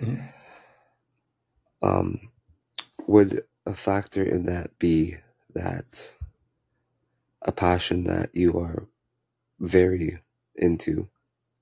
[0.00, 0.32] Mhm.
[1.82, 2.30] Um,
[3.06, 5.18] would a factor in that be
[5.54, 6.12] that
[7.42, 8.86] a passion that you are
[9.60, 10.18] very
[10.54, 11.08] into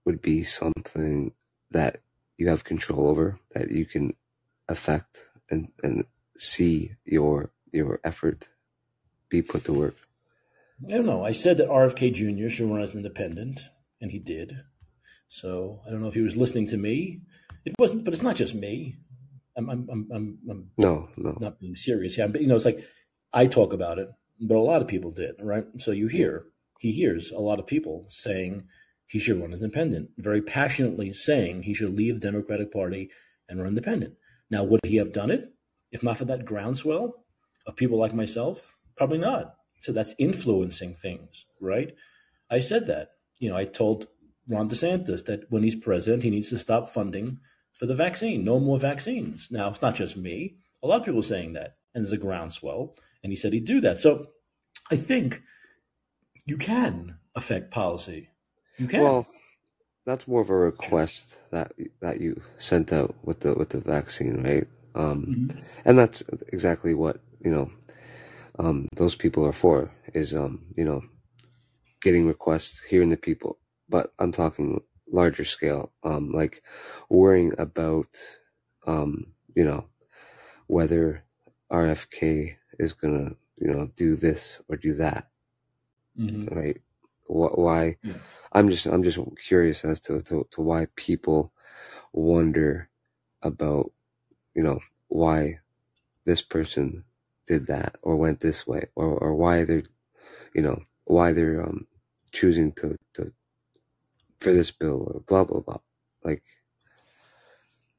[0.04, 1.32] would be something
[1.70, 2.00] that
[2.36, 4.14] you have control over, that you can
[4.68, 6.04] affect and, and
[6.38, 8.48] see your your effort
[9.28, 9.96] be put to work.
[10.84, 11.24] I don't know.
[11.24, 12.48] I said that RFK Jr.
[12.48, 13.60] should run as an independent,
[14.00, 14.52] and he did.
[15.28, 17.22] So I don't know if he was listening to me.
[17.64, 18.96] It wasn't, but it's not just me.
[19.56, 21.36] I'm, I'm, I'm, I'm, I'm No, no.
[21.40, 22.84] not being serious here, but you know, it's like
[23.32, 24.08] I talk about it,
[24.40, 25.64] but a lot of people did, right?
[25.78, 26.44] So you hear,
[26.78, 28.64] he hears a lot of people saying
[29.06, 33.10] he should run as independent, very passionately saying he should leave the Democratic Party
[33.48, 34.14] and run independent.
[34.50, 35.52] Now, would he have done it
[35.90, 37.24] if not for that groundswell
[37.66, 38.74] of people like myself?
[38.96, 39.55] Probably not.
[39.80, 41.94] So that's influencing things, right?
[42.50, 43.10] I said that.
[43.38, 44.08] You know, I told
[44.48, 47.38] Ron DeSantis that when he's president, he needs to stop funding
[47.72, 48.44] for the vaccine.
[48.44, 49.48] No more vaccines.
[49.50, 50.56] Now, it's not just me.
[50.82, 52.96] A lot of people are saying that, and there's a groundswell.
[53.22, 53.98] And he said he'd do that.
[53.98, 54.28] So
[54.90, 55.42] I think
[56.46, 58.30] you can affect policy.
[58.78, 59.02] You can.
[59.02, 59.26] Well,
[60.04, 64.42] that's more of a request that that you sent out with the with the vaccine,
[64.42, 64.66] right?
[64.94, 65.58] Um, mm-hmm.
[65.84, 67.70] And that's exactly what you know.
[68.58, 71.02] Um, those people are for is um, you know
[72.00, 73.58] getting requests, hearing the people.
[73.88, 74.80] But I'm talking
[75.10, 76.62] larger scale, um, like
[77.08, 78.08] worrying about,
[78.86, 79.86] um, you know,
[80.66, 81.24] whether
[81.70, 85.30] RFK is gonna, you know, do this or do that,
[86.18, 86.54] mm-hmm.
[86.54, 86.80] right?
[87.26, 87.96] Why?
[88.02, 88.14] Yeah.
[88.52, 91.52] I'm just, I'm just curious as to, to, to why people
[92.12, 92.88] wonder
[93.42, 93.90] about,
[94.54, 94.78] you know,
[95.08, 95.58] why
[96.24, 97.04] this person
[97.46, 99.84] did that or went this way or, or why they're,
[100.54, 101.86] you know, why they're, um,
[102.32, 103.32] choosing to, to
[104.38, 105.78] for this bill or blah blah blah.
[106.22, 106.42] Like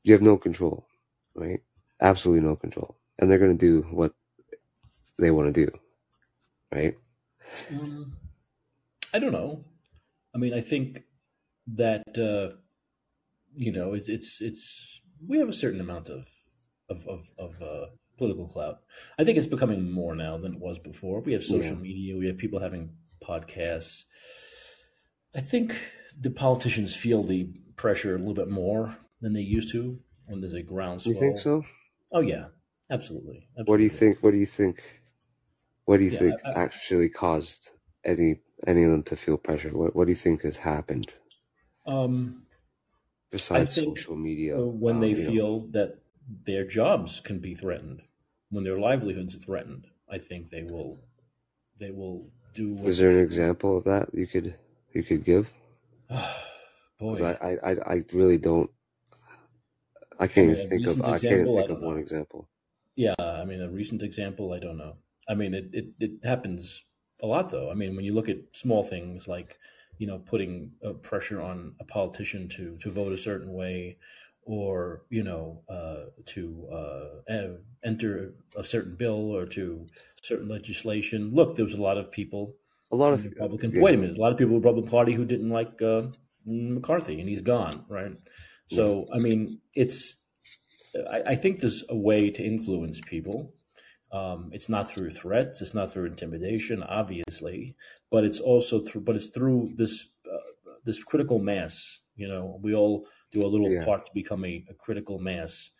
[0.03, 0.88] you have no control,
[1.36, 1.61] right?
[1.99, 4.14] Absolutely no control, and they're gonna do what
[5.18, 5.72] they want to do,
[6.72, 6.95] right?
[7.72, 8.14] Um,
[9.14, 9.64] I don't know.
[10.36, 11.03] I mean, I think
[11.65, 12.56] that uh,
[13.56, 16.28] you know it's it's it's we have a certain amount of
[16.90, 17.86] of of, of uh,
[18.18, 18.80] political clout.
[19.18, 21.22] I think it's becoming more now than it was before.
[21.22, 21.81] We have social yeah.
[21.81, 22.18] media.
[22.18, 22.91] We have people having
[23.23, 24.06] podcasts.
[25.35, 25.76] I think
[26.19, 30.53] the politicians feel the pressure a little bit more than they used to when there's
[30.53, 31.14] a groundswell.
[31.14, 31.64] You think so?
[32.11, 32.48] Oh yeah,
[32.89, 33.48] absolutely.
[33.60, 33.64] absolutely.
[33.65, 34.23] What do you think?
[34.23, 35.02] What do you think?
[35.85, 37.69] What do you yeah, think I, I, actually caused
[38.03, 39.69] any any of them to feel pressure?
[39.69, 41.11] What What do you think has happened?
[41.85, 42.44] Um,
[43.31, 45.68] besides social media, when um, they feel know.
[45.72, 48.02] that their jobs can be threatened,
[48.49, 50.99] when their livelihoods are threatened, I think they will
[51.80, 52.78] they will do.
[52.86, 54.56] Is there an example of that you could
[54.94, 55.52] you could give?
[56.99, 58.72] Boy, I, I, I really don't.
[60.20, 61.02] I can't even think of.
[61.04, 62.49] I can't think of one example.
[62.95, 64.95] Yeah, I mean, a recent example, I don't know.
[65.30, 66.84] I mean, it, it, it happens
[67.22, 67.70] a lot, though.
[67.70, 69.60] I mean, when you look at small things like,
[69.99, 73.98] you know, putting uh, pressure on a politician to to vote a certain way,
[74.48, 77.34] or you know, uh, to uh,
[77.84, 79.88] enter a certain bill or to
[80.22, 81.32] certain legislation.
[81.34, 82.56] Look, there was a lot of people
[82.91, 83.72] a lot of Republican.
[83.72, 83.82] Yeah.
[83.82, 86.03] Wait a minute, a lot of people in the Republican Party who didn't like uh,
[86.45, 88.14] McCarthy, and he's gone, right?
[88.69, 90.15] So, I mean, it's.
[91.10, 93.53] I, I, think there's a way to influence people.
[94.11, 95.61] Um, it's not through threats.
[95.61, 97.76] It's not through intimidation, obviously,
[98.10, 99.02] but it's also through.
[99.02, 101.99] But it's through this uh, this critical mass.
[102.15, 103.86] You know, we all do a little yeah.
[103.86, 105.72] part to become a, a critical mass.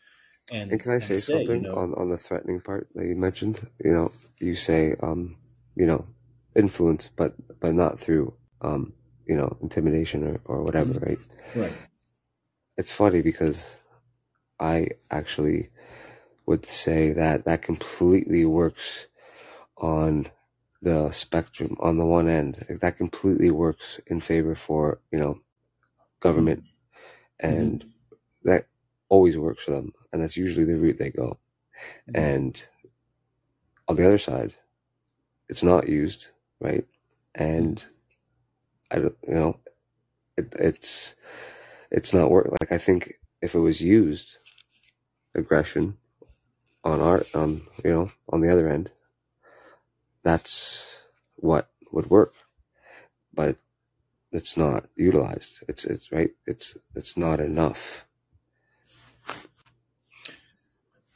[0.52, 3.06] And, and can I say, say something you know, on, on the threatening part that
[3.06, 3.60] you mentioned?
[3.84, 5.36] You know, you say, um,
[5.76, 6.06] you know,
[6.56, 8.94] influence, but but not through um,
[9.26, 11.06] you know intimidation or, or whatever, mm-hmm.
[11.06, 11.20] right?
[11.56, 11.74] Right.
[12.78, 13.66] It's funny because
[14.60, 15.70] I actually
[16.46, 19.08] would say that that completely works
[19.78, 20.28] on
[20.82, 25.40] the spectrum on the one end that completely works in favor for you know
[26.20, 26.64] government.
[27.40, 28.50] And mm-hmm.
[28.50, 28.68] that
[29.10, 31.38] always works for them and that's usually the route they go
[32.10, 32.22] mm-hmm.
[32.22, 32.66] and
[33.88, 34.54] on the other side
[35.50, 36.28] it's not used
[36.60, 36.86] right?
[37.36, 37.84] And
[38.92, 39.60] I don't, you know,
[40.38, 41.16] it, it's
[41.92, 42.50] it's not work.
[42.62, 44.38] Like I think if it was used,
[45.36, 45.98] aggression
[46.84, 48.92] on our, um, you know, on the other end,
[50.24, 51.02] that's
[51.36, 52.34] what would work.
[53.34, 53.58] But
[54.38, 55.64] it's not utilized.
[55.68, 56.32] It's it's right.
[56.46, 58.06] It's it's not enough.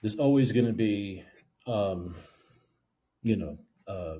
[0.02, 1.23] There's always going to be,
[1.68, 2.15] um,
[3.22, 4.15] you know, uh,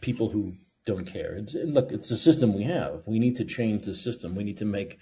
[0.00, 1.36] people who don't care.
[1.36, 3.02] It's, look, it's the system we have.
[3.06, 4.34] We need to change the system.
[4.34, 4.98] We need to make,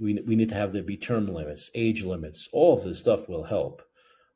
[0.00, 2.48] we, we need to have there be term limits, age limits.
[2.52, 3.82] All of this stuff will help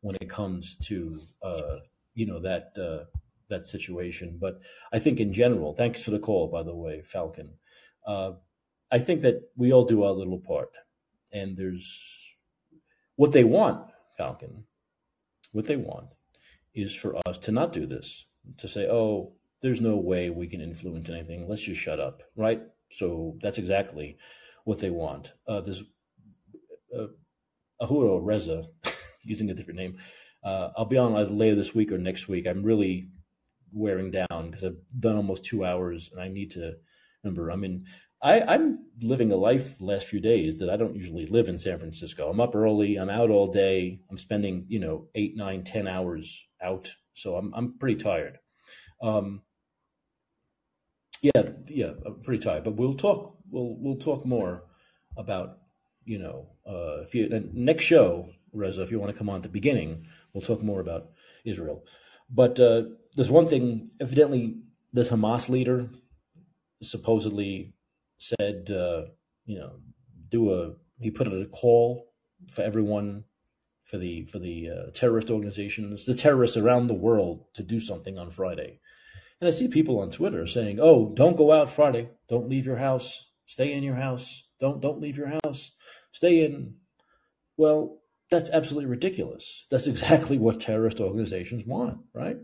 [0.02, 1.78] when it comes to, uh,
[2.14, 3.06] you know, that uh,
[3.48, 4.38] that situation.
[4.40, 4.60] But
[4.92, 7.54] I think in general, thanks for the call, by the way, Falcon.
[8.06, 8.32] Uh,
[8.90, 10.70] I think that we all do our little part,
[11.32, 12.36] and there's
[13.16, 14.64] what they want, Falcon.
[15.52, 16.08] What they want
[16.74, 18.26] is for us to not do this,
[18.58, 19.32] to say, oh,
[19.62, 21.48] there's no way we can influence anything.
[21.48, 22.62] Let's just shut up, right?
[22.90, 24.16] So that's exactly
[24.64, 25.32] what they want.
[25.46, 25.84] Uh, there's
[26.96, 27.06] uh,
[27.80, 28.64] Ahura Reza,
[29.22, 29.98] using a different name.
[30.42, 32.46] Uh, I'll be on either later this week or next week.
[32.46, 33.08] I'm really
[33.72, 36.74] wearing down because I've done almost two hours, and I need to
[37.24, 37.50] remember.
[37.50, 37.86] I mean.
[38.22, 41.78] I, I'm living a life last few days that I don't usually live in San
[41.78, 42.28] Francisco.
[42.30, 42.96] I'm up early.
[42.96, 44.00] I'm out all day.
[44.10, 46.92] I'm spending you know eight, nine, ten hours out.
[47.14, 48.38] So I'm I'm pretty tired.
[49.02, 49.42] Um,
[51.22, 52.64] Yeah, yeah, I'm pretty tired.
[52.64, 53.36] But we'll talk.
[53.50, 54.64] We'll we'll talk more
[55.16, 55.58] about
[56.04, 59.42] you know uh, if you next show, Reza, if you want to come on at
[59.42, 61.10] the beginning, we'll talk more about
[61.44, 61.84] Israel.
[62.30, 62.84] But uh,
[63.16, 63.90] there's one thing.
[64.00, 64.56] Evidently,
[64.92, 65.88] this Hamas leader
[66.82, 67.74] supposedly
[68.18, 69.06] said, uh,
[69.46, 69.80] you know,
[70.28, 70.72] do a.
[70.98, 72.12] He put out a call
[72.48, 73.24] for everyone,
[73.84, 78.18] for the for the uh, terrorist organizations, the terrorists around the world, to do something
[78.18, 78.80] on Friday.
[79.40, 82.10] And I see people on Twitter saying, "Oh, don't go out Friday.
[82.28, 83.26] Don't leave your house.
[83.46, 84.44] Stay in your house.
[84.60, 85.72] Don't don't leave your house.
[86.12, 86.76] Stay in."
[87.56, 88.00] Well,
[88.30, 89.66] that's absolutely ridiculous.
[89.70, 92.38] That's exactly what terrorist organizations want, right?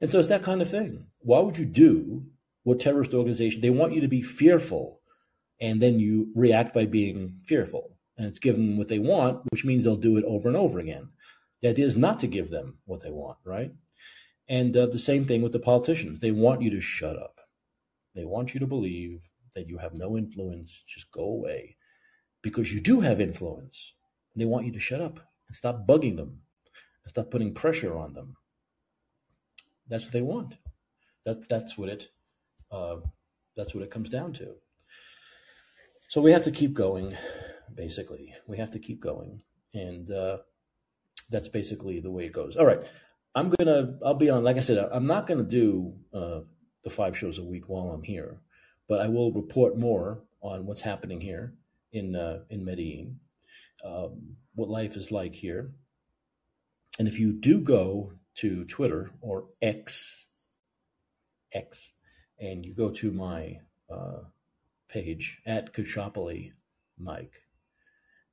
[0.00, 1.06] And so it's that kind of thing.
[1.20, 2.26] Why would you do
[2.64, 5.00] what terrorist organization they want you to be fearful
[5.60, 7.96] and then you react by being fearful.
[8.16, 10.78] And it's given them what they want which means they'll do it over and over
[10.80, 11.10] again.
[11.62, 13.72] The idea is not to give them what they want right?
[14.48, 16.18] And uh, the same thing with the politicians.
[16.18, 17.40] They want you to shut up.
[18.14, 19.22] They want you to believe
[19.54, 20.84] that you have no influence.
[20.86, 21.76] Just go away.
[22.42, 23.94] Because you do have influence.
[24.34, 26.42] And they want you to shut up and stop bugging them
[27.04, 28.36] and stop putting pressure on them.
[29.88, 30.56] That's what they want.
[31.24, 32.08] That that's what it
[32.74, 32.96] uh,
[33.56, 34.54] that's what it comes down to.
[36.08, 37.16] So we have to keep going,
[37.74, 38.34] basically.
[38.46, 39.42] We have to keep going.
[39.72, 40.38] And uh,
[41.30, 42.56] that's basically the way it goes.
[42.56, 42.80] All right.
[43.34, 46.40] I'm to, I'll be on, like I said, I'm not to do uh,
[46.84, 48.40] the five shows a week while I'm here,
[48.88, 51.54] but I will report more on what's happening here
[51.92, 53.18] in, uh, in Medellin,
[53.84, 55.72] um, what life is like here.
[56.98, 60.26] And if you do go to Twitter or X,
[61.52, 61.93] X,
[62.38, 64.20] and you go to my uh,
[64.88, 66.52] page at Caccioppoli
[66.98, 67.42] Mike,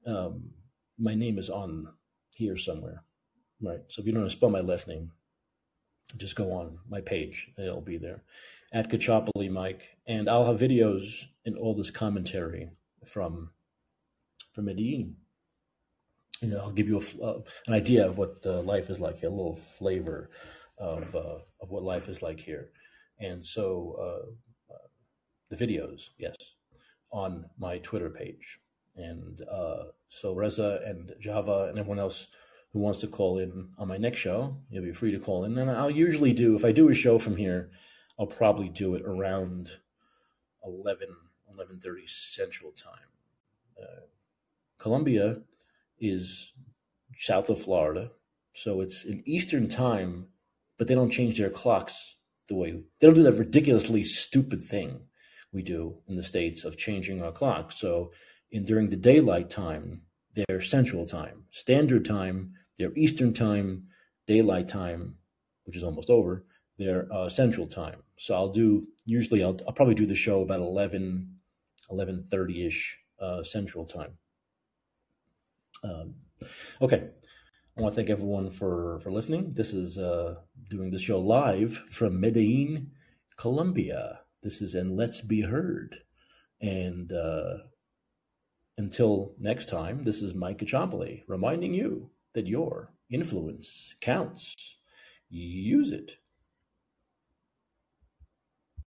[0.06, 0.52] um,
[0.98, 1.88] my name is on
[2.36, 3.04] here somewhere,
[3.62, 3.82] right?
[3.88, 5.12] So if you don't want to spell my last name,
[6.18, 8.24] just go on my page; it'll be there
[8.72, 12.72] at Caccioppoli Mike, and I'll have videos and all this commentary
[13.06, 13.52] from
[14.54, 15.16] from Medellin.
[16.42, 19.30] And I'll give you a, uh, an idea of what uh, life is like, a
[19.30, 20.32] little flavor
[20.78, 22.70] of uh, of what life is like here.
[23.22, 24.76] And so uh,
[25.50, 26.36] the videos, yes,
[27.12, 28.60] on my Twitter page.
[28.96, 32.28] And uh, so Reza and Java and everyone else
[32.74, 35.58] who wants to call in on my next show, you'll be free to call in.
[35.58, 37.70] And I'll usually do, if I do a show from here,
[38.18, 39.72] I'll probably do it around
[40.64, 41.08] 11,
[41.54, 42.94] 11.30 Central Time.
[43.80, 44.06] Uh,
[46.00, 46.54] is
[47.18, 48.12] south of Florida,
[48.54, 50.28] so it's in Eastern Time,
[50.78, 52.16] but they don't change their clocks
[52.52, 55.00] the way they don't do that ridiculously stupid thing
[55.54, 57.72] we do in the states of changing our clock.
[57.72, 58.12] So
[58.52, 60.02] in during the daylight time,
[60.36, 63.86] they're central time, standard time, they're eastern time,
[64.28, 65.16] daylight time,
[65.64, 66.46] which is almost over,
[66.78, 68.04] they're uh, central time.
[68.18, 71.38] So I'll do usually I'll, I'll probably do the show about 11
[71.90, 74.18] 11:30 ish uh, central time.
[75.84, 76.16] Um,
[76.82, 77.10] okay,
[77.78, 79.54] I want to thank everyone for for listening.
[79.54, 80.36] This is uh,
[80.70, 82.92] doing this show live from Medellin,
[83.38, 84.20] Colombia.
[84.44, 86.00] This is and let's be heard.
[86.60, 87.60] And uh,
[88.78, 94.54] until next time, this is Mike Caccioppoli reminding you that your influence counts.
[95.30, 96.18] Use it.